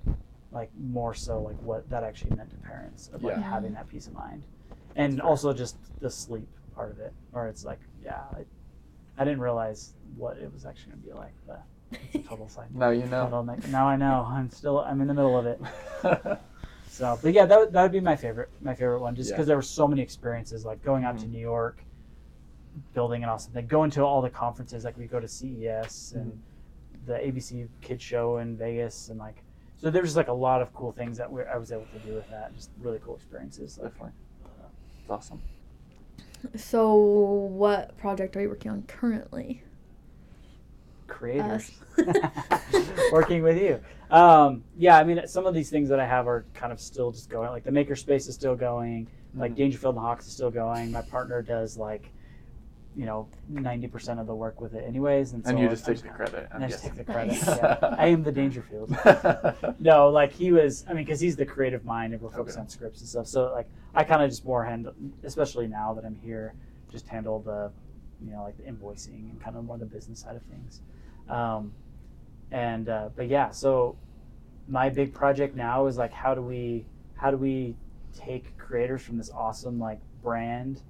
like 0.52 0.70
more 0.80 1.16
so 1.16 1.42
like 1.42 1.60
what 1.64 1.90
that 1.90 2.04
actually 2.04 2.36
meant 2.36 2.52
to 2.52 2.56
parents 2.58 3.10
of 3.12 3.24
like 3.24 3.36
Yeah. 3.36 3.42
having 3.42 3.74
that 3.74 3.90
peace 3.90 4.06
of 4.06 4.14
mind, 4.14 4.44
and 4.96 5.20
also 5.20 5.52
just 5.52 5.78
the 6.00 6.12
sleep 6.12 6.48
part 6.76 6.92
of 6.92 7.00
it, 7.00 7.12
or 7.34 7.48
it's 7.48 7.66
like, 7.66 7.80
yeah, 8.06 8.22
I, 8.36 8.46
I 9.18 9.24
didn't 9.26 9.42
realize 9.42 9.96
what 10.16 10.38
it 10.38 10.54
was 10.54 10.64
actually 10.68 10.92
gonna 10.92 11.04
be 11.08 11.14
like, 11.14 11.34
but 11.48 11.64
total 12.28 12.50
side. 12.50 12.74
now 12.76 12.90
you 12.90 13.06
know. 13.06 13.24
total 13.26 13.44
night- 13.44 13.68
Now 13.70 13.88
I 13.88 13.96
know. 13.96 14.26
I'm 14.30 14.50
still. 14.50 14.80
I'm 14.80 15.00
in 15.02 15.08
the 15.08 15.14
middle 15.14 15.38
of 15.38 15.46
it. 15.46 15.62
So, 16.90 17.20
but 17.22 17.32
yeah, 17.32 17.46
that 17.46 17.60
would, 17.60 17.74
that 17.74 17.84
would 17.84 17.92
be 17.92 18.00
my 18.00 18.16
favorite. 18.16 18.50
My 18.60 18.74
favorite 18.74 19.02
one, 19.02 19.14
just 19.16 19.30
Yeah. 19.30 19.36
because 19.36 19.46
there 19.46 19.56
were 19.56 19.62
so 19.62 19.88
many 19.88 20.02
experiences, 20.02 20.66
like 20.66 20.84
going 20.84 21.04
out 21.04 21.20
to 21.20 21.26
Mhm. 21.28 21.32
New 21.34 21.40
York, 21.40 21.84
building 22.96 23.22
an 23.22 23.30
awesome 23.30 23.54
thing, 23.54 23.68
going 23.68 23.92
to 23.92 24.02
all 24.04 24.20
the 24.20 24.32
conferences, 24.32 24.84
like 24.84 24.98
we 24.98 25.06
go 25.06 25.20
to 25.20 25.28
CES 25.28 26.14
and 26.16 26.32
Mm-hmm. 26.32 27.06
the 27.06 27.14
ABC 27.20 27.68
Kid 27.82 28.02
Show 28.02 28.38
in 28.40 28.58
Vegas, 28.58 29.10
and 29.10 29.20
like, 29.20 29.44
so 29.78 29.92
there 29.92 30.02
was 30.02 30.16
like 30.16 30.28
a 30.30 30.34
lot 30.34 30.60
of 30.64 30.74
cool 30.74 30.92
things 30.92 31.18
that 31.20 31.32
we 31.32 31.44
I 31.44 31.58
was 31.58 31.72
able 31.72 31.86
to 31.94 32.00
do 32.00 32.16
with 32.16 32.28
that. 32.32 32.56
Just 32.56 32.72
really 32.80 33.00
cool 33.06 33.16
experiences. 33.18 33.78
Like, 33.78 33.92
Definitely. 33.92 34.14
It's 35.02 35.10
awesome. 35.12 35.42
So, 36.56 36.96
what 36.96 37.96
project 37.98 38.36
are 38.38 38.42
you 38.42 38.50
working 38.50 38.72
on 38.72 38.84
currently? 38.88 39.62
Creators 41.18 41.72
working 43.12 43.42
with 43.42 43.58
you 43.58 43.80
um, 44.16 44.64
yeah 44.78 44.98
i 44.98 45.04
mean 45.04 45.22
some 45.28 45.46
of 45.46 45.54
these 45.54 45.70
things 45.70 45.90
that 45.90 46.00
i 46.00 46.06
have 46.06 46.28
are 46.28 46.46
kind 46.54 46.72
of 46.72 46.80
still 46.80 47.12
just 47.12 47.30
going 47.30 47.50
like 47.50 47.64
the 47.64 47.72
makerspace 47.72 48.28
is 48.28 48.36
still 48.36 48.56
going 48.56 49.08
like 49.36 49.52
Mhm. 49.54 49.56
dangerfield 49.58 49.96
and 49.96 50.04
hawks 50.04 50.28
is 50.28 50.34
still 50.34 50.52
going 50.52 50.92
my 50.92 51.02
partner 51.02 51.42
does 51.42 51.78
like 51.78 52.12
you 52.96 53.06
know 53.06 53.28
90% 53.54 54.20
of 54.20 54.26
the 54.26 54.34
work 54.34 54.60
with 54.60 54.74
it 54.74 54.84
anyways 54.88 55.34
and, 55.34 55.46
And 55.46 55.58
so 55.58 55.62
you 55.64 55.70
just 55.70 55.88
I'm 55.88 55.94
take 55.94 56.04
the 56.04 56.10
credit. 56.10 56.48
I'm 56.52 56.64
I 56.64 56.68
just 56.68 56.84
take 56.84 56.96
the 56.96 57.04
credit 57.04 57.34
Nice. 57.34 57.48
yeah. 57.58 57.96
i 57.98 58.08
am 58.08 58.24
the 58.24 58.32
dangerfield 58.32 58.90
no 59.80 60.10
like 60.10 60.32
he 60.32 60.52
was 60.52 60.84
i 60.90 60.94
mean 60.94 61.04
because 61.06 61.20
he's 61.20 61.36
the 61.36 61.46
creative 61.46 61.84
mind 61.86 62.14
and 62.14 62.22
we're 62.22 62.30
focused 62.32 62.58
Okay. 62.58 62.62
on 62.64 62.70
scripts 62.70 63.00
and 63.02 63.10
stuff 63.10 63.28
so 63.28 63.52
like 63.52 63.68
i 63.94 64.04
kind 64.04 64.22
of 64.24 64.30
just 64.30 64.46
more 64.46 64.64
handle 64.66 64.94
especially 65.24 65.68
now 65.68 65.94
that 65.94 66.06
i'm 66.06 66.16
here 66.24 66.54
just 66.92 67.08
handle 67.08 67.40
the 67.40 67.72
you 68.26 68.32
know 68.32 68.42
like 68.42 68.58
the 68.58 68.64
invoicing 68.64 69.30
and 69.30 69.40
kind 69.40 69.56
of 69.58 69.64
more 69.66 69.78
the 69.78 69.86
business 69.86 70.20
side 70.22 70.36
of 70.36 70.42
things 70.44 70.82
um, 71.30 71.72
and 72.52 72.90
uh, 72.90 73.10
but 73.16 73.28
yeah 73.28 73.50
so 73.50 73.96
my 74.68 74.90
big 74.90 75.14
project 75.14 75.56
now 75.56 75.86
is 75.88 75.98
like 75.98 76.12
how 76.12 76.34
do 76.34 76.42
we 76.42 76.86
how 77.16 77.32
do 77.32 77.38
we 77.38 77.76
take 78.18 78.58
creators 78.58 79.02
from 79.02 79.18
this 79.18 79.30
awesome 79.32 79.80
like 79.80 80.00
brand 80.24 80.82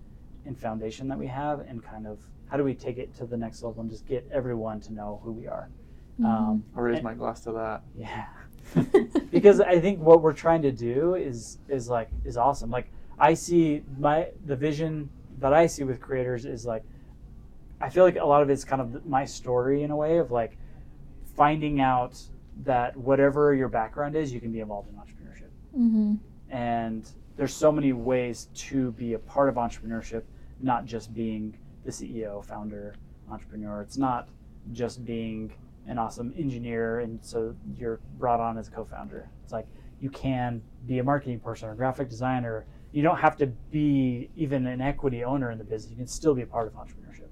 and 0.46 0.58
foundation 0.58 1.08
that 1.08 1.18
we 1.18 1.28
have 1.28 1.60
and 1.62 1.84
kind 1.84 2.08
of 2.08 2.20
how 2.50 2.58
do 2.58 2.64
we 2.64 2.74
take 2.74 2.98
it 2.98 3.14
to 3.16 3.26
the 3.26 3.36
next 3.38 3.62
level 3.64 3.82
and 3.82 3.90
just 3.90 4.08
get 4.08 4.28
everyone 4.32 4.80
to 4.80 4.94
know 4.94 5.20
who 5.24 5.32
we 5.32 5.48
are 5.48 5.70
um, 6.24 6.64
I'll 6.76 6.84
raise 6.84 6.96
and- 6.96 7.04
my 7.04 7.14
glass 7.14 7.42
to 7.42 7.52
that. 7.54 7.84
yeah. 7.96 8.26
because 9.32 9.62
I 9.62 9.80
think 9.80 10.00
what 10.00 10.22
we're 10.22 10.34
trying 10.34 10.62
to 10.64 10.72
do 10.72 11.16
is 11.16 11.58
is 11.70 11.88
like 11.88 12.10
is 12.26 12.36
awesome. 12.36 12.70
Like 12.70 12.90
I 13.18 13.34
see 13.34 13.84
my 13.98 14.28
the 14.46 14.56
vision 14.58 15.10
that 15.40 15.54
I 15.54 15.68
see 15.68 15.84
with 15.84 16.02
creators 16.02 16.46
is 16.46 16.66
like 16.66 16.84
I 17.80 17.90
feel 17.90 18.04
like 18.04 18.16
a 18.16 18.26
lot 18.26 18.42
of 18.42 18.50
it's 18.50 18.64
kind 18.64 18.82
of 18.82 19.06
my 19.06 19.26
story 19.26 19.84
in 19.84 19.92
a 19.92 19.96
way 19.96 20.18
of 20.18 20.32
like 20.32 20.58
finding 21.36 21.80
out 21.80 22.20
that 22.64 22.98
whatever 22.98 23.54
your 23.54 23.68
background 23.68 24.16
is, 24.16 24.34
you 24.34 24.40
can 24.40 24.52
be 24.52 24.62
involved 24.62 24.90
in 24.90 24.96
entrepreneurship. 24.96 25.50
Mm-hmm. 25.78 26.16
And 26.50 27.10
there's 27.36 27.54
so 27.54 27.72
many 27.72 27.94
ways 27.94 28.48
to 28.56 28.92
be 28.94 29.14
a 29.14 29.20
part 29.20 29.50
of 29.50 29.56
entrepreneurship, 29.56 30.24
not 30.60 30.86
just 30.86 31.14
being 31.14 31.56
the 31.86 31.92
CEO, 31.92 32.44
founder, 32.44 32.96
entrepreneur. 33.30 33.82
It's 33.82 33.98
not 33.98 34.30
just 34.74 35.06
being 35.06 35.54
an 35.88 35.98
awesome 35.98 36.34
engineer 36.38 37.00
and 37.00 37.20
so 37.22 37.56
you're 37.78 38.00
brought 38.18 38.40
on 38.40 38.58
as 38.58 38.68
a 38.68 38.72
co-founder. 38.72 39.30
It's 39.44 39.54
like 39.54 39.68
you 40.02 40.10
can 40.10 40.62
be 40.86 41.00
a 41.00 41.04
marketing 41.04 41.40
person 41.40 41.70
or 41.70 41.72
a 41.72 41.76
graphic 41.76 42.10
designer. 42.10 42.66
You 42.92 43.04
don't 43.04 43.18
have 43.18 43.38
to 43.38 43.48
be 43.48 44.30
even 44.36 44.68
an 44.68 44.82
equity 44.82 45.24
owner 45.24 45.52
in 45.52 45.58
the 45.58 45.64
business. 45.64 45.92
You 45.92 45.98
can 45.98 46.08
still 46.08 46.36
be 46.36 46.42
a 46.42 46.46
part 46.46 46.68
of 46.68 46.74
entrepreneurship. 46.74 47.27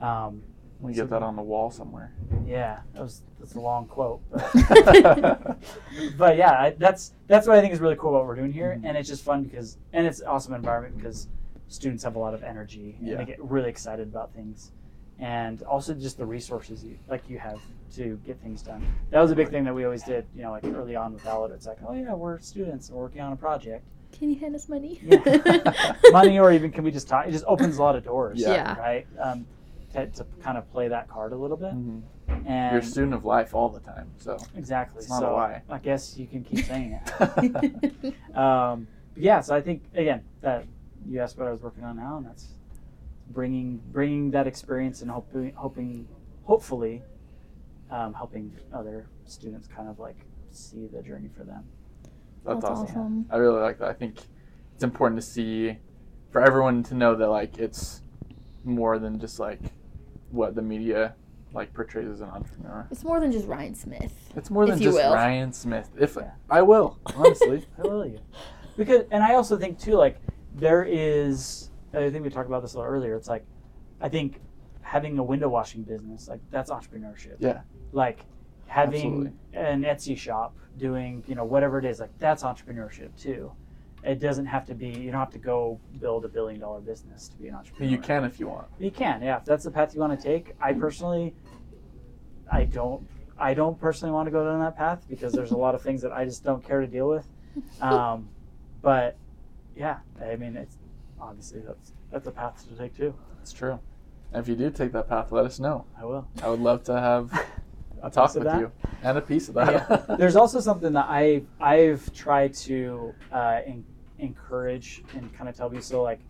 Um, 0.00 0.42
We 0.80 0.94
get 0.94 1.10
that 1.10 1.22
on 1.22 1.36
the 1.36 1.42
wall 1.42 1.70
somewhere. 1.70 2.12
yeah, 2.46 2.80
that 2.94 3.02
was 3.02 3.22
that's 3.38 3.54
a 3.54 3.60
long 3.60 3.86
quote. 3.86 4.20
But 4.30 5.58
but 6.18 6.36
yeah, 6.36 6.52
I, 6.52 6.74
that's 6.78 7.12
that's 7.26 7.46
what 7.46 7.56
I 7.56 7.60
think 7.60 7.72
is 7.74 7.80
really 7.80 7.96
cool 7.96 8.10
about 8.10 8.20
what 8.20 8.26
we're 8.28 8.36
doing 8.36 8.52
here, 8.52 8.76
Mhm. 8.78 8.84
and 8.88 8.96
it's 8.96 9.08
just 9.08 9.22
fun 9.24 9.42
because 9.42 9.76
and 9.92 10.06
it's 10.06 10.20
an 10.20 10.26
awesome 10.26 10.54
environment 10.54 10.96
because 10.96 11.28
students 11.68 12.02
have 12.04 12.16
a 12.16 12.18
lot 12.18 12.34
of 12.34 12.42
energy 12.42 12.96
and 12.98 13.08
Yeah. 13.08 13.16
they 13.16 13.24
get 13.26 13.42
really 13.42 13.68
excited 13.68 14.08
about 14.08 14.32
things, 14.32 14.72
and 15.18 15.62
also 15.62 15.94
just 15.94 16.16
the 16.18 16.26
resources 16.26 16.82
you 16.84 16.98
like 17.08 17.28
you 17.28 17.38
have 17.38 17.60
to 17.96 18.18
get 18.24 18.40
things 18.40 18.62
done. 18.62 18.82
That 19.10 19.20
was 19.20 19.30
a 19.32 19.34
big 19.36 19.50
thing 19.50 19.64
that 19.64 19.74
we 19.74 19.84
always 19.84 20.02
did, 20.04 20.24
you 20.34 20.42
know, 20.42 20.52
like 20.52 20.64
early 20.64 20.96
on 20.96 21.12
with 21.12 21.26
Owlet. 21.26 21.50
It's 21.52 21.66
like, 21.66 21.78
oh 21.86 21.92
yeah, 21.92 22.14
we're 22.14 22.38
students 22.38 22.88
and 22.88 22.96
we're 22.96 23.04
working 23.04 23.20
on 23.20 23.32
a 23.32 23.36
project, 23.36 23.84
Can 24.12 24.30
you 24.30 24.38
hand 24.38 24.54
us 24.54 24.68
money? 24.68 25.00
Yeah. 25.04 25.94
money, 26.12 26.38
or 26.38 26.52
even 26.52 26.70
can 26.70 26.84
we 26.84 26.90
just 26.90 27.08
talk? 27.08 27.26
It 27.26 27.32
just 27.32 27.44
opens 27.46 27.78
a 27.78 27.82
lot 27.82 27.96
of 27.96 28.04
doors, 28.04 28.38
Yeah. 28.40 28.52
Yeah. 28.54 28.78
right? 28.78 29.06
Um, 29.20 29.46
to, 29.92 30.06
to 30.06 30.26
kind 30.42 30.56
of 30.56 30.70
play 30.70 30.88
that 30.88 31.08
card 31.08 31.32
a 31.32 31.36
little 31.36 31.56
bit, 31.56 31.72
Mhm. 31.74 32.02
and 32.46 32.72
You're 32.72 32.80
a 32.80 32.84
student 32.84 33.14
of 33.14 33.24
life 33.24 33.54
all 33.54 33.68
the 33.68 33.80
time, 33.80 34.10
so 34.18 34.36
Exactly. 34.56 34.98
It's 35.00 35.08
not 35.08 35.22
a 35.22 35.26
so 35.26 35.34
lie. 35.34 35.62
I 35.68 35.78
guess 35.78 36.16
you 36.16 36.26
can 36.26 36.44
keep 36.44 36.64
saying 36.64 37.00
it. 37.00 38.14
um, 38.36 38.86
yeah, 39.16 39.40
so 39.40 39.54
I 39.54 39.60
think 39.60 39.82
again 39.94 40.22
that 40.42 40.64
you 41.08 41.20
asked 41.20 41.38
what 41.38 41.48
I 41.48 41.50
was 41.50 41.62
working 41.62 41.84
on 41.84 41.96
now, 41.96 42.16
and 42.18 42.26
that's 42.26 42.54
bringing 43.30 43.80
bringing 43.92 44.30
that 44.32 44.46
experience 44.46 45.02
and 45.02 45.10
hoping 45.10 45.52
hoping 45.54 46.06
hopefully 46.44 47.02
um, 47.90 48.12
helping 48.14 48.52
other 48.72 49.06
students 49.24 49.66
kind 49.68 49.88
of 49.88 49.98
like 49.98 50.16
see 50.50 50.86
the 50.86 51.02
journey 51.02 51.28
for 51.36 51.44
them. 51.44 51.64
that's, 52.44 52.60
That's 52.60 52.64
awesome. 52.64 52.84
awesome. 52.88 53.26
I 53.30 53.36
really 53.36 53.60
like 53.60 53.78
that. 53.78 53.88
I 53.88 53.92
think 53.92 54.18
it's 54.74 54.84
important 54.84 55.20
to 55.20 55.26
see 55.26 55.76
for 56.30 56.40
everyone 56.40 56.82
to 56.84 56.94
know 56.94 57.14
that 57.16 57.28
like 57.28 57.58
it's 57.58 58.02
more 58.64 58.98
than 58.98 59.18
just 59.18 59.38
like 59.38 59.60
what 60.30 60.54
the 60.54 60.62
media 60.62 61.14
like 61.52 61.72
portrays 61.74 62.08
as 62.08 62.20
an 62.20 62.28
entrepreneur. 62.28 62.86
It's 62.90 63.02
more 63.02 63.18
than 63.20 63.32
just 63.32 63.46
Ryan 63.46 63.74
Smith. 63.74 64.12
It's 64.36 64.50
more 64.50 64.66
than 64.66 64.76
If 64.76 64.82
just 64.82 64.96
will. 64.96 65.12
Ryan 65.12 65.52
Smith. 65.52 65.90
If 65.98 66.16
Yeah. 66.16 66.30
I 66.48 66.62
will, 66.62 66.98
honestly. 67.16 67.66
I 67.78 67.82
will 67.82 68.06
you. 68.06 68.20
Because, 68.76 69.04
and 69.10 69.22
I 69.22 69.34
also 69.34 69.56
think 69.56 69.78
too, 69.78 69.94
like 69.94 70.18
there 70.54 70.84
is. 70.84 71.70
I 71.92 72.08
think 72.08 72.22
we 72.22 72.30
talked 72.30 72.48
about 72.48 72.62
this 72.62 72.74
a 72.74 72.78
little 72.78 72.92
earlier. 72.92 73.16
It's 73.16 73.28
like, 73.28 73.44
I 74.00 74.08
think 74.08 74.40
having 74.82 75.18
a 75.18 75.22
window 75.24 75.48
washing 75.48 75.82
business, 75.82 76.28
like 76.28 76.40
that's 76.50 76.70
entrepreneurship. 76.70 77.36
Yeah. 77.40 77.62
Like 77.92 78.20
having 78.66 79.32
Absolutely. 79.54 79.60
an 79.60 79.82
Etsy 79.82 80.16
shop, 80.16 80.56
doing 80.78 81.24
you 81.26 81.34
know 81.34 81.44
whatever 81.44 81.78
it 81.80 81.84
is, 81.84 81.98
like 81.98 82.16
that's 82.20 82.44
entrepreneurship 82.44 83.10
too. 83.20 83.50
It 84.02 84.18
doesn't 84.18 84.46
have 84.46 84.64
to 84.66 84.74
be. 84.74 84.88
You 84.88 85.10
don't 85.10 85.20
have 85.20 85.30
to 85.32 85.38
go 85.38 85.78
build 86.00 86.24
a 86.24 86.28
billion 86.28 86.60
dollar 86.60 86.80
business 86.80 87.28
to 87.28 87.36
be 87.36 87.48
an 87.48 87.54
entrepreneur. 87.54 87.90
you 87.90 87.98
can 87.98 88.24
if 88.24 88.40
you 88.40 88.48
want. 88.48 88.66
You 88.78 88.90
can, 88.90 89.22
yeah. 89.22 89.36
If 89.36 89.44
that's 89.44 89.64
the 89.64 89.70
path 89.70 89.94
you 89.94 90.00
want 90.00 90.18
to 90.18 90.26
take, 90.26 90.54
I 90.60 90.72
personally, 90.72 91.34
I 92.50 92.64
don't, 92.64 93.06
I 93.38 93.52
don't 93.54 93.78
personally 93.78 94.12
want 94.12 94.26
to 94.26 94.30
go 94.30 94.44
down 94.44 94.60
that 94.60 94.76
path 94.76 95.04
because 95.08 95.32
there's 95.34 95.50
a 95.50 95.56
lot 95.56 95.74
of 95.74 95.82
things 95.82 96.00
that 96.02 96.12
I 96.12 96.24
just 96.24 96.42
don't 96.44 96.64
care 96.66 96.80
to 96.80 96.86
deal 96.86 97.08
with. 97.08 97.26
Um, 97.82 98.28
but 98.80 99.16
yeah, 99.74 99.98
I 100.24 100.36
mean, 100.36 100.56
it's 100.56 100.76
obviously 101.20 101.60
that's 101.60 101.92
that's 102.12 102.26
a 102.28 102.30
path 102.30 102.64
to 102.68 102.74
take 102.76 102.96
too. 102.96 103.12
It's 103.42 103.52
true. 103.52 103.80
And 104.32 104.40
if 104.40 104.48
you 104.48 104.54
do 104.54 104.70
take 104.70 104.92
that 104.92 105.08
path, 105.08 105.32
let 105.32 105.44
us 105.46 105.58
know. 105.58 105.84
I 106.00 106.04
will. 106.04 106.28
I 106.42 106.48
would 106.48 106.60
love 106.60 106.84
to 106.84 106.92
have 107.00 107.32
a 108.02 108.08
piece 108.08 108.14
talk 108.14 108.30
of 108.30 108.34
with 108.36 108.44
that? 108.44 108.60
you 108.60 108.72
and 109.02 109.18
a 109.18 109.20
piece 109.20 109.48
of 109.48 109.54
that. 109.54 109.72
yeah. 110.08 110.16
There's 110.18 110.36
also 110.36 110.60
something 110.60 110.92
that 110.92 111.06
I 111.08 111.42
I've 111.60 112.12
tried 112.12 112.54
to 112.54 113.14
uh, 113.32 113.60
en- 113.66 113.84
encourage 114.18 115.02
and 115.14 115.32
kind 115.36 115.48
of 115.48 115.56
tell 115.56 115.68
people. 115.70 115.82
So 115.82 116.02
like, 116.02 116.20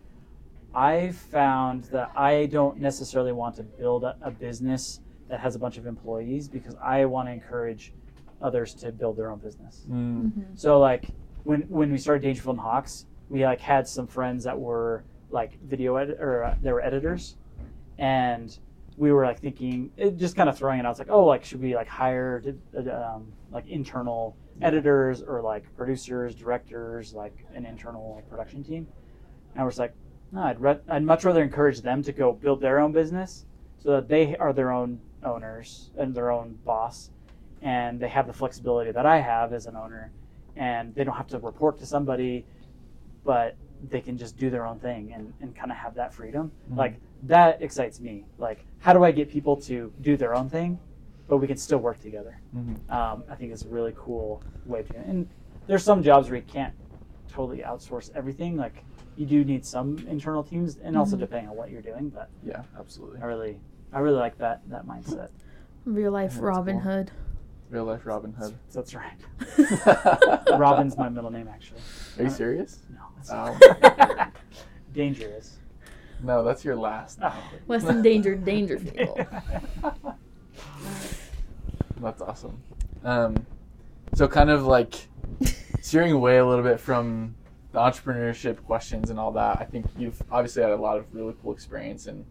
I 0.73 1.11
found 1.11 1.85
that 1.85 2.11
I 2.15 2.45
don't 2.45 2.79
necessarily 2.79 3.31
want 3.33 3.55
to 3.57 3.63
build 3.63 4.03
a, 4.03 4.15
a 4.21 4.31
business 4.31 5.01
that 5.29 5.39
has 5.39 5.55
a 5.55 5.59
bunch 5.59 5.77
of 5.77 5.85
employees 5.87 6.47
because 6.47 6.75
I 6.81 7.05
want 7.05 7.27
to 7.27 7.31
encourage 7.33 7.93
others 8.41 8.73
to 8.75 8.91
build 8.91 9.17
their 9.17 9.29
own 9.31 9.39
business. 9.39 9.85
Mm, 9.89 10.23
Mm-hmm. 10.23 10.41
So 10.55 10.79
like 10.79 11.05
when 11.43 11.61
when 11.63 11.91
we 11.91 11.97
started 11.97 12.21
Dangerfield 12.23 12.55
and 12.55 12.61
Hawks, 12.63 13.05
we 13.29 13.43
like 13.45 13.59
had 13.61 13.87
some 13.87 14.07
friends 14.07 14.43
that 14.43 14.57
were 14.59 15.03
like 15.29 15.57
video 15.61 15.95
edit 15.95 16.17
or 16.19 16.43
uh, 16.43 16.55
they 16.61 16.71
were 16.73 16.81
editors, 16.81 17.37
and 17.97 18.57
we 19.01 19.11
were 19.11 19.25
like 19.25 19.39
thinking, 19.39 19.89
it, 19.97 20.15
just 20.17 20.35
kind 20.35 20.47
of 20.47 20.55
throwing 20.55 20.79
it 20.79 20.85
out. 20.85 20.91
It's 20.91 20.99
like, 20.99 21.09
oh, 21.09 21.25
like 21.25 21.43
should 21.43 21.59
we 21.59 21.73
like 21.73 21.87
hire 21.87 22.43
um, 22.77 23.33
like 23.51 23.67
internal 23.67 24.37
editors 24.61 25.23
or 25.23 25.41
like 25.41 25.63
producers, 25.75 26.35
directors, 26.35 27.11
like 27.11 27.35
an 27.55 27.65
internal 27.65 28.21
production 28.29 28.63
team? 28.63 28.87
And 29.55 29.63
we're 29.63 29.71
just 29.71 29.79
like, 29.79 29.95
no, 30.31 30.43
I'd 30.43 30.61
re- 30.61 30.79
I'd 30.87 31.03
much 31.03 31.25
rather 31.25 31.41
encourage 31.41 31.81
them 31.81 32.03
to 32.03 32.11
go 32.11 32.31
build 32.31 32.61
their 32.61 32.79
own 32.79 32.91
business 32.91 33.47
so 33.79 33.89
that 33.89 34.07
they 34.07 34.37
are 34.37 34.53
their 34.53 34.71
own 34.71 34.99
owners 35.23 35.89
and 35.97 36.13
their 36.13 36.29
own 36.29 36.59
boss, 36.63 37.09
and 37.63 37.99
they 37.99 38.07
have 38.07 38.27
the 38.27 38.33
flexibility 38.33 38.91
that 38.91 39.07
I 39.07 39.19
have 39.19 39.51
as 39.51 39.65
an 39.65 39.75
owner 39.75 40.11
and 40.55 40.93
they 40.93 41.03
don't 41.03 41.15
have 41.15 41.27
to 41.29 41.39
report 41.39 41.79
to 41.79 41.87
somebody, 41.87 42.45
but 43.23 43.55
they 43.89 44.01
can 44.01 44.15
just 44.15 44.37
do 44.37 44.51
their 44.51 44.67
own 44.67 44.77
thing 44.77 45.11
and, 45.15 45.33
and 45.41 45.55
kind 45.55 45.71
of 45.71 45.77
have 45.77 45.95
that 45.95 46.13
freedom. 46.13 46.51
Mhm. 46.71 46.77
Like 46.77 46.99
that 47.23 47.61
excites 47.61 47.99
me. 47.99 48.25
Like, 48.37 48.65
how 48.79 48.93
do 48.93 49.03
I 49.03 49.11
get 49.11 49.29
people 49.29 49.55
to 49.61 49.91
do 50.01 50.17
their 50.17 50.33
own 50.35 50.49
thing, 50.49 50.79
but 51.27 51.37
we 51.37 51.47
can 51.47 51.57
still 51.57 51.79
work 51.79 51.99
together? 51.99 52.39
mhm. 52.55 52.89
Um, 52.91 53.23
I 53.29 53.35
think 53.35 53.51
it's 53.51 53.63
a 53.63 53.69
really 53.69 53.93
cool 53.97 54.41
way 54.65 54.83
to. 54.83 54.97
And 54.97 55.27
there's 55.67 55.83
some 55.83 56.01
jobs 56.03 56.29
where 56.29 56.37
you 56.37 56.45
can't 56.45 56.73
totally 57.31 57.59
outsource 57.59 58.11
everything. 58.15 58.57
Like, 58.57 58.83
you 59.15 59.25
do 59.25 59.43
need 59.43 59.65
some 59.65 59.97
internal 60.09 60.43
teams, 60.43 60.77
and 60.77 60.97
also 60.97 61.15
Mhm. 61.15 61.19
depending 61.19 61.49
on 61.49 61.55
what 61.55 61.69
you're 61.69 61.81
doing. 61.81 62.09
But 62.09 62.29
Yeah, 62.43 62.63
absolutely. 62.79 63.21
I 63.21 63.25
really, 63.25 63.59
I 63.93 63.99
really 63.99 64.17
like 64.17 64.37
that 64.39 64.61
that 64.69 64.85
mindset. 64.85 65.29
Real 65.85 66.11
life 66.11 66.31
That's 66.31 66.41
Robin 66.43 66.79
cool. 66.81 66.91
Hood. 66.91 67.11
Real 67.69 67.85
life 67.85 68.05
Robin 68.05 68.33
Hood. 68.33 68.53
So 68.69 68.79
that's 68.81 68.93
right. 68.95 69.17
Robin's 70.59 70.97
my 70.97 71.09
middle 71.09 71.29
name, 71.31 71.47
actually. 71.47 71.81
Are 72.17 72.23
you 72.23 72.29
serious? 72.29 72.79
No, 72.93 73.01
it's 73.19 73.29
Oh. 73.31 74.27
dangerous. 74.93 75.57
No, 76.23 76.43
that's 76.43 76.63
your 76.63 76.75
last. 76.75 77.19
Oh. 77.21 77.43
Less 77.67 77.83
endangered 77.85 78.45
Dangerfield. 78.45 79.25
That's 82.01 82.21
awesome. 82.21 82.61
Um, 83.03 83.45
so 84.15 84.27
kind 84.27 84.49
of 84.49 84.65
like 84.65 84.95
steering 85.81 86.11
away 86.11 86.37
a 86.37 86.45
little 86.45 86.63
bit 86.63 86.79
from 86.79 87.35
the 87.71 87.79
entrepreneurship 87.79 88.63
questions 88.65 89.09
and 89.09 89.19
all 89.19 89.31
that. 89.33 89.59
I 89.59 89.65
think 89.65 89.85
you've 89.97 90.21
obviously 90.31 90.63
had 90.63 90.71
a 90.71 90.75
lot 90.75 90.97
of 90.97 91.05
really 91.13 91.35
cool 91.41 91.53
experience, 91.53 92.07
and 92.07 92.25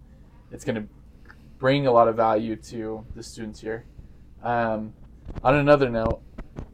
it's 0.51 0.65
going 0.65 0.75
to 0.77 0.89
bring 1.59 1.87
a 1.87 1.93
lot 1.93 2.09
of 2.09 2.17
value 2.17 2.57
to 2.57 3.05
the 3.15 3.23
students 3.23 3.61
here. 3.61 3.85
Um, 4.43 4.93
on 5.45 5.55
another 5.55 5.89
note, 5.89 6.21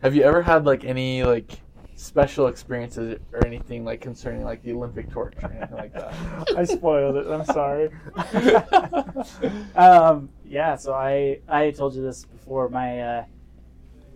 have 0.03 0.15
you 0.15 0.23
ever 0.23 0.43
had 0.43 0.65
like 0.65 0.85
any 0.85 1.23
like 1.23 1.61
special 1.97 2.47
experiences 2.47 3.19
or 3.33 3.45
anything 3.47 3.85
like 3.85 4.01
concerning 4.03 4.45
like 4.45 4.63
the 4.63 4.73
Olympic 4.73 5.11
torch 5.11 5.35
or 5.43 5.51
anything 5.51 5.77
like 5.77 5.93
that? 5.95 6.15
I 6.57 6.65
spoiled 6.65 7.17
it. 7.17 7.27
I'm 7.27 7.45
sorry. 7.47 7.91
um, 9.77 10.29
yeah, 10.45 10.77
so 10.77 10.93
I 10.95 11.41
I 11.49 11.71
told 11.71 11.95
you 11.95 12.03
this 12.03 12.25
before. 12.25 12.69
My 12.69 13.01
uh, 13.01 13.25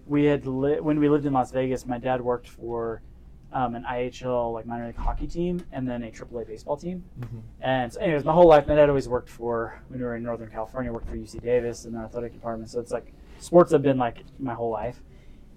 we 0.07 0.25
had 0.25 0.47
li- 0.47 0.81
when 0.81 0.99
we 1.01 1.09
lived 1.09 1.27
in 1.27 1.33
Las 1.33 1.51
Vegas. 1.53 1.87
My 1.87 1.99
dad 1.99 2.21
worked 2.21 2.49
for 2.49 3.03
um, 3.53 3.75
an 3.75 3.85
IHL 3.85 4.53
like 4.53 4.67
minor 4.67 4.87
league 4.87 4.97
hockey 4.97 5.27
team 5.27 5.65
and 5.73 5.89
then 5.89 6.03
a 6.05 6.11
AAA 6.11 6.47
baseball 6.47 6.77
team. 6.77 7.03
Mhm. 7.19 7.41
And 7.61 7.93
so, 7.93 8.01
anyways, 8.01 8.25
my 8.25 8.33
whole 8.33 8.47
life, 8.47 8.67
my 8.69 8.75
dad 8.77 8.89
always 8.89 9.09
worked 9.09 9.29
for 9.29 9.81
when 9.89 9.99
we 10.01 10.05
were 10.05 10.17
in 10.17 10.23
Northern 10.23 10.51
California. 10.51 10.93
Worked 10.93 11.09
for 11.09 11.17
UC 11.17 11.43
Davis 11.43 11.85
in 11.85 11.93
the 11.93 11.99
athletic 12.01 12.33
department. 12.33 12.71
So 12.71 12.79
it's 12.79 12.93
like 12.93 13.13
sports 13.39 13.73
have 13.73 13.83
been 13.83 13.99
like 13.99 14.19
my 14.39 14.55
whole 14.55 14.71
life. 14.71 15.01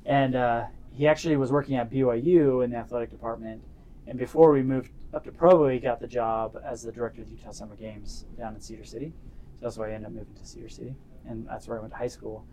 And 0.06 0.36
uh, 0.36 0.66
he 0.94 1.08
actually 1.08 1.36
was 1.38 1.52
working 1.52 1.76
at 1.76 1.90
BYU 1.90 2.64
in 2.64 2.70
the 2.70 2.78
athletic 2.78 3.10
department. 3.10 3.62
And 4.06 4.18
before 4.18 4.52
we 4.52 4.62
moved 4.62 4.92
up 5.14 5.24
to 5.24 5.32
Provo, 5.32 5.68
he 5.70 5.80
got 5.80 6.00
the 6.00 6.08
job 6.08 6.60
as 6.64 6.84
the 6.84 6.92
director 6.92 7.22
of 7.22 7.28
the 7.28 7.36
Utah 7.36 7.52
Summer 7.52 7.76
Games 7.76 8.26
down 8.38 8.54
in 8.54 8.62
Cedar 8.62 8.84
City. 8.84 9.12
So 9.56 9.66
that's 9.66 9.78
why 9.78 9.90
I 9.90 9.94
ended 9.94 10.08
up 10.08 10.14
moving 10.14 10.36
to 10.36 10.46
Cedar 10.46 10.70
City, 10.70 10.96
and 11.28 11.48
that's 11.48 11.68
where 11.68 11.78
I 11.78 11.82
went 11.82 11.94
to 11.94 11.98
high 11.98 12.08
school. 12.08 12.46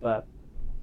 But 0.00 0.26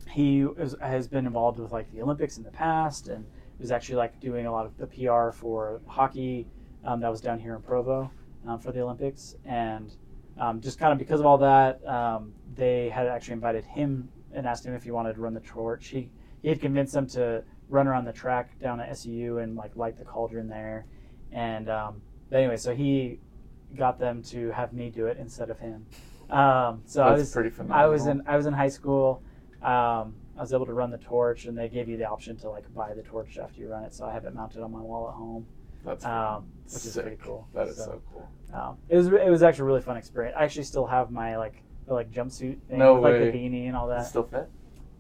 he 0.09 0.45
was, 0.45 0.75
has 0.81 1.07
been 1.07 1.25
involved 1.27 1.59
with 1.59 1.71
like 1.71 1.91
the 1.91 2.01
Olympics 2.01 2.37
in 2.37 2.43
the 2.43 2.51
past, 2.51 3.09
and 3.09 3.25
was 3.59 3.71
actually 3.71 3.95
like 3.95 4.19
doing 4.19 4.45
a 4.45 4.51
lot 4.51 4.65
of 4.65 4.77
the 4.77 4.87
PR 4.87 5.31
for 5.31 5.81
hockey 5.87 6.47
um, 6.83 6.99
that 6.99 7.09
was 7.09 7.21
down 7.21 7.39
here 7.39 7.55
in 7.55 7.61
Provo 7.61 8.11
um, 8.47 8.59
for 8.59 8.71
the 8.71 8.81
Olympics, 8.81 9.35
and 9.45 9.95
um, 10.39 10.61
just 10.61 10.79
kind 10.79 10.91
of 10.91 10.97
because 10.97 11.19
of 11.19 11.25
all 11.25 11.37
that, 11.37 11.85
um, 11.87 12.33
they 12.55 12.89
had 12.89 13.07
actually 13.07 13.33
invited 13.33 13.63
him 13.65 14.09
and 14.33 14.47
asked 14.47 14.65
him 14.65 14.73
if 14.73 14.83
he 14.83 14.91
wanted 14.91 15.13
to 15.13 15.21
run 15.21 15.33
the 15.33 15.41
torch. 15.41 15.87
He 15.87 16.09
he 16.43 16.49
had 16.49 16.61
convinced 16.61 16.93
them 16.93 17.07
to 17.07 17.43
run 17.69 17.87
around 17.87 18.05
the 18.05 18.13
track 18.13 18.59
down 18.59 18.79
at 18.79 18.89
SU 18.89 19.39
and 19.39 19.55
like 19.55 19.75
light 19.75 19.97
the 19.97 20.05
cauldron 20.05 20.47
there, 20.47 20.85
and 21.31 21.67
um, 21.69 22.01
but 22.29 22.37
anyway, 22.37 22.57
so 22.57 22.75
he 22.75 23.19
got 23.75 23.97
them 23.97 24.21
to 24.21 24.51
have 24.51 24.71
me 24.73 24.91
do 24.91 25.07
it 25.07 25.17
instead 25.19 25.49
of 25.49 25.57
him. 25.59 25.85
Um, 26.29 26.81
so 26.85 27.01
I 27.03 27.13
was 27.13 27.31
pretty 27.31 27.49
phenomenal. 27.49 27.83
I 27.83 27.87
was 27.87 28.05
in 28.05 28.21
I 28.27 28.37
was 28.37 28.45
in 28.45 28.53
high 28.53 28.69
school. 28.69 29.23
Um, 29.63 30.15
I 30.37 30.41
was 30.41 30.51
able 30.53 30.65
to 30.65 30.73
run 30.73 30.89
the 30.91 30.97
torch, 30.97 31.45
and 31.45 31.57
they 31.57 31.69
gave 31.69 31.87
you 31.87 31.95
the 31.97 32.05
option 32.05 32.35
to 32.37 32.49
like 32.49 32.71
buy 32.73 32.93
the 32.93 33.03
torch 33.03 33.37
after 33.37 33.59
you 33.61 33.69
run 33.69 33.83
it. 33.83 33.93
So 33.93 34.05
I 34.05 34.11
have 34.13 34.25
it 34.25 34.33
mounted 34.35 34.61
on 34.61 34.71
my 34.71 34.81
wall 34.81 35.07
at 35.07 35.13
home, 35.15 35.45
That's 35.85 36.03
um, 36.05 36.45
which 36.65 36.73
is 36.85 36.93
sick. 36.93 37.03
pretty 37.03 37.21
cool. 37.23 37.47
That 37.53 37.67
is 37.67 37.77
so 37.77 38.01
cool. 38.11 38.29
Um, 38.53 38.77
it 38.89 38.97
was 38.97 39.07
it 39.07 39.29
was 39.29 39.41
actually 39.43 39.63
a 39.63 39.65
really 39.65 39.81
fun 39.81 39.95
experience. 39.97 40.35
I 40.37 40.43
actually 40.43 40.63
still 40.63 40.85
have 40.87 41.11
my 41.11 41.37
like 41.37 41.63
the, 41.87 41.93
like 41.93 42.11
jumpsuit 42.11 42.57
thing 42.67 42.79
No 42.79 42.95
with 42.95 43.03
like 43.03 43.13
way. 43.13 43.31
the 43.31 43.37
beanie 43.37 43.67
and 43.67 43.75
all 43.75 43.87
Does 43.87 43.95
it 43.95 43.99
that. 44.03 44.09
still 44.09 44.23
fit? 44.23 44.49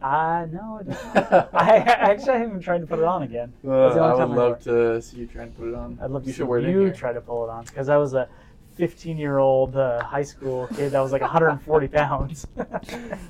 Uh 0.03 0.45
no, 0.51 0.79
it 0.81 0.89
doesn't. 0.89 1.15
I 1.53 1.77
actually 1.77 2.37
haven't 2.39 2.59
tried 2.59 2.81
to 2.81 2.87
put 2.87 2.99
it 2.99 3.05
on 3.05 3.23
again. 3.23 3.53
Uh, 3.65 3.71
I 3.71 4.13
would 4.13 4.21
I 4.21 4.23
love 4.25 4.59
to 4.63 5.01
see 5.01 5.17
you 5.19 5.27
try 5.27 5.43
and 5.43 5.57
put 5.57 5.69
it 5.69 5.75
on. 5.75 5.97
I'd 6.01 6.11
love 6.11 6.23
to 6.23 6.27
you 6.27 6.33
see 6.33 6.37
should 6.39 6.47
wear 6.47 6.59
it 6.59 6.69
you 6.69 6.91
try 6.91 7.13
to 7.13 7.21
pull 7.21 7.45
it 7.45 7.49
on 7.49 7.63
because 7.63 7.87
I 7.87 7.95
was 7.95 8.13
a 8.13 8.27
15 8.75 9.17
year 9.17 9.37
old 9.37 9.77
uh, 9.77 10.03
high 10.03 10.23
school 10.23 10.67
kid 10.75 10.91
that 10.91 10.99
was 10.99 11.13
like 11.13 11.21
140 11.21 11.87
pounds. 11.87 12.47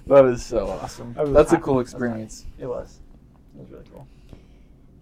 That 0.08 0.26
is 0.26 0.44
so 0.44 0.68
awesome. 0.68 1.16
I 1.18 1.22
was 1.24 1.32
That's 1.32 1.54
a 1.54 1.58
cool 1.60 1.76
I 1.76 1.78
was 1.78 1.92
experience. 1.92 2.46
it 2.60 2.66
was. 2.66 3.00
It 3.56 3.62
was 3.62 3.70
really 3.70 3.86
cool. 3.92 4.08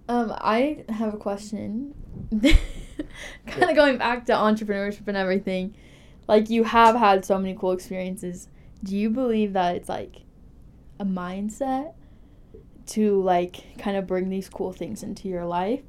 Um, 0.10 0.34
I 0.40 0.84
have 0.90 1.14
a 1.14 1.18
question. 1.18 1.94
kind 3.48 3.70
of 3.70 3.76
going 3.76 3.98
back 3.98 4.26
to 4.26 4.34
entrepreneurship 4.34 5.08
and 5.08 5.16
everything. 5.16 5.74
Like 6.28 6.50
you 6.50 6.66
have 6.66 6.96
had 6.96 7.24
so 7.24 7.38
many 7.40 7.56
cool 7.56 7.72
experiences. 7.72 8.50
Do 8.84 8.98
you 8.98 9.10
believe 9.10 9.54
that 9.54 9.76
it's 9.76 9.90
like 9.90 10.18
a 11.02 11.06
mindset 11.06 11.94
to 12.88 13.22
like 13.22 13.78
kind 13.78 13.98
of 13.98 14.08
bring 14.08 14.30
these 14.30 14.50
cool 14.50 14.72
things 14.74 15.04
into 15.04 15.28
your 15.28 15.46
life? 15.46 15.82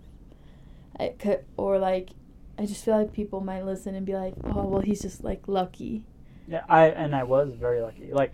It 0.99 1.19
could, 1.19 1.45
or 1.57 1.79
like 1.79 2.11
I 2.59 2.67
just 2.67 2.85
feel 2.85 2.97
like 2.97 3.13
people 3.13 3.41
might 3.41 3.65
listen 3.65 3.95
and 3.95 4.05
be 4.07 4.15
like, 4.15 4.35
"Oh, 4.45 4.65
well, 4.67 4.81
he's 4.81 5.03
just 5.03 5.23
like 5.25 5.43
lucky." 5.47 6.05
Yeah, 6.49 6.65
I 6.69 6.89
and 6.89 7.15
I 7.15 7.25
was 7.25 7.55
very 7.55 7.81
lucky. 7.81 8.13
Like, 8.13 8.33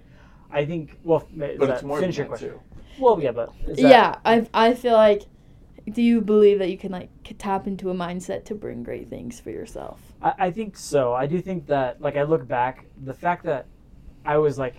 I 0.50 0.64
think. 0.64 0.98
Well, 1.04 1.26
But 1.36 1.58
that, 1.60 1.70
it's 1.70 1.82
more 1.82 2.00
finish 2.00 2.16
your 2.18 2.26
question. 2.26 2.50
too. 2.50 2.60
Well, 2.98 3.20
yeah, 3.22 3.32
but 3.32 3.52
is 3.66 3.76
that- 3.78 3.88
yeah, 3.90 4.16
I 4.24 4.46
I 4.54 4.74
feel 4.74 4.94
like. 4.94 5.22
Do 5.90 6.02
you 6.02 6.20
believe 6.20 6.58
that 6.58 6.68
you 6.70 6.76
can 6.76 6.92
like 6.92 7.08
tap 7.38 7.66
into 7.66 7.88
a 7.88 7.94
mindset 7.94 8.44
to 8.46 8.54
bring 8.54 8.82
great 8.82 9.08
things 9.08 9.40
for 9.40 9.48
yourself? 9.50 9.98
I, 10.20 10.34
I 10.46 10.50
think 10.50 10.76
so. 10.76 11.14
I 11.14 11.26
do 11.26 11.40
think 11.40 11.66
that, 11.68 12.02
like, 12.02 12.14
I 12.14 12.24
look 12.24 12.46
back, 12.46 12.84
the 13.02 13.14
fact 13.14 13.42
that 13.46 13.64
I 14.22 14.36
was 14.36 14.58
like 14.58 14.74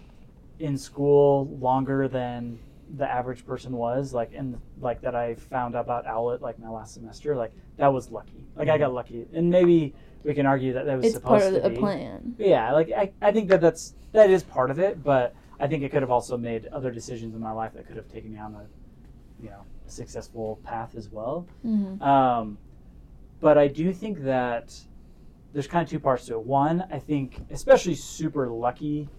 in 0.59 0.77
school 0.77 1.47
longer 1.59 2.07
than 2.07 2.59
the 2.97 3.09
average 3.09 3.45
person 3.45 3.71
was, 3.73 4.13
like 4.13 4.33
in 4.33 4.59
like 4.79 5.01
that 5.01 5.15
I 5.15 5.35
found 5.35 5.75
out 5.75 5.85
about 5.85 6.07
Owlet 6.07 6.41
like 6.41 6.59
my 6.59 6.69
last 6.69 6.93
semester, 6.93 7.35
like 7.35 7.51
that 7.77 7.91
was 7.93 8.09
lucky. 8.11 8.45
Like 8.55 8.69
I 8.69 8.77
got 8.77 8.93
lucky, 8.93 9.25
and 9.33 9.49
maybe 9.49 9.93
we 10.23 10.33
can 10.33 10.45
argue 10.45 10.73
that 10.73 10.85
that 10.85 10.97
was 10.97 11.13
supposed 11.13 11.45
to 11.45 11.51
be. 11.51 11.55
It's 11.55 11.55
supposed 11.55 11.55
part 11.55 11.55
of 11.55 11.63
to 11.63 11.69
the 11.69 11.75
be. 11.75 11.79
plan. 11.79 12.35
Yeah, 12.37 12.73
like 12.73 12.91
I, 12.91 13.11
I 13.21 13.31
think 13.31 13.49
that 13.49 13.61
that's 13.61 13.93
that 14.11 14.29
is 14.29 14.43
part 14.43 14.71
of 14.71 14.79
it, 14.79 15.03
but 15.03 15.35
I 15.59 15.67
think 15.67 15.83
it 15.83 15.89
could 15.91 16.01
have 16.01 16.11
also 16.11 16.37
made 16.37 16.65
other 16.67 16.91
decisions 16.91 17.35
in 17.35 17.41
my 17.41 17.51
life 17.51 17.73
that 17.73 17.85
could 17.87 17.95
have 17.97 18.09
taken 18.09 18.33
me 18.33 18.39
on 18.39 18.55
a, 18.55 18.65
you 19.43 19.49
know, 19.49 19.63
a 19.87 19.91
successful 19.91 20.59
path 20.63 20.95
as 20.95 21.09
well. 21.09 21.45
Mm-hmm. 21.65 22.01
Um, 22.01 22.57
but 23.39 23.57
I 23.57 23.67
do 23.67 23.93
think 23.93 24.23
that 24.23 24.73
there's 25.53 25.67
kind 25.67 25.83
of 25.83 25.89
two 25.89 25.99
parts 25.99 26.25
to 26.27 26.33
it. 26.33 26.45
One, 26.45 26.85
I 26.91 26.99
think, 26.99 27.41
especially 27.51 27.95
super 27.95 28.47
lucky, 28.49 29.09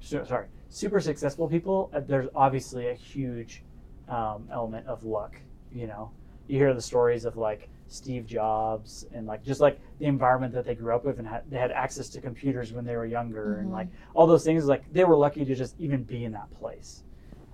so- 0.00 0.24
sorry, 0.24 0.46
super 0.68 1.00
successful 1.00 1.48
people, 1.48 1.90
uh, 1.94 2.00
there's 2.00 2.28
obviously 2.34 2.88
a 2.88 2.94
huge 2.94 3.62
um, 4.08 4.48
element 4.52 4.86
of 4.86 5.04
luck. 5.04 5.36
You 5.72 5.86
know, 5.86 6.10
you 6.46 6.58
hear 6.58 6.74
the 6.74 6.82
stories 6.82 7.24
of 7.24 7.36
like 7.36 7.68
Steve 7.88 8.26
Jobs 8.26 9.06
and 9.14 9.26
like 9.26 9.42
just 9.44 9.60
like 9.60 9.80
the 9.98 10.06
environment 10.06 10.52
that 10.54 10.64
they 10.64 10.74
grew 10.74 10.94
up 10.94 11.04
with 11.04 11.18
and 11.18 11.26
had, 11.26 11.42
they 11.50 11.58
had 11.58 11.72
access 11.72 12.08
to 12.10 12.20
computers 12.20 12.72
when 12.72 12.84
they 12.84 12.96
were 12.96 13.06
younger 13.06 13.58
and 13.58 13.68
Mhm. 13.70 13.72
like 13.72 13.88
all 14.14 14.26
those 14.26 14.44
things. 14.44 14.66
Like 14.66 14.90
they 14.92 15.04
were 15.04 15.16
lucky 15.16 15.44
to 15.44 15.54
just 15.54 15.78
even 15.78 16.04
be 16.04 16.24
in 16.24 16.32
that 16.32 16.52
place. 16.54 17.04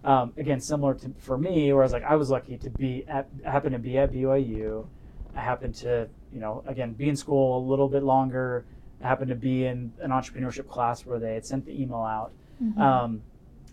Um, 0.04 0.32
again, 0.36 0.60
similar 0.60 0.94
to 0.94 1.10
for 1.18 1.38
me, 1.38 1.72
where 1.72 1.82
I 1.82 1.86
was 1.86 1.92
like, 1.92 2.02
I 2.02 2.16
was 2.16 2.30
lucky 2.30 2.58
to 2.58 2.70
be 2.70 3.04
at, 3.08 3.26
I 3.46 3.50
happened 3.50 3.72
to 3.72 3.78
be 3.78 3.96
at 3.96 4.12
BYU. 4.12 4.86
I 5.34 5.40
happened 5.40 5.74
to, 5.76 6.08
you 6.32 6.40
know, 6.40 6.62
again, 6.66 6.92
be 6.92 7.08
in 7.08 7.16
school 7.16 7.58
a 7.58 7.62
little 7.68 7.88
bit 7.88 8.02
longer. 8.02 8.64
I 9.02 9.08
happened 9.08 9.30
to 9.30 9.34
be 9.34 9.66
in 9.66 9.92
an 10.00 10.10
entrepreneurship 10.10 10.68
class 10.68 11.06
where 11.06 11.18
they 11.18 11.34
had 11.34 11.46
sent 11.46 11.64
the 11.64 11.80
email 11.80 12.02
out. 12.02 12.32
Mm-hmm. 12.62 12.80
Um, 12.80 13.22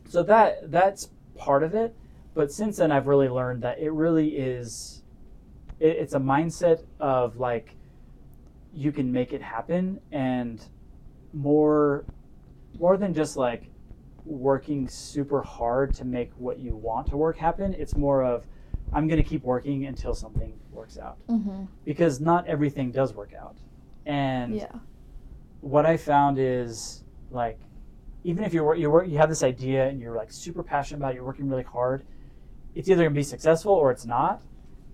so 0.07 0.23
that 0.23 0.71
that's 0.71 1.09
part 1.38 1.63
of 1.63 1.73
it. 1.75 1.95
But 2.34 2.51
since 2.51 2.77
then, 2.77 2.91
I've 2.91 3.07
really 3.07 3.29
learned 3.29 3.61
that 3.63 3.79
it 3.79 3.91
really 3.91 4.29
is. 4.38 5.03
It, 5.79 5.97
it's 5.97 6.13
a 6.13 6.19
mindset 6.19 6.84
of 6.99 7.38
like, 7.38 7.75
you 8.73 8.91
can 8.91 9.11
make 9.11 9.34
it 9.34 9.41
happen, 9.41 9.99
and 10.11 10.63
more, 11.34 12.05
more 12.79 12.95
than 12.97 13.13
just 13.13 13.36
like 13.36 13.69
working 14.23 14.88
super 14.88 15.41
hard 15.41 15.93
to 15.95 16.05
make 16.05 16.32
what 16.38 16.59
you 16.59 16.75
want 16.75 17.07
to 17.07 17.17
work 17.17 17.38
happen. 17.38 17.73
It's 17.73 17.97
more 17.97 18.23
of, 18.23 18.45
I'm 18.93 19.07
going 19.07 19.21
to 19.21 19.27
keep 19.27 19.43
working 19.43 19.86
until 19.88 20.13
something 20.13 20.53
works 20.71 20.97
out 20.97 21.17
mm-hmm. 21.27 21.65
because 21.84 22.21
not 22.21 22.47
everything 22.47 22.91
does 22.91 23.13
work 23.13 23.34
out, 23.34 23.57
and 24.05 24.55
Yeah. 24.55 24.71
what 25.61 25.86
I 25.86 25.97
found 25.97 26.38
is 26.39 27.03
like 27.29 27.59
even 28.24 28.43
if 28.43 28.53
you're 28.53 28.76
you're 28.76 29.03
you 29.03 29.17
have 29.17 29.30
this 29.30 29.43
idea 29.43 29.88
and 29.88 29.99
you're 29.99 30.15
like 30.15 30.32
super 30.32 30.63
passionate 30.63 30.97
about 30.99 31.11
it, 31.11 31.15
you're 31.15 31.26
working 31.26 31.49
really 31.49 31.63
hard, 31.63 32.03
it's 32.76 32.89
either 32.89 33.03
gonna 33.03 33.15
be 33.15 33.24
successful 33.24 33.74
or 33.74 33.91
it's 33.91 34.05
not. 34.05 34.41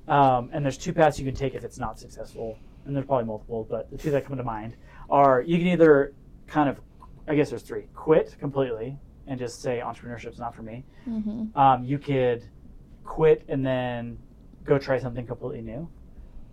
Um, 0.07 0.49
and 0.53 0.63
there's 0.63 0.77
two 0.77 0.93
paths 0.93 1.19
you 1.19 1.25
can 1.25 1.35
take 1.35 1.53
if 1.53 1.63
it's 1.63 1.77
not 1.77 1.99
successful, 1.99 2.57
and 2.85 2.95
there's 2.95 3.05
probably 3.05 3.25
multiple, 3.25 3.67
but 3.69 3.91
the 3.91 3.97
two 3.97 4.11
that 4.11 4.25
come 4.25 4.37
to 4.37 4.43
mind 4.43 4.75
are 5.09 5.41
you 5.41 5.57
can 5.57 5.67
either 5.67 6.13
kind 6.47 6.69
of, 6.69 6.79
I 7.27 7.35
guess 7.35 7.49
there's 7.49 7.63
three, 7.63 7.87
quit 7.93 8.35
completely 8.39 8.97
and 9.27 9.37
just 9.37 9.61
say 9.61 9.81
entrepreneurship's 9.83 10.39
not 10.39 10.55
for 10.55 10.61
me. 10.61 10.85
Mm-hmm. 11.07 11.57
Um, 11.59 11.83
you 11.83 11.99
could 11.99 12.43
quit 13.03 13.43
and 13.49 13.65
then 13.65 14.17
go 14.63 14.77
try 14.77 14.97
something 14.97 15.27
completely 15.27 15.61
new, 15.61 15.89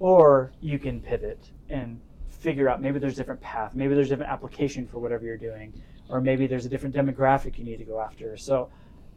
or 0.00 0.52
you 0.60 0.80
can 0.80 1.00
pivot 1.00 1.50
and 1.68 2.00
figure 2.34 2.68
out 2.68 2.80
maybe 2.80 2.98
there's 2.98 3.14
a 3.14 3.16
different 3.16 3.40
path, 3.40 3.74
maybe 3.74 3.94
there's 3.94 4.08
a 4.08 4.10
different 4.10 4.32
application 4.32 4.86
for 4.86 4.98
whatever 4.98 5.24
you're 5.24 5.36
doing, 5.36 5.72
or 6.08 6.20
maybe 6.20 6.46
there's 6.46 6.66
a 6.66 6.68
different 6.68 6.94
demographic 6.94 7.58
you 7.58 7.64
need 7.64 7.78
to 7.78 7.84
go 7.84 8.00
after. 8.00 8.36
So, 8.36 8.70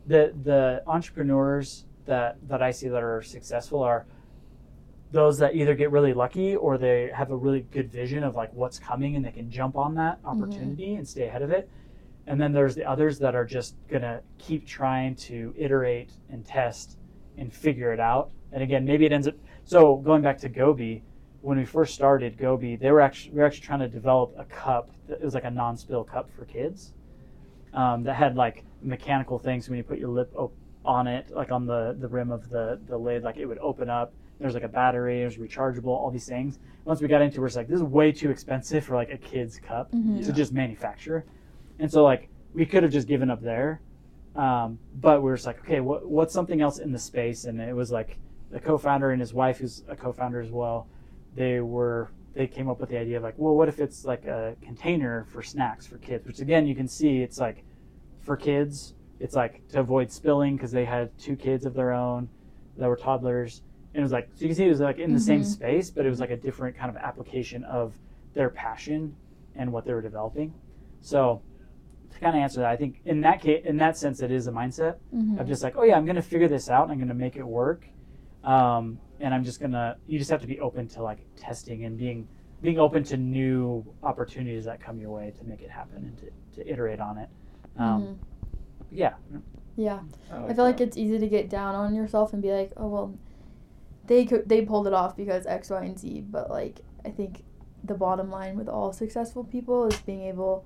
the 0.06 0.34
the 0.44 0.84
entrepreneurs 0.88 1.86
that 2.06 2.38
that 2.48 2.62
I 2.62 2.72
see 2.72 2.88
that 2.88 3.04
are 3.04 3.22
successful 3.22 3.84
are 3.84 4.06
those 5.12 5.38
that 5.38 5.56
either 5.56 5.76
get 5.76 5.92
really 5.92 6.14
lucky 6.14 6.56
or 6.56 6.78
they 6.78 7.10
have 7.14 7.32
a 7.32 7.36
really 7.36 7.62
good 7.72 7.92
vision 7.92 8.24
of 8.24 8.36
like 8.36 8.52
what's 8.54 8.80
coming 8.80 9.16
and 9.16 9.24
they 9.24 9.32
can 9.32 9.50
jump 9.50 9.78
on 9.78 9.96
that 9.96 10.18
mm-hmm. 10.18 10.44
opportunity 10.44 10.96
and 10.96 11.08
stay 11.08 11.28
ahead 11.28 11.42
of 11.42 11.52
it. 11.52 11.70
And 12.26 12.42
then 12.42 12.52
there's 12.52 12.76
the 12.76 12.84
others 12.84 13.20
that 13.20 13.36
are 13.36 13.46
just 13.46 13.76
gonna 13.88 14.22
keep 14.38 14.68
trying 14.68 15.16
to 15.16 15.54
iterate 15.58 16.12
and 16.30 16.46
test 16.46 16.98
and 17.38 17.54
figure 17.54 17.94
it 17.94 18.00
out. 18.00 18.32
And 18.52 18.62
again, 18.62 18.84
maybe 18.86 19.06
it 19.06 19.14
ends 19.14 19.28
up. 19.28 19.36
So 19.64 19.98
going 19.98 20.22
back 20.22 20.38
to 20.40 20.50
Gobe, 20.50 21.02
when 21.48 21.58
we 21.58 21.64
first 21.64 21.96
started 21.96 22.38
Gobe, 22.38 22.78
they 22.78 22.92
were 22.92 23.00
actually 23.00 23.32
we 23.32 23.40
were 23.40 23.46
actually 23.46 23.66
trying 23.66 23.80
to 23.80 23.88
develop 23.88 24.36
a 24.38 24.44
cup. 24.44 24.90
That, 25.08 25.22
it 25.22 25.24
was 25.24 25.34
like 25.34 25.46
a 25.46 25.50
non-spill 25.50 26.04
cup 26.04 26.30
for 26.36 26.44
kids 26.44 26.92
um, 27.74 28.04
that 28.04 28.16
had 28.16 28.36
like 28.36 28.66
mechanical 28.82 29.40
things. 29.40 29.70
When 29.70 29.78
you 29.78 29.84
put 29.84 29.98
your 29.98 30.10
lip 30.10 30.30
op- 30.36 30.54
on 30.84 31.08
it, 31.08 31.32
like 31.32 31.50
on 31.54 31.66
the 31.66 31.96
the 31.98 32.08
rim 32.10 32.32
of 32.32 32.50
the 32.50 32.82
the 32.86 32.98
lid, 32.98 33.24
like 33.24 33.38
it 33.38 33.46
would 33.46 33.60
open 33.60 33.90
up. 33.90 34.12
There's 34.42 34.56
like 34.56 34.64
a 34.64 34.68
battery. 34.68 35.22
It 35.22 35.26
was 35.26 35.38
rechargeable. 35.38 35.88
All 35.88 36.12
these 36.12 36.28
things. 36.28 36.60
Once 36.84 37.00
we 37.02 37.08
got 37.08 37.22
into, 37.22 37.38
it, 37.38 37.40
we're 37.40 37.48
just 37.48 37.56
like, 37.56 37.70
this 37.70 37.78
is 37.78 37.84
way 37.84 38.12
too 38.12 38.30
expensive 38.30 38.84
for 38.84 38.96
like 38.96 39.10
a 39.10 39.18
kid's 39.18 39.58
cup 39.58 39.90
Mhm. 39.94 40.26
to 40.26 40.34
just 40.34 40.52
manufacture. 40.52 41.24
And 41.80 41.90
so 41.90 42.04
like 42.04 42.28
we 42.54 42.66
could 42.66 42.84
have 42.84 42.92
just 42.92 43.08
given 43.08 43.30
up 43.32 43.42
there, 43.42 43.80
um, 44.36 44.80
but 45.00 45.24
we 45.24 45.32
are 45.32 45.36
just 45.36 45.48
like, 45.48 45.60
okay, 45.62 45.80
what, 45.80 46.10
what's 46.10 46.34
something 46.34 46.60
else 46.60 46.78
in 46.80 46.92
the 46.92 47.00
space? 47.00 47.46
And 47.46 47.62
it 47.62 47.74
was 47.74 47.90
like 47.90 48.18
the 48.52 48.60
co-founder 48.60 49.12
and 49.12 49.22
his 49.22 49.34
wife, 49.34 49.60
who's 49.60 49.84
a 49.88 49.96
co-founder 49.96 50.42
as 50.42 50.52
well. 50.52 50.88
They 51.38 51.62
were 51.62 52.10
they 52.36 52.48
came 52.48 52.70
up 52.70 52.80
with 52.80 52.90
the 52.90 52.98
idea 53.00 53.18
of 53.18 53.24
like, 53.24 53.36
well, 53.38 53.56
what 53.56 53.70
if 53.70 53.80
it's 53.80 54.06
like 54.06 54.26
a 54.26 54.56
container 54.62 55.26
for 55.32 55.42
snacks 55.44 55.88
for 55.88 55.98
kids? 56.00 56.26
Which 56.28 56.40
again, 56.40 56.68
you 56.68 56.76
can 56.76 56.88
see 56.88 57.22
it's 57.22 57.40
like 57.40 57.64
for 58.22 58.36
kids, 58.36 58.96
it's 59.20 59.36
like 59.36 59.62
to 59.70 59.80
avoid 59.80 60.12
spilling 60.12 60.56
because 60.56 60.72
they 60.72 60.86
had 60.86 61.18
two 61.18 61.36
kids 61.36 61.66
of 61.66 61.74
their 61.76 61.94
own 61.94 62.30
that 62.78 62.90
were 62.90 62.98
toddlers. 62.98 63.62
And 63.94 64.02
it 64.02 64.04
was 64.04 64.12
like 64.12 64.30
so 64.36 64.44
you 64.44 64.50
can 64.50 64.56
see 64.56 64.66
it 64.66 64.70
was 64.78 64.80
like 64.82 65.00
in 65.00 65.14
the 65.14 65.20
same 65.20 65.42
Mhm. 65.42 65.46
space, 65.46 65.92
but 65.92 66.06
it 66.06 66.10
was 66.10 66.20
like 66.20 66.32
a 66.32 66.38
different 66.38 66.76
kind 66.76 66.90
of 66.90 66.98
application 66.98 67.64
of 67.66 67.94
their 68.34 68.50
passion 68.50 69.16
and 69.56 69.72
what 69.72 69.86
they 69.86 69.94
were 69.94 70.02
developing. 70.02 70.54
So 71.02 71.42
to 72.14 72.20
kind 72.20 72.36
of 72.36 72.42
answer 72.42 72.62
that, 72.62 72.70
I 72.72 72.76
think 72.78 73.02
in 73.06 73.22
that 73.22 73.42
case, 73.42 73.64
in 73.66 73.78
that 73.78 73.98
sense, 73.98 74.22
it 74.22 74.32
is 74.32 74.48
a 74.48 74.52
mindset 74.52 74.96
Mm-hmm. 75.14 75.40
of 75.40 75.48
just 75.48 75.64
like, 75.64 75.76
oh 75.78 75.84
yeah, 75.84 75.98
I'm 75.98 76.06
going 76.06 76.16
to 76.16 76.22
figure 76.34 76.48
this 76.48 76.70
out 76.70 76.84
and 76.84 76.92
I'm 76.92 76.98
going 77.00 77.08
to 77.10 77.14
make 77.26 77.36
it 77.36 77.48
work. 77.48 77.88
Um, 78.44 79.00
and 79.20 79.34
I'm 79.34 79.44
just 79.44 79.60
gonna. 79.60 79.98
You 80.08 80.18
just 80.20 80.30
have 80.32 80.42
to 80.42 80.48
be 80.48 80.60
open 80.60 80.88
to 80.90 81.04
like 81.04 81.20
testing 81.36 81.86
and 81.86 81.98
being 81.98 82.28
being 82.62 82.80
open 82.80 83.04
to 83.04 83.18
new 83.18 83.86
opportunities 84.04 84.66
that 84.66 84.82
come 84.82 85.00
your 85.00 85.12
way 85.12 85.32
to 85.38 85.44
make 85.46 85.62
it 85.62 85.70
happen 85.70 85.98
and 85.98 86.18
to, 86.18 86.64
to 86.64 86.68
iterate 86.72 87.00
on 87.00 87.18
it. 87.20 87.30
Um, 87.78 88.02
Mhm. 88.02 88.18
Yeah, 88.90 89.14
Yeah. 89.76 90.00
I 90.32 90.54
feel 90.54 90.64
like 90.64 90.82
it's 90.82 90.98
easy 90.98 91.20
to 91.20 91.28
get 91.28 91.50
down 91.50 91.76
on 91.76 91.94
yourself 91.94 92.34
and 92.34 92.42
be 92.42 92.52
like, 92.52 92.72
oh 92.78 92.88
well, 92.88 93.14
they 94.08 94.26
could 94.26 94.48
they 94.50 94.62
pulled 94.64 94.88
it 94.88 94.94
off 94.94 95.16
because 95.16 95.46
X, 95.46 95.70
Y, 95.70 95.84
and 95.84 96.00
Z. 96.00 96.22
But 96.32 96.50
like, 96.50 96.80
I 97.06 97.10
think 97.10 97.44
the 97.84 97.94
bottom 97.94 98.32
line 98.32 98.58
with 98.58 98.68
all 98.70 98.92
successful 98.92 99.44
people 99.44 99.86
is 99.88 100.00
being 100.02 100.22
able, 100.24 100.66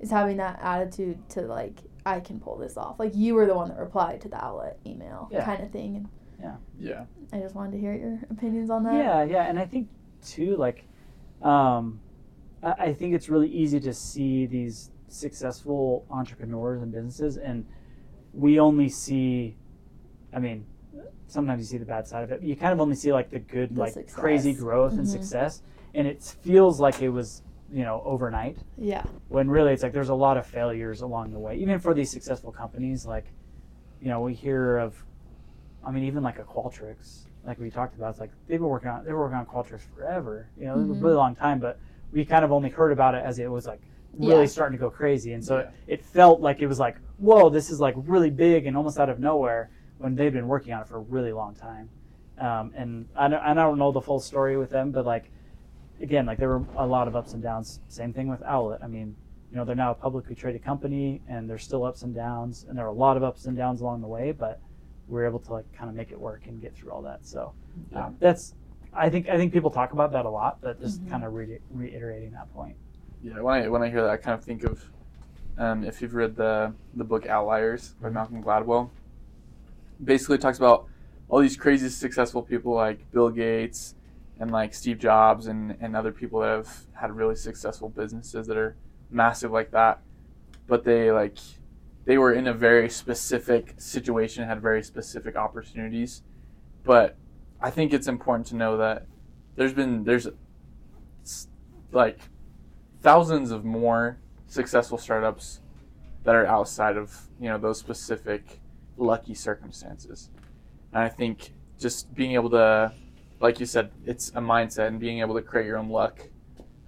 is 0.00 0.10
having 0.10 0.36
that 0.38 0.58
attitude 0.62 1.28
to 1.30 1.42
like, 1.42 1.80
I 2.06 2.20
can 2.20 2.40
pull 2.40 2.56
this 2.56 2.76
off. 2.78 2.98
Like 2.98 3.14
you 3.14 3.34
were 3.34 3.46
the 3.46 3.54
one 3.54 3.68
that 3.68 3.78
replied 3.78 4.20
to 4.22 4.28
the 4.28 4.42
Owlet 4.42 4.78
email 4.86 5.28
Yeah. 5.30 5.44
kind 5.44 5.62
of 5.62 5.70
thing. 5.70 6.08
And 6.42 6.58
yeah. 6.78 7.04
I 7.32 7.38
just 7.38 7.54
wanted 7.54 7.72
to 7.72 7.78
hear 7.78 7.94
your 7.94 8.20
opinions 8.30 8.70
on 8.70 8.84
that. 8.84 8.94
yeah, 8.94 9.22
yeah, 9.24 9.42
and 9.44 9.58
I 9.58 9.64
think 9.66 9.88
too, 10.24 10.56
like, 10.56 10.84
um, 11.42 12.00
I, 12.62 12.72
I 12.72 12.92
think 12.94 13.14
it's 13.14 13.28
really 13.28 13.48
easy 13.48 13.80
to 13.80 13.92
see 13.92 14.46
these 14.46 14.90
successful 15.08 16.06
entrepreneurs 16.10 16.82
and 16.82 16.92
businesses, 16.92 17.36
and 17.36 17.64
we 18.32 18.58
only 18.60 18.88
see, 18.88 19.56
I 20.32 20.38
mean, 20.38 20.66
sometimes 21.26 21.60
you 21.60 21.66
see 21.66 21.78
the 21.78 21.84
bad 21.86 22.06
side 22.06 22.22
of 22.24 22.30
it. 22.30 22.40
But 22.40 22.48
you 22.48 22.54
kind 22.56 22.72
of 22.72 22.80
only 22.80 22.94
see 22.96 23.12
like 23.12 23.30
the 23.30 23.38
good, 23.38 23.74
The 23.74 23.80
like 23.80 23.92
success. 23.94 24.14
crazy 24.14 24.52
growth 24.54 24.92
and 24.92 25.04
Mhm. 25.06 25.10
success, 25.10 25.62
and 25.94 26.06
it 26.06 26.22
feels 26.22 26.78
like 26.80 27.02
it 27.02 27.08
was, 27.08 27.42
you 27.72 27.82
know, 27.82 28.02
overnight. 28.04 28.58
Yeah. 28.78 29.02
when 29.28 29.50
really 29.50 29.72
it's 29.72 29.82
like 29.82 29.92
there's 29.92 30.08
a 30.10 30.14
lot 30.14 30.36
of 30.36 30.46
failures 30.46 31.00
along 31.00 31.32
the 31.32 31.38
way 31.38 31.56
even 31.56 31.80
for 31.80 31.92
these 31.94 32.08
successful 32.10 32.52
companies 32.52 33.04
like 33.06 33.24
you 34.00 34.06
know 34.08 34.20
we 34.20 34.32
hear 34.32 34.76
of 34.78 35.04
i 35.86 35.90
mean 35.90 36.04
even 36.04 36.22
like 36.22 36.38
a 36.38 36.42
qualtrics 36.42 37.24
like 37.46 37.58
we 37.58 37.70
talked 37.70 37.94
about 37.96 38.10
it's 38.10 38.20
like 38.20 38.30
they've 38.48 38.58
been 38.60 38.68
working 38.68 38.88
on 38.88 39.04
they 39.04 39.12
were 39.12 39.20
working 39.20 39.38
on 39.38 39.46
qualtrics 39.46 39.82
forever 39.94 40.48
you 40.58 40.66
know 40.66 40.74
it 40.74 40.88
was 40.88 40.90
a 40.90 41.02
really 41.02 41.14
long 41.16 41.34
time 41.34 41.58
but 41.58 41.78
we 42.12 42.24
kind 42.24 42.44
of 42.44 42.52
only 42.52 42.68
heard 42.68 42.92
about 42.92 43.14
it 43.14 43.22
as 43.24 43.38
it 43.38 43.50
was 43.50 43.66
like 43.66 43.80
really 44.18 44.42
Yeah. 44.42 44.46
starting 44.46 44.78
to 44.78 44.80
go 44.82 44.90
crazy 44.90 45.32
and 45.32 45.44
so 45.44 45.58
Yeah. 45.58 45.62
it, 45.86 46.00
it 46.00 46.04
felt 46.04 46.40
like 46.40 46.60
it 46.60 46.66
was 46.66 46.78
like 46.78 46.96
whoa 47.18 47.48
this 47.48 47.70
is 47.70 47.80
like 47.80 47.94
really 47.96 48.30
big 48.30 48.66
and 48.66 48.76
almost 48.76 48.98
out 48.98 49.08
of 49.08 49.18
nowhere 49.20 49.70
when 49.98 50.14
they've 50.14 50.32
been 50.32 50.48
working 50.48 50.72
on 50.72 50.82
it 50.82 50.88
for 50.88 50.96
a 50.96 51.00
really 51.00 51.32
long 51.32 51.54
time 51.54 51.88
um, 52.38 52.72
and 52.76 53.08
I 53.16 53.28
don't, 53.28 53.40
I 53.40 53.54
don't 53.54 53.78
know 53.78 53.92
the 53.92 54.00
full 54.00 54.20
story 54.20 54.56
with 54.56 54.70
them 54.70 54.90
but 54.90 55.06
like 55.06 55.30
again, 56.00 56.26
like 56.26 56.38
there 56.38 56.48
were 56.48 56.62
a 56.76 56.86
lot 56.86 57.08
of 57.08 57.16
ups 57.16 57.32
and 57.32 57.42
downs. 57.42 57.80
Same 57.88 58.12
thing 58.12 58.28
with 58.28 58.42
Owlet. 58.42 58.80
I 58.82 58.86
mean, 58.86 59.16
you 59.50 59.56
know, 59.56 59.64
they're 59.64 59.74
now 59.74 59.92
a 59.92 59.94
publicly 59.94 60.34
traded 60.34 60.62
company, 60.62 61.22
and 61.28 61.48
there's 61.48 61.64
still 61.64 61.84
ups 61.84 62.02
and 62.02 62.14
downs, 62.14 62.66
and 62.68 62.76
there 62.76 62.84
are 62.84 62.88
a 62.90 62.92
lot 62.92 63.16
of 63.16 63.24
ups 63.24 63.46
and 63.46 63.56
downs 63.56 63.80
along 63.80 64.02
the 64.02 64.06
way. 64.06 64.32
But 64.32 64.60
we 65.08 65.20
are 65.20 65.26
able 65.26 65.38
to 65.40 65.52
like 65.52 65.72
kind 65.72 65.88
of 65.88 65.96
make 65.96 66.10
it 66.10 66.20
work 66.20 66.46
and 66.46 66.60
get 66.60 66.74
through 66.74 66.90
all 66.90 67.02
that. 67.02 67.24
So 67.26 67.52
Yeah. 67.92 68.06
um, 68.06 68.16
that's, 68.18 68.54
I 68.92 69.08
think, 69.10 69.28
I 69.28 69.36
think 69.36 69.52
people 69.52 69.70
talk 69.70 69.92
about 69.92 70.12
that 70.12 70.24
a 70.26 70.30
lot, 70.30 70.58
but 70.60 70.80
just 70.80 71.04
Mhm. 71.04 71.10
kind 71.10 71.24
of 71.24 71.34
re- 71.34 71.60
reiterating 71.70 72.32
that 72.32 72.52
point. 72.54 72.76
Yeah, 73.22 73.40
when 73.40 73.62
I 73.62 73.68
when 73.68 73.82
I 73.82 73.88
hear 73.90 74.02
that, 74.02 74.10
I 74.10 74.16
kind 74.16 74.38
of 74.38 74.44
think 74.44 74.64
of 74.64 74.90
Um, 75.58 75.84
if 75.84 76.02
you've 76.02 76.14
read 76.14 76.36
the 76.36 76.74
the 76.94 77.04
book 77.04 77.26
Outliers 77.26 77.94
by 78.02 78.10
Malcolm 78.10 78.42
Gladwell, 78.42 78.90
basically 80.04 80.36
talks 80.38 80.58
about 80.58 80.86
all 81.28 81.40
these 81.40 81.56
crazy 81.56 81.88
successful 81.88 82.42
people 82.42 82.74
like 82.74 83.10
Bill 83.10 83.30
Gates 83.30 83.94
and 84.38 84.50
like 84.50 84.74
Steve 84.74 84.98
Jobs 84.98 85.46
and, 85.46 85.74
and 85.80 85.96
other 85.96 86.12
people 86.12 86.40
that 86.40 86.48
have 86.48 86.86
had 86.92 87.10
really 87.10 87.34
successful 87.34 87.88
businesses 87.88 88.46
that 88.48 88.56
are 88.58 88.76
massive 89.10 89.50
like 89.50 89.70
that. 89.70 90.02
But 90.66 90.84
they 90.84 91.10
like 91.10 91.38
they 92.06 92.16
were 92.18 92.32
in 92.32 92.46
a 92.46 92.54
very 92.54 92.88
specific 92.88 93.74
situation, 93.78 94.44
had 94.44 94.62
very 94.62 94.82
specific 94.82 95.36
opportunities. 95.36 96.22
But 96.84 97.16
I 97.60 97.70
think 97.70 97.92
it's 97.92 98.06
important 98.06 98.46
to 98.48 98.56
know 98.56 98.76
that 98.78 99.06
there's 99.56 99.74
been 99.74 100.04
there's 100.04 100.28
like 101.90 102.20
thousands 103.02 103.50
of 103.50 103.64
more 103.64 104.18
successful 104.46 104.98
startups 104.98 105.60
that 106.22 106.34
are 106.34 106.46
outside 106.46 106.96
of 106.96 107.28
you 107.40 107.48
know 107.48 107.58
those 107.58 107.78
specific 107.78 108.60
lucky 108.96 109.34
circumstances. 109.34 110.30
And 110.92 111.02
I 111.02 111.08
think 111.08 111.52
just 111.78 112.14
being 112.14 112.32
able 112.32 112.50
to, 112.50 112.92
like 113.40 113.58
you 113.58 113.66
said, 113.66 113.90
it's 114.06 114.30
a 114.30 114.40
mindset, 114.40 114.86
and 114.86 115.00
being 115.00 115.18
able 115.18 115.34
to 115.34 115.42
create 115.42 115.66
your 115.66 115.76
own 115.76 115.88
luck 115.88 116.20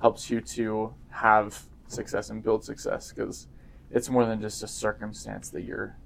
helps 0.00 0.30
you 0.30 0.40
to 0.40 0.94
have 1.10 1.60
success 1.88 2.30
and 2.30 2.40
build 2.40 2.64
success 2.64 3.12
because 3.12 3.48
it's 3.90 4.08
more 4.10 4.26
than 4.26 4.40
just 4.40 4.62
a 4.62 4.68
circumstance 4.68 5.48
that 5.50 5.62
you're 5.62 5.96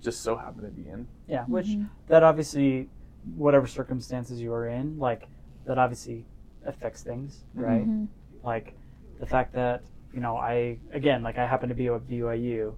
just 0.00 0.22
so 0.22 0.36
happen 0.36 0.62
to 0.62 0.70
be 0.70 0.88
in. 0.88 1.06
Yeah, 1.26 1.44
which 1.46 1.66
Mhm. 1.66 1.88
that 2.06 2.22
obviously, 2.22 2.88
whatever 3.36 3.66
circumstances 3.66 4.40
you 4.40 4.52
are 4.52 4.68
in, 4.68 4.98
like 4.98 5.28
that 5.66 5.76
obviously 5.78 6.24
affects 6.64 7.02
things, 7.02 7.44
right? 7.54 7.86
Mhm. 7.86 8.08
Like 8.42 8.74
the 9.18 9.26
fact 9.26 9.52
that 9.54 9.82
you 10.14 10.20
know 10.20 10.36
I 10.36 10.78
again 10.92 11.22
like 11.22 11.36
I 11.38 11.46
happen 11.46 11.68
to 11.68 11.74
be 11.74 11.88
at 11.88 12.06
BYU, 12.08 12.74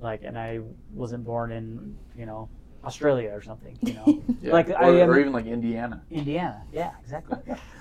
like 0.00 0.22
and 0.24 0.36
I 0.38 0.60
wasn't 0.92 1.24
born 1.24 1.52
in 1.52 1.96
you 2.16 2.26
know 2.26 2.48
Australia 2.84 3.30
or 3.32 3.40
something, 3.42 3.78
you 3.82 3.94
know 3.94 4.22
Yeah. 4.42 4.52
Like, 4.52 4.68
or, 4.68 4.76
I 4.82 4.88
am- 5.00 5.10
or 5.10 5.18
even 5.18 5.32
like 5.32 5.46
Indiana. 5.46 6.02
Indiana, 6.10 6.62
yeah, 6.72 6.92
exactly. 7.00 7.38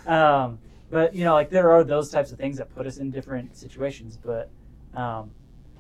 um, 0.08 0.60
but 0.90 1.14
you 1.16 1.24
know 1.26 1.34
like 1.34 1.50
there 1.50 1.72
are 1.72 1.84
those 1.84 2.10
types 2.12 2.32
of 2.32 2.38
things 2.38 2.58
that 2.58 2.74
put 2.76 2.86
us 2.88 2.98
in 2.98 3.10
different 3.12 3.56
situations, 3.58 4.18
but 4.18 4.50
um, 4.94 5.32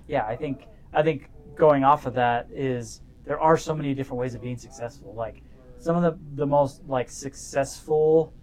yeah, 0.07 0.25
I 0.25 0.35
think 0.35 0.67
I 0.93 1.01
think 1.03 1.29
going 1.55 1.83
off 1.83 2.05
of 2.05 2.13
that 2.15 2.47
is 2.51 3.01
there 3.25 3.39
are 3.39 3.57
so 3.57 3.73
many 3.73 3.93
different 3.93 4.19
ways 4.19 4.35
of 4.35 4.41
being 4.41 4.57
successful. 4.57 5.13
Like 5.15 5.41
some 5.79 5.95
of 5.95 6.03
the 6.03 6.17
the 6.35 6.45
most 6.45 6.81
like 6.87 7.09
successful, 7.09 8.33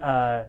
uh, 0.00 0.44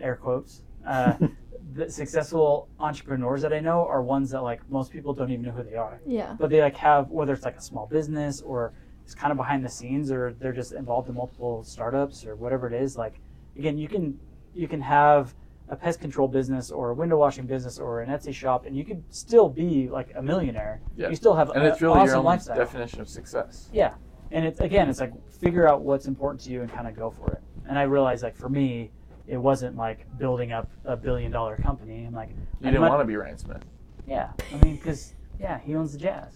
air 0.00 0.16
quotes, 0.16 0.62
uh, 0.86 1.14
the 1.74 1.90
successful 1.90 2.68
entrepreneurs 2.78 3.42
that 3.42 3.52
I 3.52 3.60
know 3.60 3.86
are 3.86 4.02
ones 4.02 4.30
that 4.30 4.42
like 4.42 4.68
most 4.70 4.92
people 4.92 5.14
don't 5.14 5.30
even 5.30 5.44
know 5.44 5.52
who 5.52 5.62
they 5.62 5.76
are 5.76 6.00
Yeah. 6.06 6.36
but 6.38 6.50
they 6.50 6.60
like 6.60 6.76
have 6.76 7.08
whether 7.08 7.32
it's 7.32 7.44
like 7.44 7.56
a 7.56 7.62
small 7.62 7.86
business 7.86 8.42
or 8.42 8.74
it's 9.04 9.14
kind 9.14 9.30
of 9.30 9.38
behind 9.38 9.64
the 9.64 9.68
scenes 9.68 10.10
or 10.10 10.34
they're 10.38 10.52
just 10.52 10.72
involved 10.72 11.08
in 11.08 11.14
multiple 11.14 11.64
startups 11.64 12.26
or 12.26 12.36
whatever 12.36 12.66
it 12.66 12.74
is 12.74 12.96
like 12.98 13.20
again 13.56 13.78
you 13.78 13.88
can 13.88 14.18
you 14.54 14.68
can 14.68 14.80
have 14.82 15.34
a 15.72 15.76
pest 15.76 16.00
control 16.00 16.28
business 16.28 16.70
or 16.70 16.90
a 16.90 16.94
window 16.94 17.16
washing 17.16 17.46
business 17.46 17.78
or 17.78 18.02
an 18.02 18.10
Etsy 18.10 18.32
shop 18.32 18.66
and 18.66 18.76
you 18.76 18.84
could 18.84 19.02
still 19.08 19.48
be 19.48 19.88
like 19.88 20.10
a 20.14 20.22
millionaire 20.22 20.82
Yeah. 20.96 21.08
you 21.08 21.16
still 21.16 21.34
have 21.34 21.48
And 21.50 21.64
an 21.64 21.72
it's 21.72 21.80
really 21.80 21.94
awesome 21.98 22.06
your 22.08 22.16
own 22.18 22.24
lifestyle 22.24 22.56
definition 22.56 23.00
of 23.00 23.08
success. 23.08 23.70
yeah 23.72 23.94
and 24.32 24.44
it's 24.44 24.60
again 24.60 24.90
it's 24.90 25.00
like 25.00 25.12
figure 25.40 25.66
out 25.66 25.80
what's 25.80 26.06
important 26.06 26.42
to 26.42 26.50
you 26.50 26.60
and 26.60 26.70
kind 26.70 26.86
of 26.86 26.94
go 26.94 27.10
for 27.10 27.32
it 27.32 27.40
and 27.66 27.78
I 27.78 27.82
realized 27.84 28.22
like 28.22 28.36
for 28.36 28.50
me 28.50 28.90
it 29.26 29.38
wasn't 29.38 29.74
like 29.76 30.06
building 30.18 30.52
up 30.52 30.68
a 30.84 30.94
billion 30.94 31.30
dollar 31.32 31.56
company 31.56 32.04
I'm 32.04 32.12
like 32.12 32.28
You 32.28 32.68
I'd 32.68 32.72
didn't 32.72 32.82
want 32.88 33.00
to 33.00 33.06
be 33.06 33.16
Ryan 33.16 33.38
Smith. 33.38 33.64
yeah 34.06 34.28
I 34.52 34.62
mean 34.64 34.76
because 34.76 35.14
yeah 35.40 35.58
he 35.60 35.74
owns 35.74 35.92
the 35.94 35.98
Jazz 35.98 36.34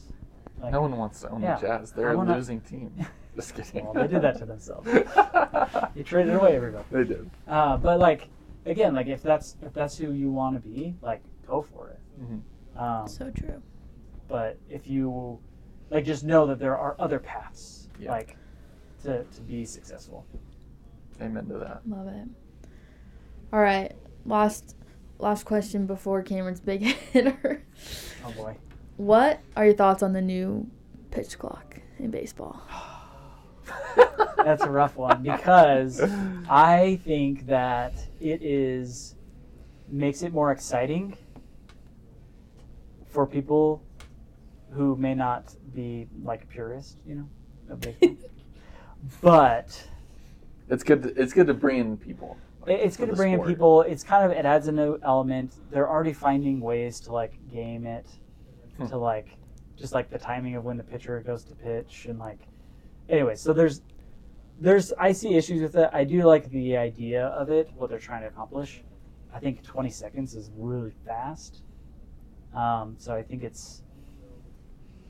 like, 0.62 0.72
No 0.72 0.80
one 0.80 0.96
wants 0.96 1.20
to 1.20 1.28
own 1.28 1.42
Yeah. 1.42 1.56
the 1.56 1.66
Jazz. 1.66 1.92
They're 1.92 2.08
I 2.08 2.14
a 2.14 2.16
losing 2.36 2.62
team. 2.62 2.90
Just 3.36 3.54
kidding. 3.54 3.84
Well, 3.84 3.92
they 3.92 4.06
did 4.06 4.22
that 4.22 4.38
to 4.38 4.46
themselves. 4.46 4.88
you 5.94 6.02
traded 6.02 6.34
away 6.34 6.56
everybody 6.56 6.84
they 6.90 7.04
did. 7.04 7.30
Uh, 7.46 7.76
but 7.76 8.00
like 8.00 8.28
again, 8.66 8.94
like 8.94 9.06
if 9.06 9.22
that's 9.22 9.56
if 9.62 9.72
that's 9.72 9.96
who 9.96 10.12
you 10.12 10.30
want 10.30 10.60
to 10.62 10.68
be, 10.68 10.94
like 11.02 11.22
go 11.46 11.62
for 11.62 11.88
it. 11.90 12.00
Mhm. 12.20 12.42
Um, 12.80 13.08
So 13.08 13.30
true. 13.30 13.62
but 14.28 14.58
if 14.68 14.86
you 14.86 15.38
like, 15.90 16.04
just 16.04 16.24
know 16.24 16.46
that 16.46 16.58
there 16.58 16.76
are 16.76 16.96
other 16.98 17.18
paths, 17.18 17.88
Yeah. 17.98 18.10
like 18.10 18.36
to 19.04 19.24
to 19.24 19.40
be 19.42 19.64
successful. 19.64 20.26
Amen 21.20 21.46
to 21.46 21.58
that. 21.58 21.80
Love 21.88 22.08
it. 22.08 22.28
All 23.52 23.60
right. 23.60 23.94
Last 24.26 24.76
last 25.18 25.44
question 25.44 25.86
before 25.86 26.22
Cameron's 26.22 26.60
big 26.60 26.82
hitter. 27.12 27.62
Oh 28.24 28.32
boy. 28.32 28.56
What 28.96 29.40
are 29.56 29.64
your 29.64 29.74
thoughts 29.74 30.02
on 30.02 30.12
the 30.12 30.22
new 30.22 30.68
pitch 31.10 31.38
clock 31.38 31.80
in 31.98 32.10
baseball? 32.10 32.60
That's 34.38 34.62
a 34.62 34.70
rough 34.70 34.96
one 34.96 35.22
because 35.22 36.00
I 36.48 37.00
think 37.04 37.46
that 37.46 37.94
it 38.20 38.42
is 38.42 39.14
makes 39.88 40.22
it 40.22 40.32
more 40.32 40.52
exciting 40.52 41.16
for 43.06 43.26
people 43.26 43.82
who 44.72 44.96
may 44.96 45.14
not 45.14 45.54
be 45.74 46.06
like 46.22 46.42
a 46.44 46.46
purist, 46.46 46.98
you 47.06 47.14
know, 47.68 47.78
but 49.20 49.88
It's 50.68 50.82
good. 50.82 51.02
To, 51.02 51.20
it's 51.20 51.32
good 51.32 51.46
to 51.46 51.54
bring 51.54 51.78
in 51.78 51.96
people. 51.96 52.36
It- 52.66 52.80
It's 52.80 52.96
good 52.96 53.08
to 53.10 53.16
bring 53.16 53.32
in 53.32 53.42
people. 53.44 53.82
It's 53.82 54.02
kind 54.02 54.24
of 54.24 54.36
it 54.36 54.44
adds 54.44 54.66
a 54.68 54.72
new 54.72 54.98
element. 55.02 55.54
They're 55.70 55.88
already 55.88 56.12
finding 56.12 56.60
ways 56.60 57.00
to 57.00 57.12
like 57.12 57.32
game 57.50 57.86
it, 57.86 58.06
Hmm. 58.76 58.86
to 58.88 58.98
like 58.98 59.28
just 59.76 59.92
like 59.94 60.10
the 60.10 60.18
timing 60.18 60.54
of 60.56 60.64
when 60.64 60.76
the 60.76 60.82
pitcher 60.82 61.20
goes 61.20 61.44
to 61.44 61.54
pitch 61.54 62.06
and 62.08 62.18
like. 62.18 62.40
Anyway, 63.08 63.34
so 63.36 63.52
there's 63.52 63.82
there's 64.60 64.92
I 64.94 65.12
see 65.12 65.34
issues 65.34 65.62
with 65.62 65.76
it. 65.76 65.90
I 65.92 66.04
do 66.04 66.22
like 66.22 66.50
the 66.50 66.76
idea 66.76 67.26
of 67.26 67.50
it, 67.50 67.70
what 67.76 67.90
they're 67.90 67.98
trying 67.98 68.22
to 68.22 68.28
accomplish. 68.28 68.82
I 69.34 69.38
think 69.38 69.62
20 69.62 69.90
seconds 69.90 70.34
is 70.34 70.50
really 70.56 70.92
fast. 71.06 71.62
Um, 72.54 72.94
so 72.98 73.14
I 73.14 73.22
think 73.22 73.42
it's. 73.44 73.82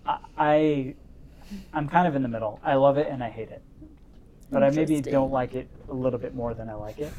I, 0.04 0.18
I 0.36 0.94
I'm 1.72 1.88
kind 1.88 2.08
of 2.08 2.16
in 2.16 2.22
the 2.22 2.28
middle. 2.28 2.60
I 2.64 2.74
love 2.74 2.98
it 2.98 3.08
and 3.08 3.22
I 3.22 3.30
hate 3.30 3.50
it, 3.50 3.62
but 4.50 4.62
I 4.62 4.70
maybe 4.70 5.00
don't 5.00 5.30
like 5.30 5.54
it 5.54 5.68
a 5.88 5.94
little 5.94 6.18
bit 6.18 6.34
more 6.34 6.54
than 6.54 6.68
I 6.68 6.74
like 6.74 6.98
it. 6.98 7.12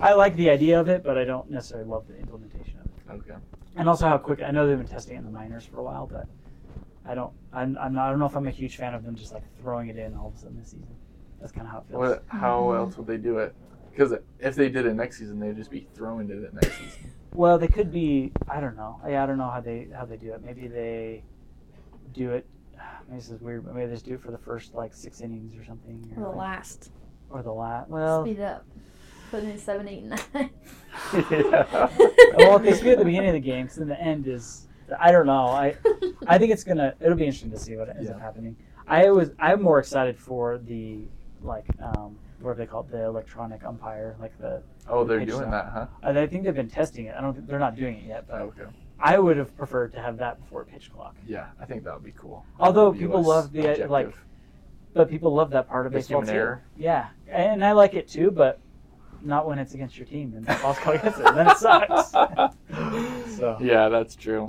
I 0.00 0.14
like 0.14 0.34
the 0.36 0.48
idea 0.48 0.80
of 0.80 0.88
it, 0.88 1.04
but 1.04 1.18
I 1.18 1.24
don't 1.24 1.50
necessarily 1.50 1.88
love 1.88 2.08
the 2.08 2.18
implementation 2.18 2.78
of 2.80 2.86
it. 2.86 3.30
okay. 3.30 3.38
And 3.76 3.88
also 3.88 4.08
how 4.08 4.18
quick 4.18 4.42
I 4.42 4.50
know 4.50 4.66
they've 4.66 4.78
been 4.78 4.86
testing 4.86 5.16
it 5.16 5.18
in 5.18 5.24
the 5.24 5.30
minors 5.30 5.64
for 5.64 5.78
a 5.78 5.82
while, 5.82 6.06
but 6.06 6.26
I 7.06 7.14
don't 7.14 7.32
I'm, 7.52 7.76
I'm 7.78 7.94
not 7.94 8.06
I 8.06 8.10
don't 8.10 8.18
know 8.18 8.26
if 8.26 8.36
I'm 8.36 8.46
a 8.46 8.50
huge 8.50 8.76
fan 8.76 8.94
of 8.94 9.04
them 9.04 9.14
just 9.16 9.32
like 9.32 9.42
throwing 9.58 9.88
it 9.88 9.96
in 9.96 10.14
all 10.16 10.28
of 10.28 10.34
a 10.34 10.38
sudden 10.38 10.58
this 10.58 10.68
season. 10.70 10.86
That's 11.40 11.52
kind 11.52 11.66
of 11.66 11.72
how 11.72 11.78
it 11.80 11.84
feels. 11.88 11.98
What? 11.98 12.24
How 12.28 12.60
Mhm. 12.62 12.76
else 12.78 12.96
would 12.96 13.06
they 13.08 13.16
do 13.16 13.38
it? 13.38 13.54
Because 13.90 14.14
if 14.38 14.54
they 14.54 14.68
did 14.70 14.86
it 14.86 14.94
next 14.94 15.18
season, 15.18 15.38
they'd 15.40 15.56
just 15.56 15.70
be 15.70 15.86
throwing 15.94 16.30
it 16.30 16.42
at 16.44 16.54
next 16.54 16.78
season. 16.78 17.10
Well, 17.34 17.58
they 17.58 17.68
could 17.68 17.90
be 17.92 18.32
I 18.48 18.60
don't 18.60 18.76
know. 18.76 19.00
Yeah, 19.08 19.22
I 19.22 19.26
don't 19.26 19.38
know 19.38 19.50
how 19.50 19.60
they 19.60 19.88
how 19.96 20.04
they 20.04 20.16
do 20.16 20.32
it. 20.32 20.42
Maybe 20.44 20.68
they 20.68 21.24
do 22.12 22.30
it. 22.30 22.46
Maybe 23.08 23.16
this 23.20 23.30
is 23.30 23.40
weird. 23.40 23.64
but 23.64 23.74
Maybe 23.74 23.86
they 23.86 23.92
just 23.94 24.04
do 24.06 24.14
it 24.14 24.20
for 24.22 24.30
the 24.30 24.38
first 24.38 24.74
like 24.74 24.94
six 24.94 25.20
innings 25.20 25.56
or 25.56 25.64
something. 25.64 26.12
Or 26.16 26.22
the 26.22 26.28
like- 26.28 26.36
last. 26.38 26.90
Or 27.30 27.42
the 27.42 27.52
last. 27.52 27.88
Well, 27.90 28.24
Speed 28.24 28.40
up. 28.40 28.64
Put 29.30 29.44
in 29.44 29.56
seven, 29.58 29.88
eight, 29.88 30.04
nine. 30.04 30.20
yeah. 31.14 31.88
well, 32.36 32.56
if 32.56 32.62
they 32.62 32.74
speed 32.74 32.92
at 32.92 32.98
the 32.98 33.04
beginning 33.06 33.30
of 33.30 33.34
the 33.34 33.40
game, 33.40 33.66
'cause 33.66 33.76
then 33.76 33.88
the 33.88 33.98
end 34.00 34.26
is. 34.28 34.68
I 35.00 35.12
don't 35.12 35.26
know. 35.26 35.46
I 35.46 35.76
I 36.26 36.38
think 36.38 36.52
it's 36.52 36.64
gonna. 36.64 36.94
It'll 37.00 37.16
be 37.16 37.24
interesting 37.24 37.50
to 37.52 37.58
see 37.58 37.76
what 37.76 37.88
ends 37.88 38.10
up 38.10 38.20
happening. 38.20 38.56
I 38.86 39.10
was. 39.10 39.30
I'm 39.38 39.62
more 39.62 39.78
excited 39.78 40.18
for 40.18 40.58
the 40.58 41.00
like 41.42 41.66
um 41.80 42.16
what 42.40 42.54
do 42.54 42.58
they 42.58 42.66
call 42.66 42.80
it? 42.80 42.90
The 42.90 43.04
electronic 43.04 43.64
umpire, 43.64 44.16
like 44.20 44.36
the. 44.38 44.62
Oh, 44.88 45.04
they're 45.04 45.18
doing 45.18 45.30
stuff. 45.42 45.50
that, 45.50 45.70
huh? 45.72 45.86
I 46.20 46.26
think 46.26 46.44
they've 46.44 46.54
been 46.54 46.68
testing 46.70 47.06
it. 47.06 47.14
I 47.16 47.20
don't. 47.20 47.46
They're 47.46 47.58
not 47.60 47.76
doing 47.76 47.98
it 47.98 48.04
yet, 48.06 48.26
but 48.28 48.40
Oh, 48.40 48.44
okay. 48.58 48.64
I 48.98 49.18
would 49.18 49.36
have 49.36 49.56
preferred 49.56 49.92
to 49.94 50.00
have 50.00 50.18
that 50.18 50.40
before 50.40 50.64
pitch 50.64 50.92
clock. 50.92 51.16
Yeah, 51.26 51.46
I 51.60 51.64
think 51.64 51.84
that 51.84 51.94
would 51.94 52.04
be 52.04 52.14
cool. 52.16 52.44
Although 52.60 52.92
be 52.92 53.00
people 53.00 53.22
love 53.22 53.52
the, 53.52 53.60
uh, 53.60 53.70
objective. 53.70 53.90
like, 53.90 54.14
But 54.94 55.08
people 55.10 55.34
love 55.34 55.50
that 55.50 55.68
part 55.68 55.86
of 55.86 55.92
The 55.92 55.98
baseball 55.98 56.20
human 56.20 56.34
too. 56.34 56.40
error. 56.40 56.62
Yeah, 56.76 57.08
and 57.28 57.64
I 57.64 57.72
like 57.72 57.94
it 57.94 58.06
too, 58.08 58.30
but 58.30 58.60
not 59.24 59.46
when 59.46 59.58
it's 59.58 59.74
against 59.74 59.96
your 59.96 60.06
team 60.06 60.34
and 60.36 60.46
the 60.46 60.58
ball's 60.62 60.78
called 60.78 60.96
against 60.96 61.18
it. 61.20 61.34
Then 61.34 61.48
it 61.48 61.56
sucks. 61.56 62.12
So 63.38 63.56
Yeah, 63.60 63.88
that's 63.88 64.14
true. 64.14 64.46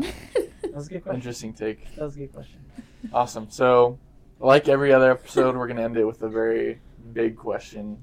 that 0.62 0.74
was 0.74 0.88
a 0.88 0.92
good 0.92 1.04
question. 1.04 1.16
Interesting 1.16 1.54
take. 1.54 1.96
That 1.96 2.04
was 2.06 2.16
a 2.16 2.20
good 2.20 2.34
question. 2.34 2.60
Awesome. 3.14 3.50
So, 3.50 3.98
like 4.40 4.68
every 4.70 4.94
other 4.94 5.12
episode, 5.12 5.56
we're 5.56 5.68
gonna 5.68 5.82
end 5.84 5.98
it 5.98 6.06
with 6.06 6.22
a 6.22 6.30
very 6.30 6.80
big 7.14 7.36
question. 7.38 7.98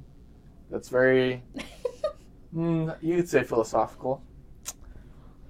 That's 0.71 0.89
very, 0.89 1.43
mm, 2.55 2.97
you 3.03 3.17
could 3.17 3.29
say 3.29 3.43
philosophical. 3.45 4.23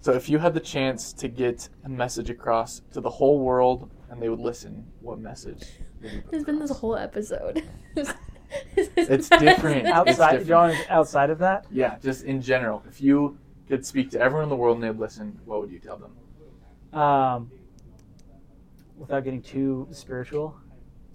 So, 0.01 0.13
if 0.13 0.29
you 0.29 0.39
had 0.39 0.55
the 0.55 0.61
chance 0.61 1.13
to 1.15 1.29
get 1.29 1.69
a 1.85 1.89
message 1.89 2.31
across 2.31 2.81
to 2.93 3.01
the 3.01 3.11
whole 3.11 3.39
world 3.41 3.91
and 4.11 4.21
they 4.23 4.29
would 4.29 4.41
listen, 4.41 4.87
what 5.01 5.19
message? 5.19 5.65
Would 6.03 6.13
you 6.13 6.21
put 6.23 6.31
There's 6.31 6.45
been 6.45 6.59
this 6.59 6.71
whole 6.71 6.97
episode. 6.97 7.63
It's 8.77 9.29
different. 9.39 9.87
It's 9.87 9.89
Outside, 9.91 10.31
different. 10.33 10.47
John, 10.47 10.75
outside 10.89 11.31
of 11.31 11.39
that, 11.39 11.67
Yeah, 11.71 11.97
just 12.03 12.25
in 12.25 12.41
general. 12.43 12.83
If 12.89 13.01
you 13.01 13.39
could 13.69 13.85
speak 13.87 14.11
to 14.11 14.21
everyone 14.21 14.45
in 14.45 14.49
the 14.51 14.57
world 14.57 14.77
and 14.77 14.85
they'd 14.85 14.99
listen, 15.01 15.39
what 15.45 15.61
would 15.61 15.71
you 15.71 15.79
tell 15.79 15.97
them? 15.97 17.01
um, 17.01 17.51
without 18.97 19.23
getting 19.25 19.41
too 19.43 19.87
spiritual. 19.93 20.57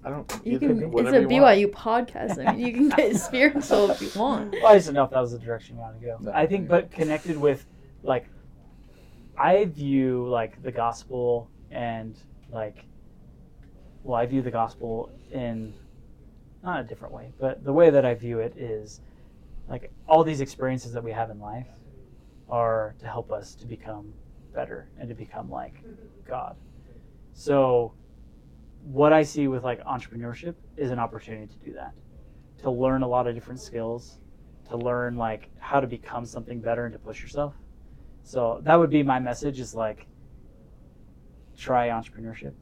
I 0.04 0.10
don't. 0.10 0.32
You 0.44 0.60
could 0.60 0.70
can. 0.70 0.78
It's 0.78 1.12
a 1.14 1.22
you 1.22 1.28
want. 1.42 1.58
BYU 1.58 1.72
podcast. 1.72 2.46
I 2.48 2.54
mean, 2.56 2.66
you 2.66 2.74
can 2.74 2.90
get 2.90 3.16
spiritual 3.30 3.90
if 3.92 4.02
you 4.02 4.10
want. 4.20 4.54
Well, 4.54 4.68
I 4.68 4.76
just 4.76 4.86
didn't 4.88 4.96
know 4.98 5.04
if 5.04 5.10
that 5.12 5.20
was 5.20 5.32
the 5.32 5.40
direction 5.40 5.76
you 5.76 5.82
want 5.82 6.00
to 6.00 6.06
go. 6.06 6.18
No. 6.22 6.32
I 6.32 6.46
think, 6.46 6.68
but 6.68 6.92
connected 6.92 7.38
with, 7.38 7.66
like, 8.04 8.28
I 9.38 9.66
view 9.66 10.28
like 10.28 10.62
the 10.64 10.72
gospel 10.72 11.50
and 11.72 12.16
like, 12.52 12.86
well, 14.04 14.16
I 14.16 14.26
view 14.28 14.42
the 14.44 14.52
gospel 14.52 15.10
in 15.32 15.74
not 16.66 16.82
a 16.82 16.84
different 16.84 17.14
way, 17.14 17.32
but 17.40 17.64
the 17.64 17.74
way 17.74 17.90
that 17.90 18.06
I 18.06 18.14
view 18.16 18.40
it 18.40 18.58
is, 18.58 19.02
like, 19.70 19.92
all 20.08 20.24
these 20.24 20.42
experiences 20.42 20.94
that 20.94 21.04
we 21.04 21.12
have 21.12 21.30
in 21.30 21.40
life 21.40 21.70
are 22.50 22.96
to 23.00 23.06
help 23.06 23.32
us 23.32 23.56
to 23.56 23.66
become 23.66 24.14
better 24.54 24.90
and 25.00 25.10
to 25.10 25.16
become 25.16 25.50
like 25.50 25.84
God. 26.28 26.56
So, 27.34 27.94
what 28.84 29.14
I 29.14 29.24
see 29.24 29.48
with 29.48 29.64
like 29.64 29.84
entrepreneurship 29.84 30.56
is 30.78 30.92
an 30.92 31.00
opportunity 31.00 31.48
to 31.48 31.66
do 31.66 31.74
that 31.74 31.94
to 32.66 32.72
learn 32.72 33.04
a 33.04 33.08
lot 33.08 33.28
of 33.28 33.36
different 33.36 33.60
skills, 33.60 34.20
to 34.70 34.78
learn 34.78 35.16
like 35.18 35.50
how 35.60 35.80
to 35.80 35.88
become 35.88 36.26
something 36.26 36.60
better 36.60 36.86
and 36.86 36.94
to 36.94 37.00
push 37.00 37.22
yourself. 37.22 37.54
So 38.24 38.60
that 38.64 38.76
would 38.76 38.90
be 38.90 39.04
my 39.04 39.20
message 39.20 39.60
is 39.60 39.76
like 39.76 40.08
try 41.58 41.90
entrepreneurship. 41.90 42.54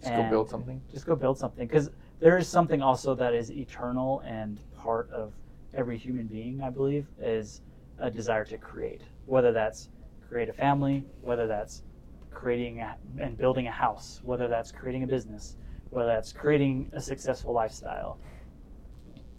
Just 0.00 0.14
go 0.14 0.22
build 0.30 0.50
something. 0.50 0.82
Just 0.90 1.06
go 1.06 1.16
build 1.16 1.38
something 1.38 1.66
because 1.66 1.90
there 2.20 2.38
is 2.38 2.48
something 2.48 2.82
also 2.82 3.14
that 3.14 3.34
is 3.34 3.50
eternal 3.50 4.20
and 4.20 4.60
part 4.76 5.10
of 5.10 5.32
every 5.74 5.98
human 5.98 6.26
being, 6.26 6.62
I 6.62 6.70
believe, 6.70 7.06
is 7.20 7.60
a 7.98 8.10
desire 8.10 8.44
to 8.46 8.58
create. 8.58 9.02
Whether 9.26 9.52
that's 9.52 9.88
create 10.28 10.48
a 10.48 10.52
family, 10.52 11.04
whether 11.22 11.46
that's 11.46 11.82
creating 12.30 12.80
a, 12.80 12.96
and 13.18 13.36
building 13.36 13.66
a 13.68 13.72
house, 13.72 14.20
whether 14.24 14.48
that's 14.48 14.72
creating 14.72 15.02
a 15.02 15.06
business, 15.06 15.56
whether 15.90 16.08
that's 16.08 16.32
creating 16.32 16.90
a 16.92 17.00
successful 17.00 17.52
lifestyle. 17.52 18.18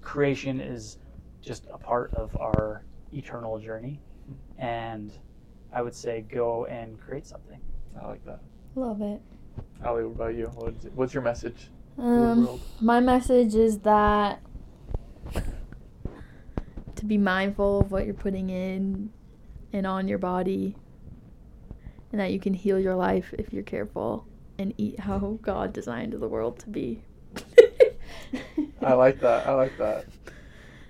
Creation 0.01 0.59
is 0.61 0.97
just 1.41 1.67
a 1.71 1.77
part 1.77 2.13
of 2.13 2.35
our 2.37 2.85
eternal 3.13 3.59
journey. 3.59 3.99
And 4.57 5.11
I 5.73 5.81
would 5.81 5.93
say 5.93 6.21
go 6.21 6.65
and 6.65 6.99
create 6.99 7.27
something. 7.27 7.59
I 8.01 8.07
like 8.07 8.25
that. 8.25 8.39
Love 8.75 9.01
it. 9.01 9.21
Ali, 9.85 10.05
what 10.05 10.15
about 10.15 10.35
you? 10.35 10.45
What 10.95 11.05
is 11.05 11.13
your 11.13 11.23
message 11.23 11.55
to 11.57 11.69
the 11.69 11.74
Um, 11.97 12.59
my 12.81 12.99
message 12.99 13.55
is 13.55 13.79
that 13.79 14.41
to 16.95 17.05
be 17.05 17.17
mindful 17.17 17.81
of 17.81 17.91
what 17.91 18.05
you're 18.05 18.13
putting 18.13 18.49
in 18.49 19.11
and 19.73 19.85
on 19.87 20.07
your 20.07 20.17
body, 20.17 20.75
and 22.11 22.19
that 22.21 22.31
you 22.31 22.39
can 22.39 22.53
heal 22.53 22.79
your 22.79 22.95
life 22.95 23.33
if 23.37 23.51
you're 23.53 23.63
careful 23.63 24.25
and 24.57 24.73
eat 24.77 24.99
how 25.01 25.37
God 25.41 25.73
designed 25.73 26.13
the 26.13 26.27
world 26.27 26.59
to 26.59 26.69
be. 26.69 27.03
I 28.81 28.93
like 28.93 29.19
that. 29.19 29.47
I 29.47 29.53
like 29.53 29.77
that. 29.77 30.05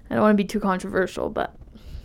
I 0.10 0.14
don't 0.14 0.22
want 0.22 0.38
to 0.38 0.43
be 0.43 0.47
too 0.47 0.60
controversial, 0.60 1.30
but 1.30 1.56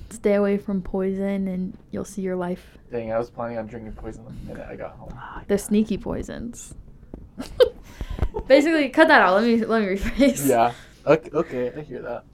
stay 0.08 0.34
away 0.34 0.56
from 0.56 0.80
poison 0.80 1.48
and 1.48 1.76
you'll 1.90 2.04
see 2.06 2.22
your 2.22 2.36
life. 2.36 2.78
Dang, 2.90 3.12
I 3.12 3.18
was 3.18 3.28
planning 3.28 3.58
on 3.58 3.66
drinking 3.66 3.92
poison 3.92 4.24
the 4.24 4.30
minute 4.52 4.66
I 4.68 4.76
got 4.76 4.92
home. 4.96 5.12
Ah, 5.14 5.42
The 5.48 5.58
sneaky 5.58 5.98
poisons. 5.98 6.74
Basically, 8.46 8.88
cut 8.90 9.08
that 9.08 9.22
out. 9.22 9.34
Let 9.34 9.44
me 9.44 9.64
let 9.64 9.82
me 9.82 9.88
rephrase. 9.88 10.46
Yeah. 10.48 10.74
Okay, 11.06 11.30
okay, 11.32 11.72
I 11.76 11.80
hear 11.82 12.02
that. 12.02 12.24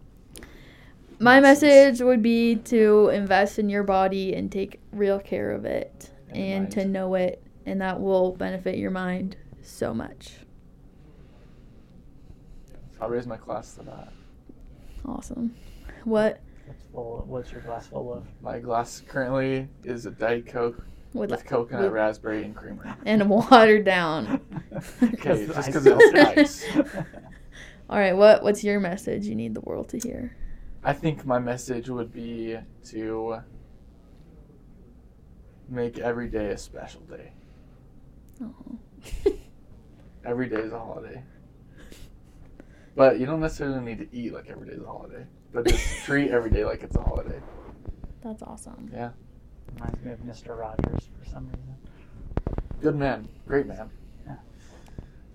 My 1.19 1.41
message 1.41 2.01
would 2.01 2.23
be 2.23 2.57
to 2.57 3.09
invest 3.09 3.59
in 3.59 3.69
your 3.71 3.83
body 3.85 4.35
and 4.35 4.51
take 4.53 4.81
real 4.93 5.19
care 5.19 5.53
of 5.53 5.65
it 5.65 6.11
And 6.29 6.37
and 6.37 6.71
to 6.73 6.85
know 6.85 7.15
it, 7.15 7.43
and 7.65 7.81
that 7.81 8.01
will 8.01 8.33
benefit 8.37 8.77
your 8.79 8.91
mind 8.91 9.37
so 9.63 9.95
much. 9.95 10.35
I'll 13.01 13.09
raise 13.09 13.27
my 13.27 13.37
glass 13.37 13.75
to 13.77 13.83
that. 13.85 14.13
Awesome. 15.05 15.55
What 16.05 16.41
what's 16.93 17.53
your 17.53 17.61
glass 17.61 17.87
full 17.87 18.13
of? 18.13 18.27
My 18.43 18.59
glass 18.59 19.03
currently 19.07 19.69
is 19.85 20.07
a 20.07 20.11
Diet 20.11 20.47
Coke 20.47 20.87
would 21.17 21.31
with 21.31 21.45
coconut 21.45 21.85
with- 21.85 21.93
raspberry 21.93 22.45
and 22.45 22.55
creamer. 22.55 22.97
and 23.05 23.29
watered 23.29 23.85
down. 23.85 24.41
Okay, 25.03 25.47
just 25.47 25.59
ice 25.59 25.73
'cause 25.73 25.87
it's 25.87 26.13
melts. 26.13 26.65
ice. 26.67 26.77
All 27.89 27.99
right, 27.99 28.15
what 28.17 28.43
what's 28.43 28.63
your 28.65 28.79
message 28.81 29.27
you 29.27 29.35
need 29.35 29.55
the 29.55 29.61
world 29.63 29.89
to 29.91 29.99
hear? 29.99 30.37
I 30.85 30.93
think 30.93 31.25
my 31.25 31.39
message 31.39 31.89
would 31.89 32.13
be 32.13 32.59
to 32.91 33.39
make 35.69 35.99
every 35.99 36.29
day 36.29 36.51
a 36.51 36.59
special 36.59 37.01
day. 37.03 37.33
Oh. 38.43 38.79
Every 40.25 40.49
day 40.49 40.57
is 40.57 40.73
a 40.73 40.79
holiday. 40.79 41.23
But 42.97 43.21
you 43.21 43.27
don't 43.27 43.39
necessarily 43.41 43.81
need 43.81 43.99
to 43.99 44.09
eat 44.17 44.33
like 44.33 44.49
every 44.51 44.67
day 44.67 44.75
is 44.75 44.83
a 44.83 44.87
holiday. 44.87 45.25
But 45.53 45.67
just 45.69 45.85
treat 46.05 46.31
every 46.33 46.51
day 46.51 46.65
like 46.65 46.83
it's 46.83 46.97
a 46.97 47.01
holiday. 47.01 47.41
That's 48.23 48.43
awesome. 48.43 48.91
Yeah. 48.93 49.11
Reminds 49.75 50.05
me 50.05 50.13
of 50.13 50.19
Mr. 50.21 50.59
Rogers 50.59 51.09
for 51.19 51.29
some 51.29 51.47
reason. 51.47 51.77
Good 52.81 52.97
man. 52.97 53.29
Great 53.47 53.67
man. 53.67 53.91
Yeah. 54.27 54.37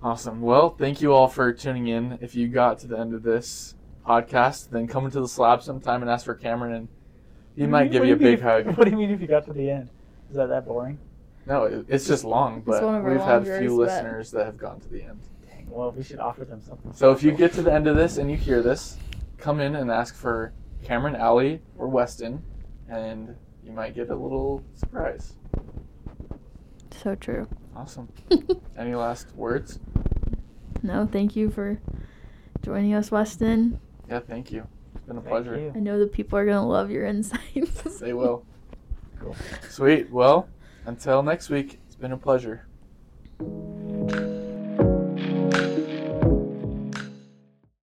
Awesome. 0.01 0.41
Well, 0.41 0.69
thank 0.71 1.01
you 1.01 1.13
all 1.13 1.27
for 1.27 1.51
tuning 1.53 1.88
in. 1.88 2.17
If 2.21 2.36
you 2.36 2.47
got 2.47 2.79
to 2.79 2.88
the 2.88 2.97
end 2.97 3.13
of 3.13 3.23
this 3.23 3.75
podcast, 4.07 4.69
then 4.69 4.88
come 4.88 5.05
into 5.05 5.19
the 5.21 5.27
slab 5.27 5.61
sometime 5.61 6.01
and 6.01 6.09
ask 6.09 6.25
for 6.25 6.34
Cameron 6.36 6.73
and 6.73 6.88
he 7.55 7.67
might 7.67 7.91
give 7.91 8.05
you 8.05 8.13
a 8.13 8.17
big 8.17 8.36
if- 8.36 8.41
hug. 8.41 8.65
What 8.77 8.86
do 8.86 8.91
you 8.91 8.97
mean 8.97 9.11
if 9.11 9.21
you 9.21 9.27
got 9.27 9.45
to 9.45 9.53
the 9.53 9.69
end? 9.69 9.89
Is 10.29 10.36
that 10.38 10.47
that 10.49 10.65
boring? 10.65 10.97
No, 11.45 11.65
it- 11.65 11.86
it's 11.89 12.07
just 12.07 12.23
long, 12.23 12.61
but 12.61 12.84
one 12.84 12.95
of 12.95 13.03
our 13.03 13.11
we've 13.11 13.19
had 13.19 13.43
longers, 13.43 13.59
few 13.59 13.69
but- 13.77 13.88
listeners 13.88 14.32
that 14.32 14.45
have 14.45 14.57
gone 14.57 14.79
to 14.79 14.88
the 14.89 15.03
end. 15.03 15.19
Dang, 15.47 15.69
well, 15.69 15.91
we 15.91 16.03
should 16.03 16.19
offer 16.19 16.45
them 16.45 16.61
something. 16.61 16.93
So 16.93 17.11
if 17.11 17.21
you 17.21 17.32
get 17.32 17.51
to 17.53 17.61
the 17.61 17.73
end 17.73 17.88
of 17.88 17.95
this 17.95 18.17
and 18.17 18.32
you 18.32 18.38
hear 18.38 18.61
this, 18.61 18.97
come 19.38 19.59
in 19.59 19.75
and 19.75 19.91
ask 19.91 20.15
for 20.15 20.53
Cameron, 20.84 21.15
Alley, 21.15 21.61
or 21.77 21.88
Westin, 21.89 22.39
and 22.89 23.36
you 23.66 23.72
might 23.72 23.95
get 23.95 24.09
a 24.09 24.16
little 24.16 24.64
surprise. 24.76 25.34
So 27.01 27.16
true. 27.16 27.47
Awesome. 27.76 28.09
Any 28.78 28.95
last 28.95 29.34
words? 29.36 29.80
No, 30.84 31.07
thank 31.12 31.36
you 31.36 31.49
for 31.49 31.80
joining 32.62 32.93
us, 32.93 33.09
Westin. 33.09 33.80
Yeah, 34.09 34.20
thank 34.20 34.51
you. 34.51 34.68
It's 34.95 35.05
been 35.05 35.18
a 35.18 35.22
Thank 35.22 35.30
pleasure. 35.32 35.57
you. 35.59 35.72
I 35.76 35.80
know 35.80 35.99
the 35.99 36.07
people 36.07 36.38
are 36.38 36.45
gonna 36.45 36.68
love 36.68 36.91
your 36.91 37.05
insights. 37.05 37.84
They 37.99 38.14
will. 38.14 38.43
Cool. 39.20 39.36
Sweet. 39.70 40.09
Well, 40.12 40.49
until 40.86 41.22
next 41.24 41.49
week, 41.49 41.80
it's 41.86 41.95
been 41.95 42.12
a 42.12 42.18
pleasure. 42.18 42.66